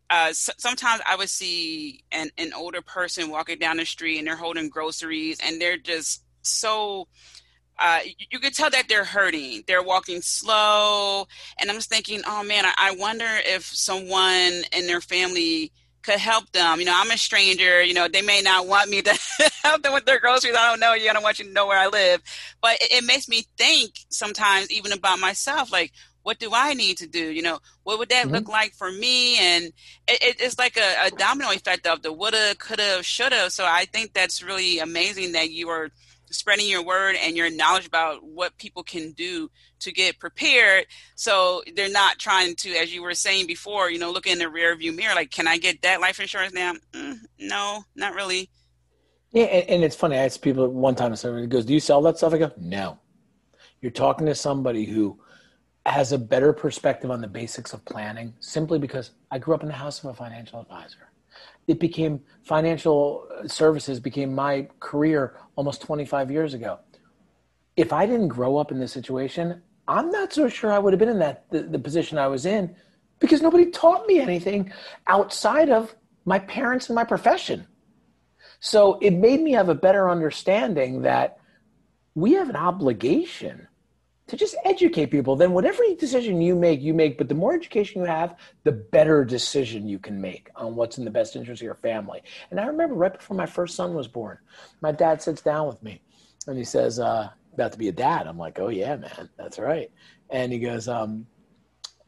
uh, 0.09 0.33
so, 0.33 0.51
sometimes 0.57 1.01
I 1.05 1.15
would 1.15 1.29
see 1.29 2.03
an, 2.11 2.31
an 2.37 2.53
older 2.53 2.81
person 2.81 3.29
walking 3.29 3.59
down 3.59 3.77
the 3.77 3.85
street 3.85 4.17
and 4.17 4.27
they're 4.27 4.35
holding 4.35 4.69
groceries 4.69 5.39
and 5.43 5.61
they're 5.61 5.77
just 5.77 6.23
so 6.41 7.07
uh, 7.79 7.99
you, 8.03 8.13
you 8.31 8.39
could 8.39 8.53
tell 8.53 8.69
that 8.69 8.89
they're 8.89 9.05
hurting. 9.05 9.63
They're 9.65 9.83
walking 9.83 10.21
slow. 10.21 11.25
And 11.59 11.69
I'm 11.69 11.77
just 11.77 11.89
thinking, 11.89 12.21
oh 12.27 12.43
man, 12.43 12.65
I, 12.65 12.73
I 12.77 12.95
wonder 12.95 13.27
if 13.45 13.63
someone 13.63 14.63
in 14.73 14.85
their 14.87 15.01
family 15.01 15.71
could 16.01 16.19
help 16.19 16.51
them. 16.51 16.79
You 16.79 16.85
know, 16.85 16.93
I'm 16.95 17.11
a 17.11 17.17
stranger. 17.17 17.83
You 17.83 17.93
know, 17.93 18.07
they 18.07 18.21
may 18.21 18.41
not 18.41 18.67
want 18.67 18.89
me 18.89 19.01
to 19.01 19.19
help 19.63 19.83
them 19.83 19.93
with 19.93 20.05
their 20.05 20.19
groceries. 20.19 20.55
I 20.57 20.69
don't 20.69 20.79
know 20.79 20.93
you. 20.93 21.09
I 21.09 21.13
don't 21.13 21.23
want 21.23 21.39
you 21.39 21.45
to 21.45 21.51
know 21.51 21.67
where 21.67 21.77
I 21.77 21.87
live. 21.87 22.21
But 22.61 22.81
it, 22.81 22.91
it, 22.91 23.03
makes 23.03 23.27
me 23.27 23.45
think 23.57 23.91
sometimes, 24.09 24.71
even 24.71 24.91
about 24.91 25.19
myself, 25.19 25.71
like, 25.71 25.91
what 26.23 26.39
do 26.39 26.51
I 26.53 26.73
need 26.73 26.97
to 26.97 27.07
do? 27.07 27.31
You 27.31 27.41
know, 27.41 27.59
what 27.83 27.99
would 27.99 28.09
that 28.09 28.25
mm-hmm. 28.25 28.35
look 28.35 28.49
like 28.49 28.73
for 28.73 28.91
me? 28.91 29.37
And 29.39 29.65
it, 30.07 30.23
it, 30.23 30.35
it's 30.39 30.57
like 30.57 30.77
a, 30.77 31.07
a 31.07 31.11
domino 31.11 31.51
effect 31.51 31.87
of 31.87 32.01
the 32.01 32.13
woulda, 32.13 32.55
coulda, 32.55 33.01
shoulda. 33.03 33.49
So 33.49 33.65
I 33.65 33.85
think 33.85 34.13
that's 34.13 34.43
really 34.43 34.79
amazing 34.79 35.33
that 35.33 35.51
you 35.51 35.69
are– 35.69 35.89
spreading 36.31 36.67
your 36.67 36.83
word 36.83 37.15
and 37.21 37.35
your 37.35 37.49
knowledge 37.49 37.87
about 37.87 38.23
what 38.23 38.57
people 38.57 38.83
can 38.83 39.11
do 39.11 39.49
to 39.79 39.91
get 39.91 40.19
prepared. 40.19 40.85
So 41.15 41.63
they're 41.75 41.89
not 41.89 42.19
trying 42.19 42.55
to 42.57 42.71
as 42.75 42.93
you 42.93 43.01
were 43.01 43.13
saying 43.13 43.47
before 43.47 43.89
you 43.89 43.99
know 43.99 44.11
look 44.11 44.27
in 44.27 44.39
the 44.39 44.49
rear 44.49 44.75
view 44.75 44.91
mirror 44.91 45.15
like 45.15 45.31
can 45.31 45.47
i 45.47 45.57
get 45.57 45.81
that 45.81 46.01
life 46.01 46.19
insurance 46.19 46.53
now? 46.53 46.73
Mm, 46.93 47.19
no 47.39 47.83
not 47.95 48.13
really. 48.13 48.49
Yeah 49.31 49.45
and, 49.45 49.69
and, 49.69 49.83
it's 49.83 49.95
funny 49.95 50.17
i 50.17 50.25
asked 50.25 50.41
people 50.41 50.67
one 50.67 50.95
time 50.95 51.15
somebody 51.15 51.47
goes 51.47 51.65
do 51.65 51.73
you 51.73 51.79
sell 51.79 52.01
that 52.03 52.17
stuff? 52.17 52.33
I 52.33 52.37
go 52.37 52.51
no. 52.57 52.99
You're 53.81 53.91
talking 53.91 54.27
to 54.27 54.35
somebody 54.35 54.85
who 54.85 55.19
has 55.85 56.11
a 56.11 56.17
better 56.17 56.51
perspective 56.51 57.09
on 57.09 57.21
the 57.21 57.27
basics 57.27 57.73
of 57.73 57.83
planning 57.85 58.33
simply 58.39 58.79
because 58.79 59.11
i 59.31 59.39
grew 59.39 59.55
up 59.55 59.61
in 59.61 59.69
the 59.69 59.73
house 59.73 60.03
of 60.03 60.09
a 60.09 60.13
financial 60.13 60.59
advisor 60.59 61.08
it 61.69 61.79
became 61.79 62.19
financial 62.41 63.27
services 63.45 63.99
became 63.99 64.33
my 64.33 64.67
career 64.79 65.37
almost 65.55 65.83
25 65.83 66.31
years 66.31 66.55
ago. 66.55 66.79
If 67.77 67.93
I 67.93 68.07
didn't 68.07 68.29
grow 68.29 68.57
up 68.57 68.71
in 68.71 68.79
this 68.79 68.91
situation, 68.91 69.61
I'm 69.87 70.09
not 70.09 70.33
so 70.33 70.49
sure 70.49 70.71
I 70.71 70.79
would 70.79 70.93
have 70.93 70.99
been 70.99 71.09
in 71.09 71.19
that 71.19 71.45
the, 71.51 71.61
the 71.61 71.77
position 71.77 72.17
I 72.17 72.25
was 72.25 72.47
in 72.47 72.75
because 73.19 73.43
nobody 73.43 73.67
taught 73.69 74.07
me 74.07 74.19
anything 74.19 74.73
outside 75.05 75.69
of 75.69 75.95
my 76.25 76.39
parents 76.39 76.89
and 76.89 76.95
my 76.95 77.03
profession. 77.03 77.67
So 78.59 78.97
it 78.99 79.11
made 79.11 79.39
me 79.39 79.51
have 79.51 79.69
a 79.69 79.75
better 79.75 80.09
understanding 80.09 81.03
that 81.03 81.37
we 82.15 82.33
have 82.33 82.49
an 82.49 82.55
obligation 82.55 83.67
to 84.29 84.37
just 84.37 84.55
educate 84.63 85.07
people. 85.07 85.35
Then 85.35 85.51
whatever 85.51 85.83
decision 85.97 86.39
you 86.39 86.55
make, 86.55 86.81
you 86.81 86.93
make. 86.93 87.17
But 87.17 87.29
the 87.29 87.35
more 87.35 87.53
education 87.53 88.01
you 88.01 88.07
have, 88.07 88.35
the 88.63 88.71
better 88.71 89.25
decision 89.25 89.87
you 89.87 89.99
can 89.99 90.21
make 90.21 90.49
on 90.55 90.75
what's 90.75 90.97
in 90.97 91.05
the 91.05 91.11
best 91.11 91.35
interest 91.35 91.61
of 91.61 91.65
your 91.65 91.75
family. 91.75 92.21
And 92.51 92.59
I 92.59 92.65
remember 92.65 92.95
right 92.95 93.11
before 93.11 93.35
my 93.35 93.47
first 93.47 93.75
son 93.75 93.93
was 93.95 94.07
born, 94.07 94.37
my 94.81 94.91
dad 94.91 95.21
sits 95.21 95.41
down 95.41 95.67
with 95.67 95.81
me 95.81 96.01
and 96.47 96.57
he 96.57 96.63
says, 96.63 96.99
uh, 96.99 97.29
about 97.53 97.71
to 97.71 97.77
be 97.77 97.87
a 97.87 97.91
dad. 97.91 98.27
I'm 98.27 98.37
like, 98.37 98.59
oh 98.59 98.69
yeah, 98.69 98.95
man, 98.95 99.29
that's 99.37 99.57
right. 99.57 99.91
And 100.29 100.53
he 100.53 100.59
goes, 100.59 100.87
um, 100.87 101.25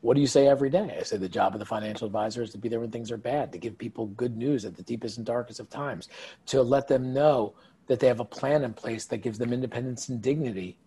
what 0.01 0.13
do 0.13 0.21
you 0.21 0.27
say 0.27 0.47
every 0.47 0.69
day? 0.69 0.95
I 0.99 1.03
say 1.03 1.17
the 1.17 1.29
job 1.29 1.53
of 1.53 1.60
the 1.60 1.65
financial 1.65 2.05
advisor 2.05 2.43
is 2.43 2.51
to 2.51 2.57
be 2.57 2.69
there 2.69 2.79
when 2.79 2.91
things 2.91 3.12
are 3.12 3.17
bad, 3.17 3.51
to 3.51 3.57
give 3.57 3.77
people 3.77 4.07
good 4.07 4.38
news 4.38 4.63
at 4.65 4.76
the 4.76 4.84
deepest 4.84 5.17
and 5.17 5.26
darkest 5.26 5.59
of 5.59 5.69
times, 5.69 6.09
to 6.47 6.61
let 6.61 6.88
them 6.88 7.13
know 7.13 7.55
that 7.88 7.99
they 7.99 8.07
have 8.07 8.19
a 8.19 8.26
plan 8.26 8.63
in 8.63 8.74
place 8.74 9.05
that 9.05 9.17
gives 9.17 9.38
them 9.38 9.51
independence 9.51 10.09
and 10.09 10.22
dignity 10.22 10.78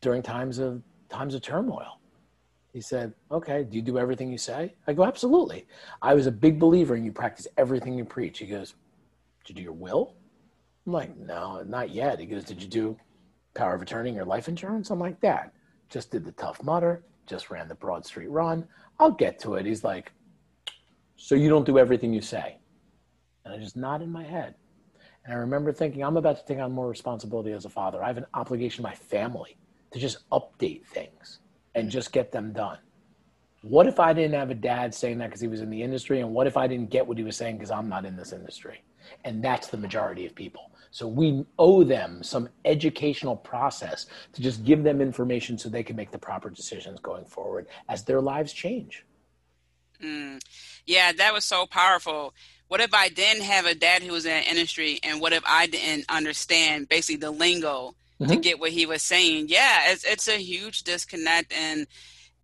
during 0.00 0.22
times 0.22 0.58
of 0.58 0.82
times 1.08 1.34
of 1.34 1.42
turmoil. 1.42 2.00
He 2.72 2.80
said, 2.80 3.12
Okay, 3.30 3.64
do 3.64 3.76
you 3.76 3.82
do 3.82 3.98
everything 3.98 4.30
you 4.30 4.38
say? 4.38 4.74
I 4.86 4.92
go, 4.92 5.04
Absolutely. 5.04 5.66
I 6.02 6.14
was 6.14 6.26
a 6.26 6.32
big 6.32 6.58
believer 6.58 6.96
in 6.96 7.04
you 7.04 7.12
practice 7.12 7.46
everything 7.56 7.94
you 7.94 8.04
preach. 8.04 8.38
He 8.38 8.46
goes, 8.46 8.74
Did 9.44 9.50
you 9.50 9.54
do 9.56 9.62
your 9.62 9.72
will? 9.72 10.14
I'm 10.86 10.92
like, 10.92 11.16
No, 11.16 11.62
not 11.62 11.90
yet. 11.90 12.20
He 12.20 12.26
goes, 12.26 12.44
Did 12.44 12.62
you 12.62 12.68
do 12.68 12.96
power 13.54 13.74
of 13.74 13.82
attorney 13.82 14.16
or 14.18 14.24
life 14.24 14.48
insurance? 14.48 14.90
I'm 14.90 15.00
like, 15.00 15.20
That. 15.20 15.52
Just 15.88 16.12
did 16.12 16.24
the 16.24 16.32
Tough 16.32 16.62
Mudder, 16.62 17.02
just 17.26 17.50
ran 17.50 17.66
the 17.66 17.74
Broad 17.74 18.06
Street 18.06 18.30
run. 18.30 18.66
I'll 19.00 19.10
get 19.10 19.40
to 19.40 19.54
it. 19.54 19.66
He's 19.66 19.82
like, 19.82 20.12
so 21.16 21.34
you 21.34 21.48
don't 21.48 21.66
do 21.66 21.78
everything 21.78 22.14
you 22.14 22.20
say. 22.22 22.58
And 23.44 23.52
I 23.52 23.58
just 23.58 23.76
nodded 23.76 24.08
my 24.08 24.22
head. 24.22 24.54
And 25.24 25.34
I 25.34 25.36
remember 25.36 25.72
thinking, 25.72 26.04
I'm 26.04 26.16
about 26.16 26.38
to 26.38 26.46
take 26.46 26.62
on 26.62 26.72
more 26.72 26.88
responsibility 26.88 27.52
as 27.52 27.64
a 27.64 27.68
father. 27.68 28.02
I 28.02 28.06
have 28.06 28.18
an 28.18 28.26
obligation 28.34 28.84
to 28.84 28.88
my 28.88 28.94
family 28.94 29.56
to 29.92 29.98
just 29.98 30.28
update 30.30 30.84
things 30.86 31.40
and 31.74 31.90
just 31.90 32.12
get 32.12 32.32
them 32.32 32.52
done. 32.52 32.78
What 33.62 33.86
if 33.86 34.00
I 34.00 34.12
didn't 34.12 34.34
have 34.34 34.50
a 34.50 34.54
dad 34.54 34.94
saying 34.94 35.18
that 35.18 35.26
because 35.26 35.40
he 35.40 35.48
was 35.48 35.60
in 35.60 35.70
the 35.70 35.82
industry? 35.82 36.20
And 36.20 36.32
what 36.32 36.46
if 36.46 36.56
I 36.56 36.66
didn't 36.66 36.90
get 36.90 37.06
what 37.06 37.18
he 37.18 37.24
was 37.24 37.36
saying 37.36 37.56
because 37.56 37.70
I'm 37.70 37.88
not 37.88 38.04
in 38.04 38.16
this 38.16 38.32
industry? 38.32 38.82
And 39.24 39.44
that's 39.44 39.68
the 39.68 39.76
majority 39.76 40.24
of 40.24 40.34
people. 40.34 40.70
So 40.90 41.06
we 41.06 41.44
owe 41.58 41.84
them 41.84 42.22
some 42.22 42.48
educational 42.64 43.36
process 43.36 44.06
to 44.32 44.42
just 44.42 44.64
give 44.64 44.82
them 44.82 45.00
information 45.00 45.56
so 45.58 45.68
they 45.68 45.82
can 45.82 45.94
make 45.94 46.10
the 46.10 46.18
proper 46.18 46.50
decisions 46.50 46.98
going 47.00 47.26
forward 47.26 47.66
as 47.88 48.04
their 48.04 48.20
lives 48.20 48.52
change. 48.52 49.04
Mm. 50.02 50.40
Yeah, 50.86 51.12
that 51.12 51.32
was 51.32 51.44
so 51.44 51.66
powerful. 51.66 52.34
What 52.68 52.80
if 52.80 52.94
I 52.94 53.08
didn't 53.08 53.42
have 53.42 53.66
a 53.66 53.74
dad 53.74 54.02
who 54.02 54.12
was 54.12 54.24
in 54.24 54.32
the 54.32 54.48
industry, 54.48 55.00
and 55.02 55.20
what 55.20 55.32
if 55.32 55.42
I 55.46 55.66
didn't 55.66 56.06
understand 56.08 56.88
basically 56.88 57.16
the 57.16 57.30
lingo 57.30 57.94
mm-hmm. 58.20 58.32
to 58.32 58.36
get 58.38 58.60
what 58.60 58.70
he 58.70 58.86
was 58.86 59.02
saying? 59.02 59.46
Yeah, 59.48 59.90
it's 59.90 60.04
it's 60.04 60.28
a 60.28 60.36
huge 60.36 60.82
disconnect, 60.82 61.52
and 61.52 61.86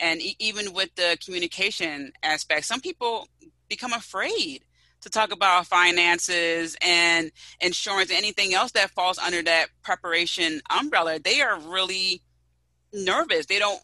and 0.00 0.20
even 0.38 0.72
with 0.72 0.94
the 0.94 1.18
communication 1.24 2.12
aspect, 2.22 2.64
some 2.66 2.80
people 2.80 3.28
become 3.68 3.92
afraid 3.92 4.64
to 5.02 5.10
talk 5.10 5.32
about 5.32 5.66
finances 5.66 6.76
and 6.80 7.30
insurance, 7.60 8.10
anything 8.10 8.54
else 8.54 8.72
that 8.72 8.90
falls 8.90 9.18
under 9.18 9.42
that 9.42 9.68
preparation 9.82 10.60
umbrella. 10.70 11.18
They 11.18 11.40
are 11.40 11.58
really 11.60 12.22
nervous. 12.92 13.46
They 13.46 13.58
don't 13.58 13.80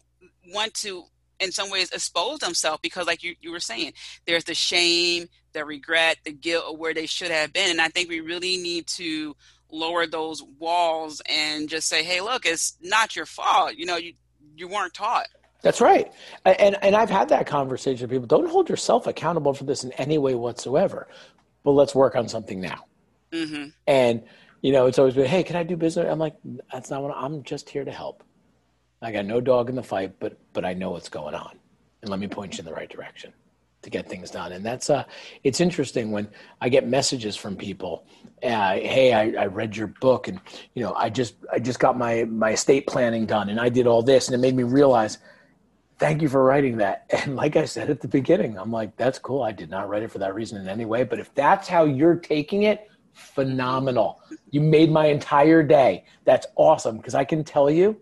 want 0.53 0.73
to 0.75 1.03
in 1.39 1.51
some 1.51 1.69
ways 1.69 1.91
expose 1.91 2.39
themselves 2.39 2.79
because 2.81 3.07
like 3.07 3.23
you, 3.23 3.35
you 3.41 3.51
were 3.51 3.59
saying 3.59 3.93
there's 4.25 4.45
the 4.45 4.53
shame 4.53 5.27
the 5.53 5.65
regret 5.65 6.17
the 6.23 6.31
guilt 6.31 6.65
of 6.67 6.79
where 6.79 6.93
they 6.93 7.05
should 7.05 7.31
have 7.31 7.51
been 7.51 7.69
and 7.71 7.81
i 7.81 7.87
think 7.87 8.07
we 8.07 8.21
really 8.21 8.57
need 8.57 8.87
to 8.87 9.35
lower 9.73 10.05
those 10.05 10.43
walls 10.59 11.21
and 11.29 11.67
just 11.67 11.87
say 11.89 12.03
hey 12.03 12.21
look 12.21 12.45
it's 12.45 12.77
not 12.81 13.15
your 13.15 13.25
fault. 13.25 13.75
You 13.75 13.85
know 13.85 13.97
you 13.97 14.13
you 14.55 14.67
weren't 14.67 14.93
taught. 14.93 15.27
That's 15.61 15.81
right. 15.81 16.11
And 16.45 16.77
and 16.81 16.95
i've 16.95 17.09
had 17.09 17.29
that 17.29 17.47
conversation 17.47 18.03
with 18.03 18.11
people. 18.11 18.27
Don't 18.27 18.49
hold 18.49 18.69
yourself 18.69 19.07
accountable 19.07 19.53
for 19.53 19.63
this 19.63 19.83
in 19.83 19.91
any 19.93 20.17
way 20.17 20.35
whatsoever 20.35 21.07
but 21.63 21.71
let's 21.71 21.95
work 21.95 22.15
on 22.15 22.27
something 22.27 22.61
now. 22.61 22.85
Mm-hmm. 23.31 23.69
and 23.87 24.21
you 24.61 24.71
know 24.71 24.85
it's 24.85 24.99
always 24.99 25.15
been 25.15 25.25
hey 25.25 25.41
can 25.41 25.55
i 25.55 25.63
do 25.63 25.75
business? 25.75 26.05
I'm 26.07 26.19
like 26.19 26.35
that's 26.71 26.91
not 26.91 27.01
what 27.01 27.15
i'm 27.17 27.41
just 27.41 27.67
here 27.67 27.83
to 27.83 27.91
help. 27.91 28.23
I 29.01 29.11
got 29.11 29.25
no 29.25 29.41
dog 29.41 29.69
in 29.69 29.75
the 29.75 29.81
fight, 29.83 30.19
but 30.19 30.37
but 30.53 30.63
I 30.63 30.73
know 30.73 30.91
what's 30.91 31.09
going 31.09 31.33
on, 31.33 31.57
and 32.01 32.11
let 32.11 32.19
me 32.19 32.27
point 32.27 32.53
you 32.53 32.59
in 32.59 32.65
the 32.65 32.73
right 32.73 32.89
direction 32.89 33.33
to 33.83 33.89
get 33.89 34.07
things 34.09 34.31
done. 34.31 34.51
And 34.51 34.65
that's 34.65 34.89
uh, 34.89 35.03
it's 35.43 35.61
interesting 35.61 36.11
when 36.11 36.27
I 36.61 36.69
get 36.69 36.87
messages 36.87 37.35
from 37.35 37.55
people. 37.55 38.05
Uh, 38.41 38.73
hey, 38.73 39.13
I, 39.13 39.43
I 39.43 39.45
read 39.45 39.77
your 39.77 39.87
book, 39.87 40.27
and 40.27 40.39
you 40.73 40.83
know, 40.83 40.93
I 40.95 41.09
just 41.09 41.35
I 41.51 41.59
just 41.59 41.79
got 41.79 41.97
my 41.97 42.23
my 42.25 42.51
estate 42.51 42.87
planning 42.87 43.25
done, 43.25 43.49
and 43.49 43.59
I 43.59 43.69
did 43.69 43.87
all 43.87 44.01
this, 44.01 44.27
and 44.27 44.35
it 44.35 44.39
made 44.39 44.55
me 44.55 44.63
realize. 44.63 45.19
Thank 45.99 46.21
you 46.23 46.27
for 46.27 46.43
writing 46.43 46.77
that. 46.77 47.05
And 47.25 47.35
like 47.35 47.55
I 47.55 47.65
said 47.65 47.89
at 47.89 48.01
the 48.01 48.07
beginning, 48.07 48.57
I'm 48.57 48.71
like, 48.71 48.97
that's 48.97 49.19
cool. 49.19 49.43
I 49.43 49.51
did 49.51 49.69
not 49.69 49.87
write 49.87 50.03
it 50.03 50.11
for 50.11 50.17
that 50.19 50.33
reason 50.33 50.59
in 50.59 50.67
any 50.67 50.85
way. 50.85 51.03
But 51.03 51.19
if 51.19 51.33
that's 51.35 51.67
how 51.67 51.85
you're 51.85 52.15
taking 52.15 52.63
it, 52.63 52.89
phenomenal. 53.13 54.19
You 54.49 54.59
made 54.59 54.91
my 54.91 55.05
entire 55.05 55.63
day. 55.63 56.05
That's 56.25 56.47
awesome. 56.55 56.97
Because 56.97 57.15
I 57.15 57.23
can 57.23 57.43
tell 57.43 57.69
you, 57.69 57.95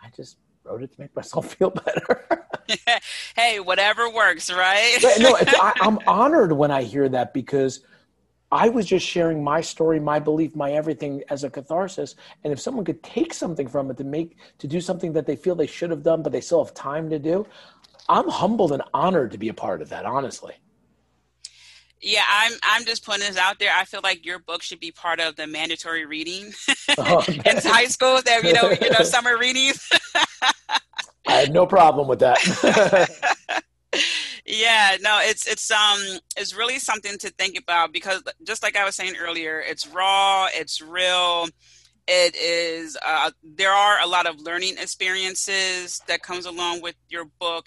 I 0.00 0.10
just 0.14 0.36
wrote 0.64 0.82
it 0.82 0.92
to 0.92 1.00
make 1.00 1.16
myself 1.16 1.54
feel 1.54 1.70
better. 1.70 2.46
hey, 3.36 3.60
whatever 3.60 4.10
works, 4.10 4.50
right? 4.50 4.98
no, 5.18 5.36
I, 5.40 5.72
I'm 5.80 5.98
honored 6.06 6.52
when 6.52 6.70
I 6.70 6.82
hear 6.82 7.08
that 7.08 7.32
because 7.32 7.80
I 8.50 8.68
was 8.68 8.86
just 8.86 9.06
sharing 9.06 9.44
my 9.44 9.60
story, 9.60 10.00
my 10.00 10.18
belief, 10.18 10.56
my 10.56 10.72
everything 10.72 11.22
as 11.28 11.44
a 11.44 11.50
catharsis. 11.50 12.14
And 12.44 12.52
if 12.52 12.60
someone 12.60 12.84
could 12.84 13.02
take 13.02 13.34
something 13.34 13.68
from 13.68 13.90
it 13.90 13.98
to 13.98 14.04
make 14.04 14.38
to 14.58 14.66
do 14.66 14.80
something 14.80 15.12
that 15.12 15.26
they 15.26 15.36
feel 15.36 15.54
they 15.54 15.66
should 15.66 15.90
have 15.90 16.02
done, 16.02 16.22
but 16.22 16.32
they 16.32 16.40
still 16.40 16.64
have 16.64 16.74
time 16.74 17.10
to 17.10 17.18
do, 17.18 17.46
I'm 18.08 18.28
humbled 18.28 18.72
and 18.72 18.82
honored 18.94 19.32
to 19.32 19.38
be 19.38 19.50
a 19.50 19.54
part 19.54 19.82
of 19.82 19.90
that. 19.90 20.06
Honestly. 20.06 20.54
Yeah, 22.00 22.24
I'm 22.30 22.52
I'm 22.62 22.84
just 22.84 23.04
putting 23.04 23.26
this 23.26 23.36
out 23.36 23.58
there. 23.58 23.72
I 23.74 23.84
feel 23.84 24.00
like 24.02 24.24
your 24.24 24.38
book 24.38 24.62
should 24.62 24.78
be 24.78 24.92
part 24.92 25.18
of 25.18 25.34
the 25.34 25.48
mandatory 25.48 26.06
reading 26.06 26.52
oh, 26.96 27.24
in 27.28 27.56
high 27.56 27.86
school. 27.86 28.22
That 28.22 28.44
you 28.44 28.52
know, 28.52 28.70
you 28.70 28.90
know, 28.90 29.04
summer 29.04 29.36
readings. 29.36 29.90
I 31.28 31.34
had 31.34 31.52
no 31.52 31.66
problem 31.66 32.08
with 32.08 32.20
that. 32.20 32.38
yeah, 34.46 34.96
no, 35.00 35.20
it's 35.22 35.46
it's 35.46 35.70
um 35.70 36.00
it's 36.36 36.56
really 36.56 36.78
something 36.78 37.18
to 37.18 37.30
think 37.30 37.58
about 37.58 37.92
because 37.92 38.22
just 38.44 38.62
like 38.62 38.76
I 38.76 38.84
was 38.84 38.96
saying 38.96 39.14
earlier, 39.20 39.60
it's 39.60 39.86
raw, 39.86 40.48
it's 40.52 40.80
real. 40.80 41.48
It 42.06 42.34
is 42.34 42.96
uh, 43.06 43.30
there 43.42 43.72
are 43.72 43.98
a 44.02 44.06
lot 44.06 44.26
of 44.26 44.40
learning 44.40 44.76
experiences 44.78 46.00
that 46.08 46.22
comes 46.22 46.46
along 46.46 46.80
with 46.80 46.96
your 47.10 47.26
book 47.38 47.66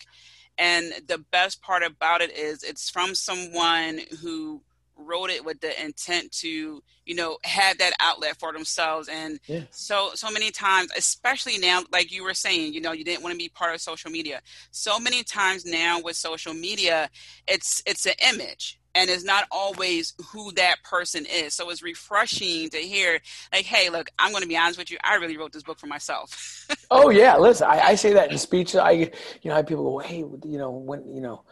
and 0.57 0.93
the 1.07 1.17
best 1.31 1.61
part 1.61 1.83
about 1.83 2.21
it 2.21 2.37
is 2.37 2.63
it's 2.63 2.89
from 2.89 3.15
someone 3.15 4.01
who 4.21 4.61
wrote 5.05 5.29
it 5.29 5.43
with 5.43 5.59
the 5.61 5.83
intent 5.83 6.31
to 6.31 6.81
you 7.05 7.15
know 7.15 7.37
have 7.43 7.77
that 7.77 7.93
outlet 7.99 8.37
for 8.39 8.53
themselves 8.53 9.07
and 9.07 9.39
yeah. 9.47 9.61
so 9.71 10.11
so 10.13 10.29
many 10.31 10.51
times 10.51 10.91
especially 10.97 11.57
now 11.57 11.83
like 11.91 12.11
you 12.11 12.23
were 12.23 12.33
saying 12.33 12.73
you 12.73 12.81
know 12.81 12.91
you 12.91 13.03
didn't 13.03 13.23
want 13.23 13.33
to 13.33 13.37
be 13.37 13.49
part 13.49 13.73
of 13.73 13.81
social 13.81 14.11
media 14.11 14.41
so 14.71 14.99
many 14.99 15.23
times 15.23 15.65
now 15.65 15.99
with 15.99 16.15
social 16.15 16.53
media 16.53 17.09
it's 17.47 17.81
it's 17.85 18.05
an 18.05 18.13
image 18.33 18.79
and 18.95 19.09
it's 19.09 19.23
not 19.23 19.47
always 19.51 20.13
who 20.31 20.51
that 20.53 20.83
person 20.83 21.25
is. 21.25 21.53
So 21.53 21.69
it's 21.69 21.81
refreshing 21.81 22.69
to 22.69 22.77
hear, 22.77 23.19
like, 23.53 23.65
hey, 23.65 23.89
look, 23.89 24.09
I'm 24.19 24.31
going 24.31 24.43
to 24.43 24.47
be 24.47 24.57
honest 24.57 24.77
with 24.77 24.91
you. 24.91 24.97
I 25.03 25.15
really 25.15 25.37
wrote 25.37 25.53
this 25.53 25.63
book 25.63 25.79
for 25.79 25.87
myself. 25.87 26.67
oh 26.91 27.09
yeah, 27.09 27.37
listen, 27.37 27.67
I, 27.69 27.79
I, 27.79 27.95
say 27.95 28.13
that 28.13 28.31
in 28.31 28.37
speech. 28.37 28.75
I, 28.75 28.91
you 28.91 29.09
know, 29.45 29.53
I 29.53 29.57
have 29.57 29.67
people 29.67 29.83
go, 29.83 29.99
hey, 29.99 30.17
you 30.17 30.57
know, 30.57 30.71
when 30.71 31.13
you 31.13 31.21
know, 31.21 31.43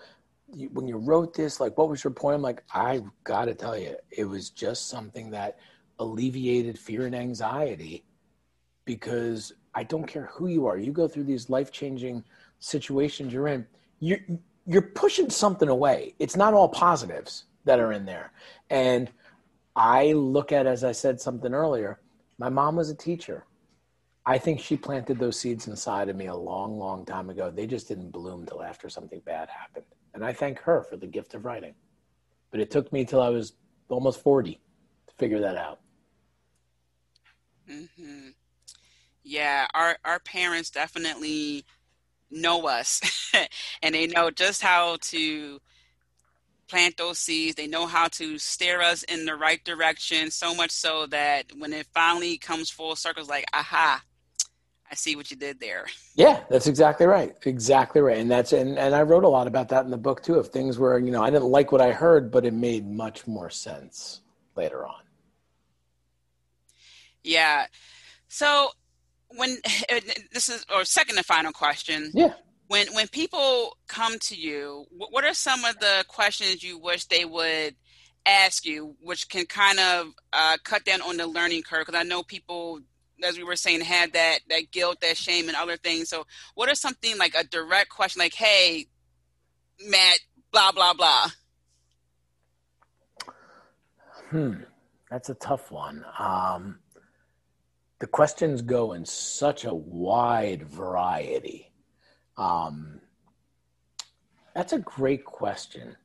you, 0.53 0.69
when 0.69 0.87
you 0.87 0.97
wrote 0.97 1.33
this, 1.33 1.59
like, 1.59 1.77
what 1.77 1.89
was 1.89 2.03
your 2.03 2.11
point? 2.11 2.35
I'm 2.35 2.41
like, 2.41 2.63
I 2.73 3.01
got 3.23 3.45
to 3.45 3.55
tell 3.55 3.77
you, 3.77 3.95
it 4.11 4.25
was 4.25 4.49
just 4.49 4.89
something 4.89 5.29
that 5.31 5.57
alleviated 5.99 6.77
fear 6.77 7.05
and 7.05 7.15
anxiety, 7.15 8.05
because 8.85 9.53
I 9.75 9.83
don't 9.83 10.07
care 10.07 10.29
who 10.33 10.47
you 10.47 10.65
are. 10.65 10.77
You 10.77 10.91
go 10.91 11.07
through 11.07 11.25
these 11.25 11.49
life 11.49 11.71
changing 11.71 12.23
situations 12.59 13.31
you're 13.31 13.47
in. 13.47 13.67
You 13.99 14.17
you're 14.65 14.81
pushing 14.81 15.29
something 15.29 15.69
away. 15.69 16.15
It's 16.19 16.35
not 16.35 16.53
all 16.53 16.69
positives 16.69 17.45
that 17.65 17.79
are 17.79 17.91
in 17.91 18.05
there. 18.05 18.31
And 18.69 19.09
I 19.75 20.13
look 20.13 20.51
at, 20.51 20.67
as 20.67 20.83
I 20.83 20.91
said 20.91 21.19
something 21.19 21.53
earlier, 21.53 21.99
my 22.37 22.49
mom 22.49 22.75
was 22.75 22.89
a 22.89 22.95
teacher. 22.95 23.45
I 24.25 24.37
think 24.37 24.59
she 24.59 24.77
planted 24.77 25.17
those 25.17 25.39
seeds 25.39 25.67
inside 25.67 26.07
of 26.09 26.15
me 26.15 26.27
a 26.27 26.35
long, 26.35 26.77
long 26.77 27.05
time 27.05 27.29
ago. 27.29 27.49
They 27.49 27.65
just 27.65 27.87
didn't 27.87 28.11
bloom 28.11 28.45
till 28.45 28.61
after 28.61 28.89
something 28.89 29.21
bad 29.25 29.49
happened. 29.49 29.85
And 30.13 30.23
I 30.23 30.33
thank 30.33 30.59
her 30.59 30.83
for 30.83 30.97
the 30.97 31.07
gift 31.07 31.33
of 31.33 31.45
writing. 31.45 31.75
But 32.51 32.59
it 32.59 32.71
took 32.71 32.91
me 32.91 33.05
till 33.05 33.21
I 33.21 33.29
was 33.29 33.53
almost 33.89 34.21
40 34.21 34.53
to 34.53 35.13
figure 35.15 35.39
that 35.41 35.55
out. 35.55 35.79
Mm-hmm. 37.69 38.29
Yeah, 39.23 39.67
our, 39.73 39.97
our 40.03 40.19
parents 40.19 40.71
definitely 40.71 41.65
know 42.31 42.67
us 42.67 43.31
and 43.81 43.93
they 43.93 44.07
know 44.07 44.31
just 44.31 44.61
how 44.61 44.97
to 45.01 45.59
plant 46.67 46.97
those 46.97 47.19
seeds. 47.19 47.55
They 47.55 47.67
know 47.67 47.85
how 47.85 48.07
to 48.09 48.37
steer 48.37 48.81
us 48.81 49.03
in 49.03 49.25
the 49.25 49.35
right 49.35 49.63
direction, 49.63 50.31
so 50.31 50.53
much 50.55 50.71
so 50.71 51.07
that 51.07 51.45
when 51.57 51.73
it 51.73 51.87
finally 51.93 52.37
comes 52.37 52.69
full 52.69 52.95
circle, 52.95 53.21
it's 53.21 53.29
like, 53.29 53.45
aha, 53.53 54.01
I 54.91 54.95
see 54.95 55.15
what 55.15 55.29
you 55.29 55.37
did 55.37 55.59
there. 55.59 55.85
Yeah, 56.15 56.41
that's 56.49 56.67
exactly 56.67 57.05
right. 57.05 57.35
Exactly 57.45 58.01
right. 58.01 58.17
And 58.17 58.29
that's 58.29 58.53
and, 58.53 58.77
and 58.79 58.95
I 58.95 59.03
wrote 59.03 59.23
a 59.23 59.29
lot 59.29 59.47
about 59.47 59.69
that 59.69 59.85
in 59.85 59.91
the 59.91 59.97
book 59.97 60.23
too, 60.23 60.35
of 60.35 60.47
things 60.47 60.79
where, 60.79 60.97
you 60.97 61.11
know, 61.11 61.23
I 61.23 61.29
didn't 61.29 61.49
like 61.49 61.71
what 61.71 61.81
I 61.81 61.91
heard, 61.91 62.31
but 62.31 62.45
it 62.45 62.53
made 62.53 62.87
much 62.87 63.27
more 63.27 63.49
sense 63.49 64.21
later 64.55 64.85
on. 64.85 65.01
Yeah. 67.23 67.67
So 68.27 68.69
when 69.35 69.57
this 70.33 70.49
is 70.49 70.65
or 70.73 70.85
second 70.85 71.17
and 71.17 71.25
final 71.25 71.51
question. 71.51 72.11
Yeah. 72.13 72.33
When 72.67 72.87
when 72.93 73.07
people 73.07 73.77
come 73.87 74.19
to 74.19 74.35
you, 74.35 74.85
what 74.91 75.23
are 75.23 75.33
some 75.33 75.65
of 75.65 75.79
the 75.79 76.05
questions 76.07 76.63
you 76.63 76.77
wish 76.77 77.05
they 77.05 77.25
would 77.25 77.75
ask 78.25 78.65
you, 78.65 78.95
which 79.01 79.27
can 79.27 79.45
kind 79.47 79.79
of 79.79 80.07
uh, 80.33 80.57
cut 80.63 80.85
down 80.85 81.01
on 81.01 81.17
the 81.17 81.25
learning 81.25 81.63
curve? 81.63 81.85
Because 81.87 81.99
I 81.99 82.03
know 82.03 82.21
people, 82.21 82.79
as 83.23 83.37
we 83.37 83.43
were 83.43 83.55
saying, 83.55 83.81
had 83.81 84.13
that 84.13 84.39
that 84.49 84.71
guilt, 84.71 85.01
that 85.01 85.17
shame, 85.17 85.47
and 85.47 85.57
other 85.57 85.77
things. 85.77 86.09
So, 86.09 86.25
what 86.55 86.69
are 86.69 86.75
something 86.75 87.17
like 87.17 87.35
a 87.35 87.43
direct 87.43 87.89
question, 87.89 88.19
like, 88.19 88.33
"Hey, 88.33 88.87
Matt, 89.87 90.19
blah 90.51 90.71
blah 90.71 90.93
blah." 90.93 91.27
Hmm, 94.29 94.53
that's 95.09 95.29
a 95.29 95.35
tough 95.35 95.71
one. 95.71 96.05
Um, 96.17 96.79
the 97.99 98.07
questions 98.07 98.61
go 98.61 98.93
in 98.93 99.05
such 99.05 99.65
a 99.65 99.73
wide 99.73 100.63
variety. 100.63 101.71
Um, 102.37 103.01
that's 104.55 104.73
a 104.73 104.79
great 104.79 105.25
question. 105.25 105.97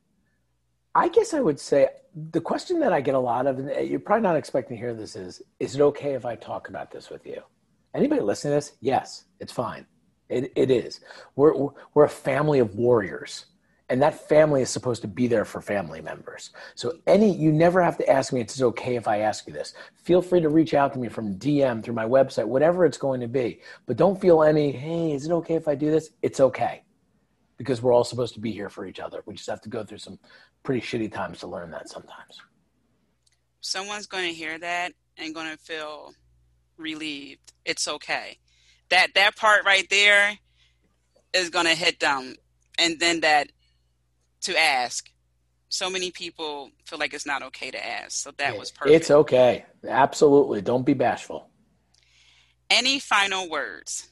I 0.95 1.09
guess 1.09 1.33
I 1.33 1.41
would 1.41 1.59
say 1.59 1.89
the 2.31 2.39
question 2.39 2.79
that 2.79 2.93
I 2.93 3.01
get 3.01 3.15
a 3.15 3.19
lot 3.19 3.47
of, 3.47 3.59
and 3.59 3.69
uh, 3.69 3.79
you're 3.79 3.99
probably 3.99 4.23
not 4.23 4.37
expecting 4.37 4.77
to 4.77 4.81
hear 4.81 4.93
this, 4.93 5.17
is 5.17 5.41
Is 5.59 5.75
it 5.75 5.81
okay 5.81 6.13
if 6.13 6.25
I 6.25 6.35
talk 6.35 6.69
about 6.69 6.89
this 6.89 7.09
with 7.09 7.27
you? 7.27 7.41
Anybody 7.93 8.21
listening 8.21 8.51
to 8.51 8.55
this? 8.55 8.73
Yes, 8.79 9.25
it's 9.41 9.51
fine. 9.51 9.85
It, 10.29 10.53
it 10.55 10.71
is. 10.71 11.01
We're, 11.35 11.53
we're 11.93 12.05
a 12.05 12.09
family 12.09 12.59
of 12.59 12.75
warriors, 12.75 13.45
and 13.89 14.01
that 14.01 14.27
family 14.27 14.61
is 14.61 14.69
supposed 14.69 15.01
to 15.01 15.07
be 15.07 15.27
there 15.27 15.43
for 15.43 15.61
family 15.61 16.01
members. 16.01 16.51
So, 16.75 16.93
any, 17.05 17.35
you 17.35 17.51
never 17.51 17.83
have 17.83 17.97
to 17.97 18.09
ask 18.09 18.31
me, 18.31 18.39
it's 18.39 18.61
okay 18.61 18.95
if 18.95 19.07
I 19.07 19.19
ask 19.19 19.45
you 19.45 19.53
this. 19.53 19.73
Feel 19.95 20.21
free 20.21 20.39
to 20.39 20.49
reach 20.49 20.73
out 20.73 20.93
to 20.93 20.99
me 20.99 21.09
from 21.09 21.35
DM, 21.35 21.83
through 21.83 21.93
my 21.93 22.05
website, 22.05 22.47
whatever 22.47 22.85
it's 22.85 22.97
going 22.97 23.19
to 23.19 23.27
be. 23.27 23.59
But 23.85 23.97
don't 23.97 24.19
feel 24.19 24.43
any, 24.43 24.71
hey, 24.71 25.11
is 25.11 25.25
it 25.25 25.31
okay 25.33 25.55
if 25.55 25.67
I 25.67 25.75
do 25.75 25.91
this? 25.91 26.11
It's 26.21 26.39
okay 26.39 26.84
because 27.57 27.81
we're 27.81 27.93
all 27.93 28.03
supposed 28.03 28.33
to 28.33 28.39
be 28.39 28.51
here 28.51 28.69
for 28.69 28.85
each 28.85 28.99
other. 28.99 29.23
We 29.25 29.35
just 29.35 29.49
have 29.49 29.61
to 29.61 29.69
go 29.69 29.83
through 29.83 29.99
some 29.99 30.19
pretty 30.63 30.81
shitty 30.81 31.11
times 31.11 31.39
to 31.39 31.47
learn 31.47 31.71
that 31.71 31.89
sometimes. 31.89 32.41
Someone's 33.61 34.07
going 34.07 34.27
to 34.27 34.33
hear 34.33 34.57
that 34.59 34.93
and 35.17 35.33
going 35.33 35.51
to 35.51 35.57
feel 35.57 36.13
relieved. 36.77 37.53
It's 37.63 37.87
okay. 37.87 38.37
That 38.89 39.13
that 39.15 39.35
part 39.35 39.65
right 39.65 39.87
there 39.89 40.37
is 41.33 41.49
going 41.49 41.65
to 41.65 41.75
hit 41.75 41.99
them 41.99 42.35
and 42.77 42.99
then 42.99 43.21
that 43.21 43.47
to 44.41 44.57
ask. 44.57 45.09
So 45.69 45.89
many 45.89 46.11
people 46.11 46.69
feel 46.85 46.99
like 46.99 47.13
it's 47.13 47.25
not 47.25 47.41
okay 47.43 47.71
to 47.71 47.85
ask. 47.85 48.11
So 48.11 48.31
that 48.37 48.57
was 48.57 48.71
perfect. 48.71 48.95
It's 48.95 49.11
okay. 49.11 49.65
Absolutely. 49.87 50.61
Don't 50.61 50.85
be 50.85 50.93
bashful. 50.93 51.49
Any 52.69 52.99
final 52.99 53.49
words? 53.49 54.09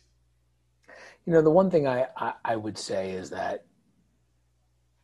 You 1.25 1.33
know, 1.33 1.41
the 1.41 1.51
one 1.51 1.69
thing 1.69 1.87
I, 1.87 2.07
I, 2.17 2.33
I 2.43 2.55
would 2.55 2.77
say 2.77 3.11
is 3.11 3.29
that 3.29 3.65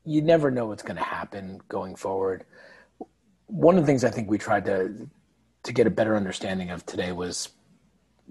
you 0.06 0.22
never 0.22 0.52
know 0.52 0.66
what's 0.66 0.84
going 0.84 0.98
to 0.98 1.04
happen 1.04 1.62
going 1.70 1.96
forward. 1.96 2.46
One 3.48 3.76
of 3.76 3.84
the 3.84 3.88
things 3.88 4.04
I 4.04 4.10
think 4.10 4.30
we 4.30 4.38
tried 4.38 4.66
to 4.66 5.10
to 5.64 5.74
get 5.74 5.86
a 5.86 5.90
better 5.90 6.16
understanding 6.16 6.70
of 6.70 6.86
today 6.86 7.12
was 7.12 7.50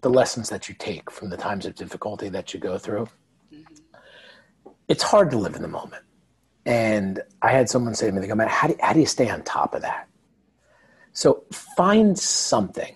the 0.01 0.09
lessons 0.09 0.49
that 0.49 0.69
you 0.69 0.75
take 0.79 1.11
from 1.11 1.29
the 1.29 1.37
times 1.37 1.67
of 1.67 1.75
difficulty 1.75 2.29
that 2.31 2.55
you 2.55 2.61
go 2.61 2.79
through. 2.79 3.07
Mm-hmm. 3.53 3.99
It's 4.89 5.03
hard 5.03 5.31
to 5.33 5.39
live 5.39 5.55
in 5.55 5.63
the 5.63 5.69
moment. 5.69 6.05
And 6.65 7.23
I 7.43 7.51
had 7.51 7.69
someone 7.69 7.95
say 7.95 8.07
to 8.07 8.13
me, 8.13 8.21
they 8.21 8.27
go, 8.27 8.35
man, 8.35 8.49
how 8.49 8.69
do, 8.69 8.77
how 8.81 8.93
do 8.93 9.01
you 9.01 9.07
stay 9.07 9.29
on 9.29 9.43
top 9.43 9.75
of 9.75 9.83
that? 9.83 10.09
So 11.13 11.45
find 11.53 12.19
something 12.19 12.95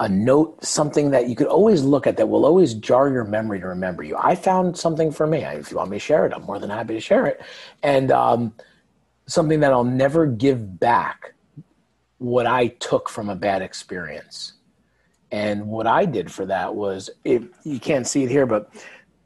a 0.00 0.08
note, 0.08 0.64
something 0.64 1.10
that 1.10 1.28
you 1.28 1.36
could 1.36 1.46
always 1.46 1.82
look 1.82 2.06
at 2.06 2.16
that 2.16 2.26
will 2.26 2.46
always 2.46 2.72
jar 2.72 3.10
your 3.10 3.24
memory 3.24 3.60
to 3.60 3.66
remember 3.66 4.02
you. 4.02 4.16
I 4.16 4.34
found 4.34 4.76
something 4.76 5.12
for 5.12 5.26
me. 5.26 5.44
If 5.44 5.70
you 5.70 5.76
want 5.76 5.90
me 5.90 5.96
to 5.96 6.00
share 6.00 6.24
it, 6.24 6.32
I'm 6.32 6.42
more 6.42 6.58
than 6.58 6.70
happy 6.70 6.94
to 6.94 7.00
share 7.00 7.26
it. 7.26 7.42
And 7.82 8.10
um, 8.10 8.54
something 9.26 9.60
that 9.60 9.72
I'll 9.72 9.84
never 9.84 10.24
give 10.24 10.80
back 10.80 11.34
what 12.16 12.46
I 12.46 12.68
took 12.68 13.10
from 13.10 13.28
a 13.28 13.36
bad 13.36 13.60
experience. 13.60 14.54
And 15.30 15.68
what 15.68 15.86
I 15.86 16.06
did 16.06 16.32
for 16.32 16.46
that 16.46 16.74
was, 16.74 17.10
it, 17.24 17.42
you 17.64 17.78
can't 17.78 18.06
see 18.06 18.24
it 18.24 18.30
here, 18.30 18.46
but 18.46 18.72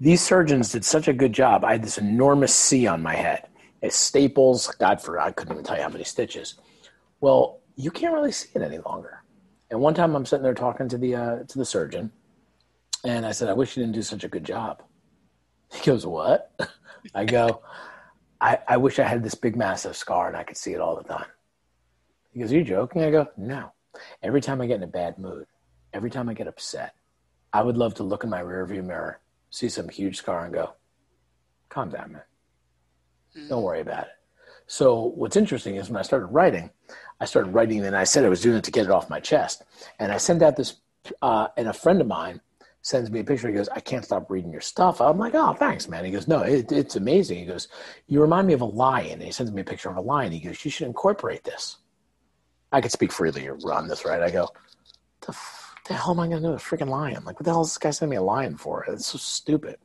these 0.00 0.20
surgeons 0.20 0.72
did 0.72 0.84
such 0.84 1.06
a 1.06 1.12
good 1.12 1.32
job. 1.32 1.64
I 1.64 1.72
had 1.72 1.84
this 1.84 1.98
enormous 1.98 2.52
C 2.52 2.88
on 2.88 3.00
my 3.00 3.14
head. 3.14 3.46
It's 3.80 3.96
staples, 3.96 4.66
God 4.80 5.00
for 5.00 5.20
I 5.20 5.30
couldn't 5.30 5.52
even 5.52 5.64
tell 5.64 5.76
you 5.76 5.82
how 5.82 5.88
many 5.88 6.04
stitches. 6.04 6.54
Well, 7.20 7.60
you 7.76 7.92
can't 7.92 8.12
really 8.12 8.32
see 8.32 8.48
it 8.54 8.62
any 8.62 8.78
longer 8.78 9.23
and 9.74 9.82
one 9.82 9.92
time 9.92 10.14
I'm 10.14 10.24
sitting 10.24 10.44
there 10.44 10.54
talking 10.54 10.88
to 10.88 10.96
the 10.96 11.16
uh, 11.16 11.38
to 11.48 11.58
the 11.58 11.64
surgeon, 11.64 12.12
and 13.02 13.26
I 13.26 13.32
said, 13.32 13.48
"I 13.48 13.54
wish 13.54 13.76
you 13.76 13.82
didn't 13.82 13.96
do 13.96 14.02
such 14.02 14.22
a 14.22 14.28
good 14.28 14.44
job." 14.44 14.84
He 15.72 15.84
goes, 15.84 16.06
"What?" 16.06 16.52
I 17.14 17.24
go, 17.24 17.60
I, 18.40 18.60
"I 18.68 18.76
wish 18.76 19.00
I 19.00 19.02
had 19.02 19.24
this 19.24 19.34
big 19.34 19.56
massive 19.56 19.96
scar 19.96 20.28
and 20.28 20.36
I 20.36 20.44
could 20.44 20.56
see 20.56 20.74
it 20.74 20.80
all 20.80 20.94
the 20.94 21.02
time." 21.02 21.26
He 22.30 22.38
goes, 22.38 22.52
"Are 22.52 22.54
you 22.54 22.62
joking?" 22.62 23.02
I 23.02 23.10
go, 23.10 23.26
"No." 23.36 23.72
Every 24.22 24.40
time 24.40 24.60
I 24.60 24.66
get 24.66 24.76
in 24.76 24.84
a 24.84 24.86
bad 24.86 25.18
mood, 25.18 25.48
every 25.92 26.10
time 26.10 26.28
I 26.28 26.34
get 26.34 26.46
upset, 26.46 26.94
I 27.52 27.60
would 27.62 27.76
love 27.76 27.94
to 27.94 28.04
look 28.04 28.22
in 28.22 28.30
my 28.30 28.42
rearview 28.42 28.84
mirror, 28.84 29.18
see 29.50 29.68
some 29.68 29.88
huge 29.88 30.18
scar, 30.18 30.44
and 30.44 30.54
go, 30.54 30.74
"Calm 31.68 31.90
down, 31.90 32.12
man. 32.12 33.48
Don't 33.48 33.64
worry 33.64 33.80
about 33.80 34.04
it." 34.04 34.12
So 34.68 35.12
what's 35.16 35.36
interesting 35.36 35.74
is 35.74 35.90
when 35.90 35.98
I 35.98 36.02
started 36.02 36.26
writing, 36.26 36.70
I 37.20 37.24
started 37.24 37.50
writing 37.50 37.84
and 37.84 37.96
I 37.96 38.04
said 38.04 38.24
I 38.24 38.28
was 38.28 38.42
doing 38.42 38.56
it 38.56 38.64
to 38.64 38.70
get 38.70 38.86
it 38.86 38.90
off 38.90 39.10
my 39.10 39.20
chest. 39.20 39.62
And 39.98 40.12
I 40.12 40.18
sent 40.18 40.42
out 40.42 40.56
this, 40.56 40.74
uh, 41.22 41.48
and 41.56 41.68
a 41.68 41.72
friend 41.72 42.00
of 42.00 42.06
mine 42.06 42.40
sends 42.82 43.10
me 43.10 43.20
a 43.20 43.24
picture. 43.24 43.48
He 43.48 43.54
goes, 43.54 43.68
I 43.70 43.80
can't 43.80 44.04
stop 44.04 44.30
reading 44.30 44.52
your 44.52 44.60
stuff. 44.60 45.00
I'm 45.00 45.18
like, 45.18 45.34
oh, 45.34 45.54
thanks, 45.54 45.88
man. 45.88 46.04
He 46.04 46.10
goes, 46.10 46.28
no, 46.28 46.40
it, 46.40 46.70
it's 46.70 46.96
amazing. 46.96 47.38
He 47.38 47.46
goes, 47.46 47.68
you 48.08 48.20
remind 48.20 48.46
me 48.46 48.52
of 48.52 48.60
a 48.60 48.66
lion. 48.66 49.12
And 49.12 49.22
he 49.22 49.32
sends 49.32 49.52
me 49.52 49.62
a 49.62 49.64
picture 49.64 49.88
of 49.88 49.96
a 49.96 50.02
lion. 50.02 50.32
He 50.32 50.40
goes, 50.40 50.64
you 50.64 50.70
should 50.70 50.86
incorporate 50.86 51.44
this. 51.44 51.78
I 52.72 52.80
could 52.80 52.92
speak 52.92 53.12
freely 53.12 53.48
on 53.48 53.88
this, 53.88 54.04
right? 54.04 54.20
I 54.20 54.30
go, 54.30 54.48
the, 55.22 55.30
f- 55.30 55.74
the 55.86 55.94
hell 55.94 56.10
am 56.10 56.20
I 56.20 56.28
going 56.28 56.42
to 56.42 56.48
do 56.48 56.54
a 56.54 56.56
freaking 56.56 56.88
lion? 56.88 57.24
Like, 57.24 57.36
what 57.36 57.44
the 57.44 57.52
hell 57.52 57.62
is 57.62 57.68
this 57.68 57.78
guy 57.78 57.90
sending 57.90 58.10
me 58.10 58.16
a 58.16 58.22
lion 58.22 58.56
for? 58.56 58.84
It's 58.84 59.06
so 59.06 59.18
stupid. 59.18 59.76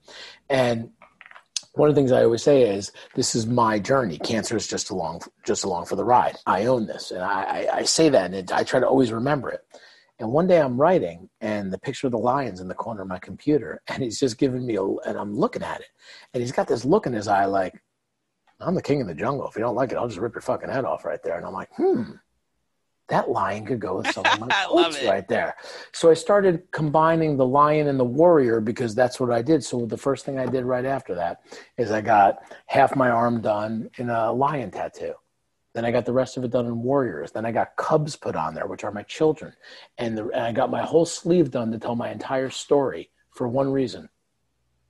And 0.49 0.91
one 1.79 1.87
of 1.87 1.95
the 1.95 2.01
things 2.01 2.11
I 2.11 2.25
always 2.25 2.43
say 2.43 2.63
is 2.63 2.91
this 3.15 3.35
is 3.35 3.47
my 3.47 3.79
journey. 3.79 4.17
Cancer 4.19 4.57
is 4.57 4.67
just 4.67 4.89
along 4.89 5.21
just 5.45 5.63
along 5.63 5.85
for 5.85 5.95
the 5.95 6.03
ride. 6.03 6.35
I 6.45 6.65
own 6.65 6.85
this, 6.85 7.11
and 7.11 7.21
I, 7.21 7.69
I, 7.71 7.83
say 7.83 8.09
that, 8.09 8.25
and 8.25 8.35
it, 8.35 8.51
I 8.51 8.63
try 8.63 8.81
to 8.81 8.87
always 8.87 9.13
remember 9.13 9.49
it. 9.49 9.61
And 10.19 10.33
one 10.33 10.45
day 10.45 10.59
I'm 10.59 10.79
writing, 10.79 11.29
and 11.39 11.71
the 11.71 11.79
picture 11.79 12.07
of 12.07 12.11
the 12.11 12.17
lion's 12.17 12.59
in 12.59 12.67
the 12.67 12.75
corner 12.75 13.03
of 13.03 13.07
my 13.07 13.17
computer, 13.17 13.81
and 13.87 14.03
he's 14.03 14.19
just 14.19 14.37
giving 14.37 14.65
me 14.65 14.75
a, 14.75 14.83
and 14.83 15.17
I'm 15.17 15.33
looking 15.33 15.63
at 15.63 15.79
it, 15.79 15.87
and 16.33 16.41
he's 16.41 16.51
got 16.51 16.67
this 16.67 16.83
look 16.83 17.07
in 17.07 17.13
his 17.13 17.29
eye 17.29 17.45
like, 17.45 17.81
I'm 18.59 18.75
the 18.75 18.81
king 18.81 18.99
of 18.99 19.07
the 19.07 19.15
jungle. 19.15 19.47
If 19.47 19.55
you 19.55 19.61
don't 19.61 19.75
like 19.75 19.93
it, 19.93 19.97
I'll 19.97 20.09
just 20.09 20.19
rip 20.19 20.35
your 20.35 20.41
fucking 20.41 20.69
head 20.69 20.83
off 20.83 21.05
right 21.05 21.23
there. 21.23 21.37
And 21.37 21.45
I'm 21.45 21.53
like, 21.53 21.69
hmm, 21.77 22.11
that 23.09 23.29
lion 23.29 23.65
could 23.65 23.79
go 23.79 23.97
with 23.97 24.11
some 24.11 24.25
of 24.25 24.39
my 24.39 24.47
quotes 24.67 25.03
right 25.03 25.27
there. 25.27 25.55
So 25.91 26.09
I 26.09 26.13
started 26.13 26.71
combining 26.71 27.37
the 27.37 27.45
lion 27.45 27.87
and 27.87 27.99
the 27.99 28.05
warrior 28.05 28.61
because 28.61 28.95
that's 28.95 29.19
what 29.19 29.31
I 29.31 29.41
did. 29.41 29.63
So 29.63 29.85
the 29.85 29.97
first 29.97 30.25
thing 30.25 30.39
I 30.39 30.45
did 30.45 30.63
right 30.63 30.85
after 30.85 31.15
that 31.15 31.41
is 31.77 31.91
I 31.91 32.01
got 32.01 32.39
half 32.67 32.95
my 32.95 33.09
arm 33.09 33.41
done 33.41 33.89
in 33.97 34.09
a 34.09 34.31
lion 34.31 34.71
tattoo. 34.71 35.13
Then 35.73 35.85
I 35.85 35.91
got 35.91 36.05
the 36.05 36.13
rest 36.13 36.37
of 36.37 36.43
it 36.43 36.51
done 36.51 36.65
in 36.65 36.81
warriors. 36.81 37.31
Then 37.31 37.45
I 37.45 37.51
got 37.51 37.75
cubs 37.75 38.15
put 38.15 38.35
on 38.35 38.53
there, 38.53 38.67
which 38.67 38.83
are 38.83 38.91
my 38.91 39.03
children. 39.03 39.53
And, 39.97 40.17
the, 40.17 40.25
and 40.29 40.41
I 40.41 40.51
got 40.51 40.71
my 40.71 40.81
whole 40.81 41.05
sleeve 41.05 41.51
done 41.51 41.71
to 41.71 41.79
tell 41.79 41.95
my 41.95 42.11
entire 42.11 42.49
story 42.49 43.11
for 43.31 43.47
one 43.47 43.71
reason. 43.71 44.09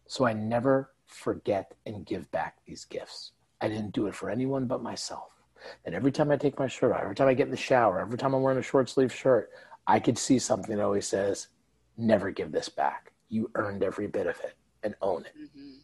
So 0.07 0.25
I 0.25 0.33
never 0.33 0.91
forget 1.05 1.73
and 1.85 2.05
give 2.05 2.29
back 2.31 2.57
these 2.65 2.85
gifts. 2.85 3.31
I 3.61 3.67
didn't 3.67 3.93
do 3.93 4.07
it 4.07 4.15
for 4.15 4.29
anyone 4.29 4.65
but 4.67 4.81
myself. 4.81 5.38
And 5.85 5.95
every 5.95 6.11
time 6.11 6.31
I 6.31 6.37
take 6.37 6.59
my 6.59 6.67
shirt 6.67 6.91
off, 6.91 7.01
every 7.01 7.15
time 7.15 7.27
I 7.27 7.33
get 7.33 7.45
in 7.45 7.51
the 7.51 7.57
shower, 7.57 7.99
every 7.99 8.17
time 8.17 8.33
I'm 8.33 8.41
wearing 8.41 8.59
a 8.59 8.63
short 8.63 8.89
sleeve 8.89 9.13
shirt, 9.13 9.51
I 9.87 9.99
could 9.99 10.17
see 10.17 10.39
something 10.39 10.75
that 10.75 10.83
always 10.83 11.07
says, 11.07 11.47
never 11.97 12.31
give 12.31 12.51
this 12.51 12.69
back. 12.69 13.11
You 13.29 13.49
earned 13.55 13.83
every 13.83 14.07
bit 14.07 14.27
of 14.27 14.39
it 14.39 14.53
and 14.83 14.95
own 15.01 15.25
it. 15.25 15.33
Mm-hmm. 15.37 15.77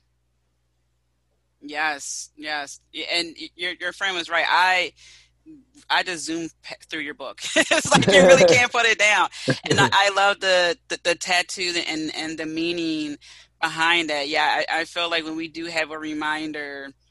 Yes, 1.62 2.30
yes. 2.38 2.80
And 3.12 3.36
your, 3.56 3.74
your 3.80 3.94
friend 3.94 4.16
was 4.16 4.30
right. 4.30 4.46
I, 4.48 4.94
I 5.90 6.04
just 6.04 6.26
zoomed 6.26 6.52
through 6.90 7.02
your 7.02 7.14
book. 7.14 7.42
it's 7.56 7.92
like 7.92 8.06
you 8.08 8.22
really 8.22 8.46
can't 8.46 8.72
put 8.72 8.86
it 8.86 9.00
down. 9.00 9.30
And 9.70 9.80
I, 9.80 9.90
I 9.92 10.12
love 10.16 10.40
the, 10.40 10.78
the, 10.90 11.00
the 11.04 11.16
tattoo 11.16 11.74
and, 11.88 12.12
and 12.16 12.38
the 12.38 12.46
meaning 12.46 13.18
behind 13.62 14.10
that. 14.10 14.28
Yeah, 14.28 14.64
I, 14.70 14.82
I 14.82 14.86
feel 14.86 15.10
like 15.10 15.24
when 15.24 15.36
we 15.36 15.48
do 15.48 15.66
have 15.66 15.92
a 15.92 15.98
reminder– 15.98 16.92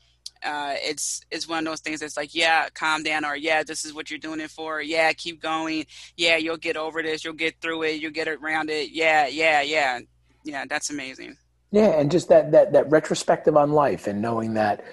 uh, 0.45 0.75
it's 0.77 1.21
it's 1.31 1.49
one 1.49 1.61
of 1.61 1.65
those 1.65 1.81
things 1.81 2.01
that's 2.01 2.17
like, 2.17 2.35
yeah, 2.35 2.69
calm 2.75 3.03
down, 3.03 3.25
or 3.25 3.37
yeah, 3.37 3.63
this 3.63 3.85
is 3.85 3.95
what 3.95 4.11
you're 4.11 4.19
doing 4.19 4.41
it 4.41 4.51
for. 4.51 4.83
Yeah, 4.83 5.13
keep 5.13 5.41
going. 5.41 5.87
Yeah, 6.17 6.37
you'll 6.37 6.57
get 6.57 6.77
over 6.77 7.03
this. 7.03 7.25
You'll 7.25 7.35
get 7.35 7.61
through 7.61 7.83
it. 7.85 8.01
You'll 8.01 8.13
get 8.13 8.29
around 8.29 8.71
it. 8.71 8.91
Yeah, 8.91 9.27
yeah, 9.27 9.63
yeah, 9.63 10.01
yeah. 10.45 10.65
That's 10.69 10.91
amazing. 10.91 11.37
Yeah, 11.71 11.99
and 11.99 12.11
just 12.11 12.29
that 12.29 12.53
that 12.53 12.73
that 12.73 12.91
retrospective 12.91 13.57
on 13.57 13.73
life 13.73 14.07
and 14.07 14.21
knowing 14.21 14.55
that 14.55 14.85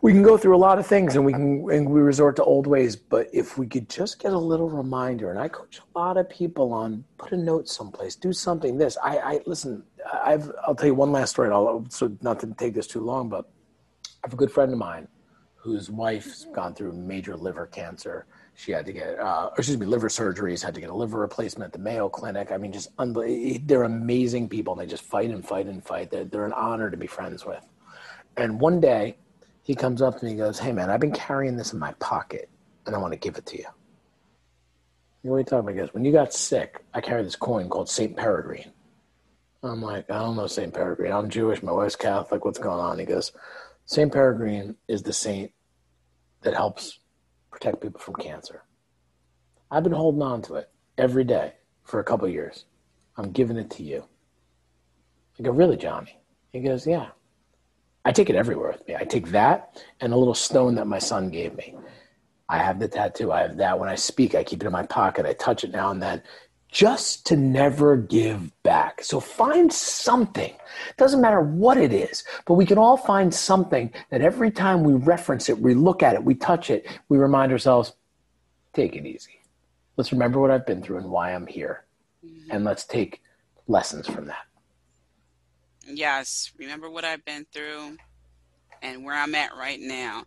we 0.00 0.12
can 0.12 0.22
go 0.22 0.36
through 0.36 0.54
a 0.54 0.58
lot 0.58 0.78
of 0.78 0.86
things 0.86 1.16
and 1.16 1.24
we 1.24 1.32
can 1.32 1.68
and 1.70 1.88
we 1.88 2.00
resort 2.00 2.36
to 2.36 2.44
old 2.44 2.66
ways 2.66 2.94
but 2.94 3.28
if 3.32 3.58
we 3.58 3.66
could 3.66 3.88
just 3.88 4.20
get 4.20 4.32
a 4.32 4.38
little 4.38 4.68
reminder 4.68 5.30
and 5.30 5.38
i 5.38 5.48
coach 5.48 5.80
a 5.80 5.98
lot 5.98 6.16
of 6.16 6.28
people 6.30 6.72
on 6.72 7.04
put 7.16 7.32
a 7.32 7.36
note 7.36 7.68
someplace 7.68 8.14
do 8.14 8.32
something 8.32 8.78
this 8.78 8.96
i 9.02 9.18
i 9.18 9.40
listen 9.46 9.82
i've 10.22 10.52
i'll 10.66 10.74
tell 10.74 10.86
you 10.86 10.94
one 10.94 11.10
last 11.10 11.30
story 11.30 11.50
i'll 11.50 11.84
so 11.88 12.16
not 12.22 12.38
to 12.38 12.46
take 12.58 12.74
this 12.74 12.86
too 12.86 13.00
long 13.00 13.28
but 13.28 13.50
I 14.22 14.26
have 14.26 14.34
a 14.34 14.36
good 14.36 14.50
friend 14.50 14.72
of 14.72 14.78
mine 14.78 15.08
whose 15.54 15.90
wife's 15.90 16.46
gone 16.46 16.74
through 16.74 16.92
major 16.92 17.36
liver 17.36 17.66
cancer. 17.66 18.26
She 18.54 18.72
had 18.72 18.86
to 18.86 18.92
get, 18.92 19.18
uh, 19.18 19.50
excuse 19.56 19.78
me, 19.78 19.86
liver 19.86 20.08
surgeries, 20.08 20.62
had 20.62 20.74
to 20.74 20.80
get 20.80 20.90
a 20.90 20.94
liver 20.94 21.18
replacement 21.18 21.68
at 21.68 21.72
the 21.72 21.78
Mayo 21.78 22.08
Clinic. 22.08 22.50
I 22.50 22.56
mean, 22.56 22.72
just 22.72 22.88
unbelievable. 22.98 23.64
They're 23.66 23.82
amazing 23.84 24.48
people. 24.48 24.74
They 24.74 24.86
just 24.86 25.02
fight 25.02 25.30
and 25.30 25.46
fight 25.46 25.66
and 25.66 25.84
fight. 25.84 26.10
They're, 26.10 26.24
they're 26.24 26.46
an 26.46 26.52
honor 26.52 26.90
to 26.90 26.96
be 26.96 27.06
friends 27.06 27.44
with. 27.44 27.64
And 28.36 28.60
one 28.60 28.80
day 28.80 29.16
he 29.62 29.74
comes 29.74 30.00
up 30.00 30.18
to 30.18 30.24
me 30.24 30.32
and 30.32 30.40
he 30.40 30.44
goes, 30.44 30.58
Hey, 30.58 30.72
man, 30.72 30.90
I've 30.90 31.00
been 31.00 31.12
carrying 31.12 31.56
this 31.56 31.72
in 31.72 31.78
my 31.78 31.92
pocket 31.94 32.48
and 32.86 32.94
I 32.94 32.98
want 32.98 33.12
to 33.12 33.18
give 33.18 33.36
it 33.36 33.46
to 33.46 33.58
you. 33.58 33.66
You 35.22 35.30
what 35.30 35.36
are 35.36 35.38
you 35.40 35.44
talking 35.44 35.58
about? 35.60 35.74
He 35.74 35.78
goes, 35.78 35.94
When 35.94 36.04
you 36.04 36.12
got 36.12 36.32
sick, 36.32 36.84
I 36.94 37.00
carried 37.00 37.26
this 37.26 37.36
coin 37.36 37.68
called 37.68 37.88
St. 37.88 38.16
Peregrine. 38.16 38.72
I'm 39.62 39.82
like, 39.82 40.08
I 40.08 40.20
don't 40.20 40.36
know 40.36 40.46
St. 40.46 40.72
Peregrine. 40.72 41.12
I'm 41.12 41.28
Jewish. 41.28 41.62
My 41.62 41.72
wife's 41.72 41.96
Catholic. 41.96 42.44
What's 42.44 42.60
going 42.60 42.78
on? 42.78 42.98
He 42.98 43.04
goes, 43.04 43.32
St. 43.88 44.12
Peregrine 44.12 44.76
is 44.86 45.02
the 45.02 45.14
saint 45.14 45.50
that 46.42 46.52
helps 46.52 46.98
protect 47.50 47.80
people 47.80 47.98
from 47.98 48.16
cancer. 48.16 48.64
I've 49.70 49.82
been 49.82 49.94
holding 49.94 50.20
on 50.20 50.42
to 50.42 50.56
it 50.56 50.68
every 50.98 51.24
day 51.24 51.54
for 51.84 51.98
a 51.98 52.04
couple 52.04 52.28
years. 52.28 52.66
I'm 53.16 53.32
giving 53.32 53.56
it 53.56 53.70
to 53.70 53.82
you. 53.82 54.04
I 55.38 55.42
go, 55.42 55.52
Really, 55.52 55.78
Johnny? 55.78 56.20
He 56.52 56.60
goes, 56.60 56.86
Yeah. 56.86 57.08
I 58.04 58.12
take 58.12 58.28
it 58.28 58.36
everywhere 58.36 58.72
with 58.72 58.86
me. 58.86 58.94
I 58.94 59.04
take 59.04 59.28
that 59.28 59.82
and 60.00 60.12
a 60.12 60.16
little 60.16 60.34
stone 60.34 60.74
that 60.74 60.86
my 60.86 60.98
son 60.98 61.30
gave 61.30 61.56
me. 61.56 61.74
I 62.50 62.58
have 62.58 62.78
the 62.78 62.88
tattoo. 62.88 63.32
I 63.32 63.40
have 63.40 63.56
that. 63.56 63.78
When 63.78 63.88
I 63.88 63.94
speak, 63.94 64.34
I 64.34 64.44
keep 64.44 64.62
it 64.62 64.66
in 64.66 64.72
my 64.72 64.84
pocket. 64.84 65.24
I 65.24 65.32
touch 65.32 65.64
it 65.64 65.70
now 65.70 65.92
and 65.92 66.02
then 66.02 66.22
just 66.70 67.26
to 67.26 67.36
never 67.36 67.96
give 67.96 68.50
back. 68.62 69.02
So 69.02 69.20
find 69.20 69.72
something. 69.72 70.54
Doesn't 70.96 71.20
matter 71.20 71.40
what 71.40 71.78
it 71.78 71.92
is, 71.92 72.24
but 72.44 72.54
we 72.54 72.66
can 72.66 72.78
all 72.78 72.96
find 72.96 73.34
something 73.34 73.92
that 74.10 74.20
every 74.20 74.50
time 74.50 74.84
we 74.84 74.92
reference 74.92 75.48
it, 75.48 75.58
we 75.58 75.74
look 75.74 76.02
at 76.02 76.14
it, 76.14 76.22
we 76.22 76.34
touch 76.34 76.70
it, 76.70 76.86
we 77.08 77.18
remind 77.18 77.52
ourselves, 77.52 77.94
take 78.74 78.94
it 78.94 79.06
easy. 79.06 79.40
Let's 79.96 80.12
remember 80.12 80.40
what 80.40 80.50
I've 80.50 80.66
been 80.66 80.82
through 80.82 80.98
and 80.98 81.10
why 81.10 81.34
I'm 81.34 81.46
here. 81.46 81.84
Mm-hmm. 82.24 82.50
And 82.50 82.64
let's 82.64 82.84
take 82.84 83.22
lessons 83.66 84.06
from 84.06 84.26
that. 84.26 84.44
Yes, 85.86 86.52
remember 86.58 86.90
what 86.90 87.04
I've 87.04 87.24
been 87.24 87.46
through 87.52 87.96
and 88.82 89.04
where 89.04 89.16
I'm 89.16 89.34
at 89.34 89.56
right 89.56 89.80
now. 89.80 90.24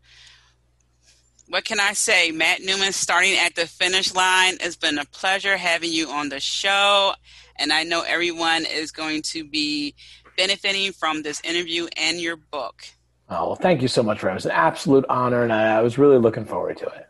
What 1.47 1.65
can 1.65 1.79
I 1.79 1.93
say? 1.93 2.31
Matt 2.31 2.61
Newman 2.61 2.93
starting 2.93 3.37
at 3.37 3.55
the 3.55 3.67
finish 3.67 4.13
line. 4.15 4.57
It's 4.61 4.75
been 4.75 4.97
a 4.97 5.05
pleasure 5.05 5.57
having 5.57 5.91
you 5.91 6.07
on 6.09 6.29
the 6.29 6.39
show. 6.39 7.13
And 7.57 7.73
I 7.73 7.83
know 7.83 8.03
everyone 8.07 8.65
is 8.65 8.91
going 8.91 9.21
to 9.23 9.43
be 9.43 9.93
benefiting 10.37 10.93
from 10.93 11.23
this 11.23 11.41
interview 11.43 11.87
and 11.97 12.19
your 12.19 12.37
book. 12.37 12.83
Oh, 13.29 13.47
well, 13.47 13.55
thank 13.55 13.81
you 13.81 13.87
so 13.87 14.01
much, 14.03 14.23
Ram. 14.23 14.35
It's 14.35 14.45
an 14.45 14.51
absolute 14.51 15.05
honor, 15.07 15.43
and 15.43 15.53
I, 15.53 15.77
I 15.77 15.81
was 15.81 15.97
really 15.97 16.17
looking 16.17 16.45
forward 16.45 16.77
to 16.77 16.85
it. 16.87 17.07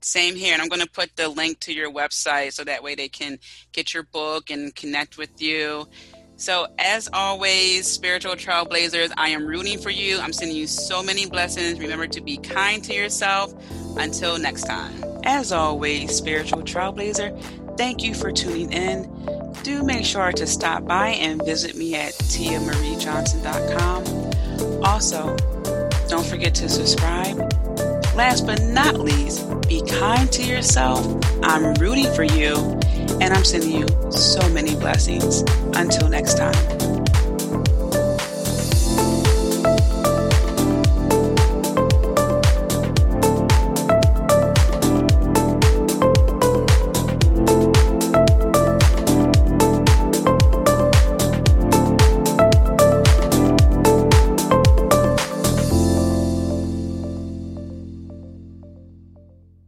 Same 0.00 0.34
here. 0.34 0.54
And 0.54 0.62
I'm 0.62 0.68
going 0.68 0.80
to 0.80 0.90
put 0.90 1.16
the 1.16 1.28
link 1.28 1.60
to 1.60 1.74
your 1.74 1.92
website 1.92 2.54
so 2.54 2.64
that 2.64 2.82
way 2.82 2.94
they 2.94 3.08
can 3.08 3.38
get 3.72 3.92
your 3.92 4.04
book 4.04 4.50
and 4.50 4.74
connect 4.74 5.18
with 5.18 5.42
you. 5.42 5.86
So, 6.40 6.66
as 6.78 7.08
always, 7.12 7.86
spiritual 7.86 8.32
trailblazers, 8.32 9.12
I 9.18 9.28
am 9.28 9.46
rooting 9.46 9.78
for 9.78 9.90
you. 9.90 10.18
I'm 10.18 10.32
sending 10.32 10.56
you 10.56 10.66
so 10.66 11.02
many 11.02 11.26
blessings. 11.26 11.78
Remember 11.78 12.06
to 12.06 12.22
be 12.22 12.38
kind 12.38 12.82
to 12.84 12.94
yourself. 12.94 13.52
Until 13.98 14.38
next 14.38 14.62
time. 14.62 15.04
As 15.24 15.52
always, 15.52 16.16
spiritual 16.16 16.62
trailblazer, 16.62 17.38
thank 17.76 18.02
you 18.02 18.14
for 18.14 18.32
tuning 18.32 18.72
in. 18.72 19.02
Do 19.64 19.82
make 19.82 20.06
sure 20.06 20.32
to 20.32 20.46
stop 20.46 20.86
by 20.86 21.08
and 21.08 21.44
visit 21.44 21.76
me 21.76 21.94
at 21.94 22.14
tiamariejohnson.com. 22.14 24.82
Also, 24.82 25.36
don't 26.08 26.24
forget 26.24 26.54
to 26.54 26.70
subscribe. 26.70 27.36
Last 28.16 28.46
but 28.46 28.62
not 28.62 28.98
least, 28.98 29.46
be 29.68 29.82
kind 29.86 30.32
to 30.32 30.42
yourself. 30.42 31.06
I'm 31.42 31.74
rooting 31.74 32.10
for 32.14 32.24
you 32.24 32.80
and 33.20 33.34
I'm 33.34 33.44
sending 33.44 33.72
you 33.72 33.86
so 34.10 34.48
many 34.50 34.74
blessings. 34.74 35.42
Until 35.74 36.08
next 36.08 36.36
time. 36.36 37.09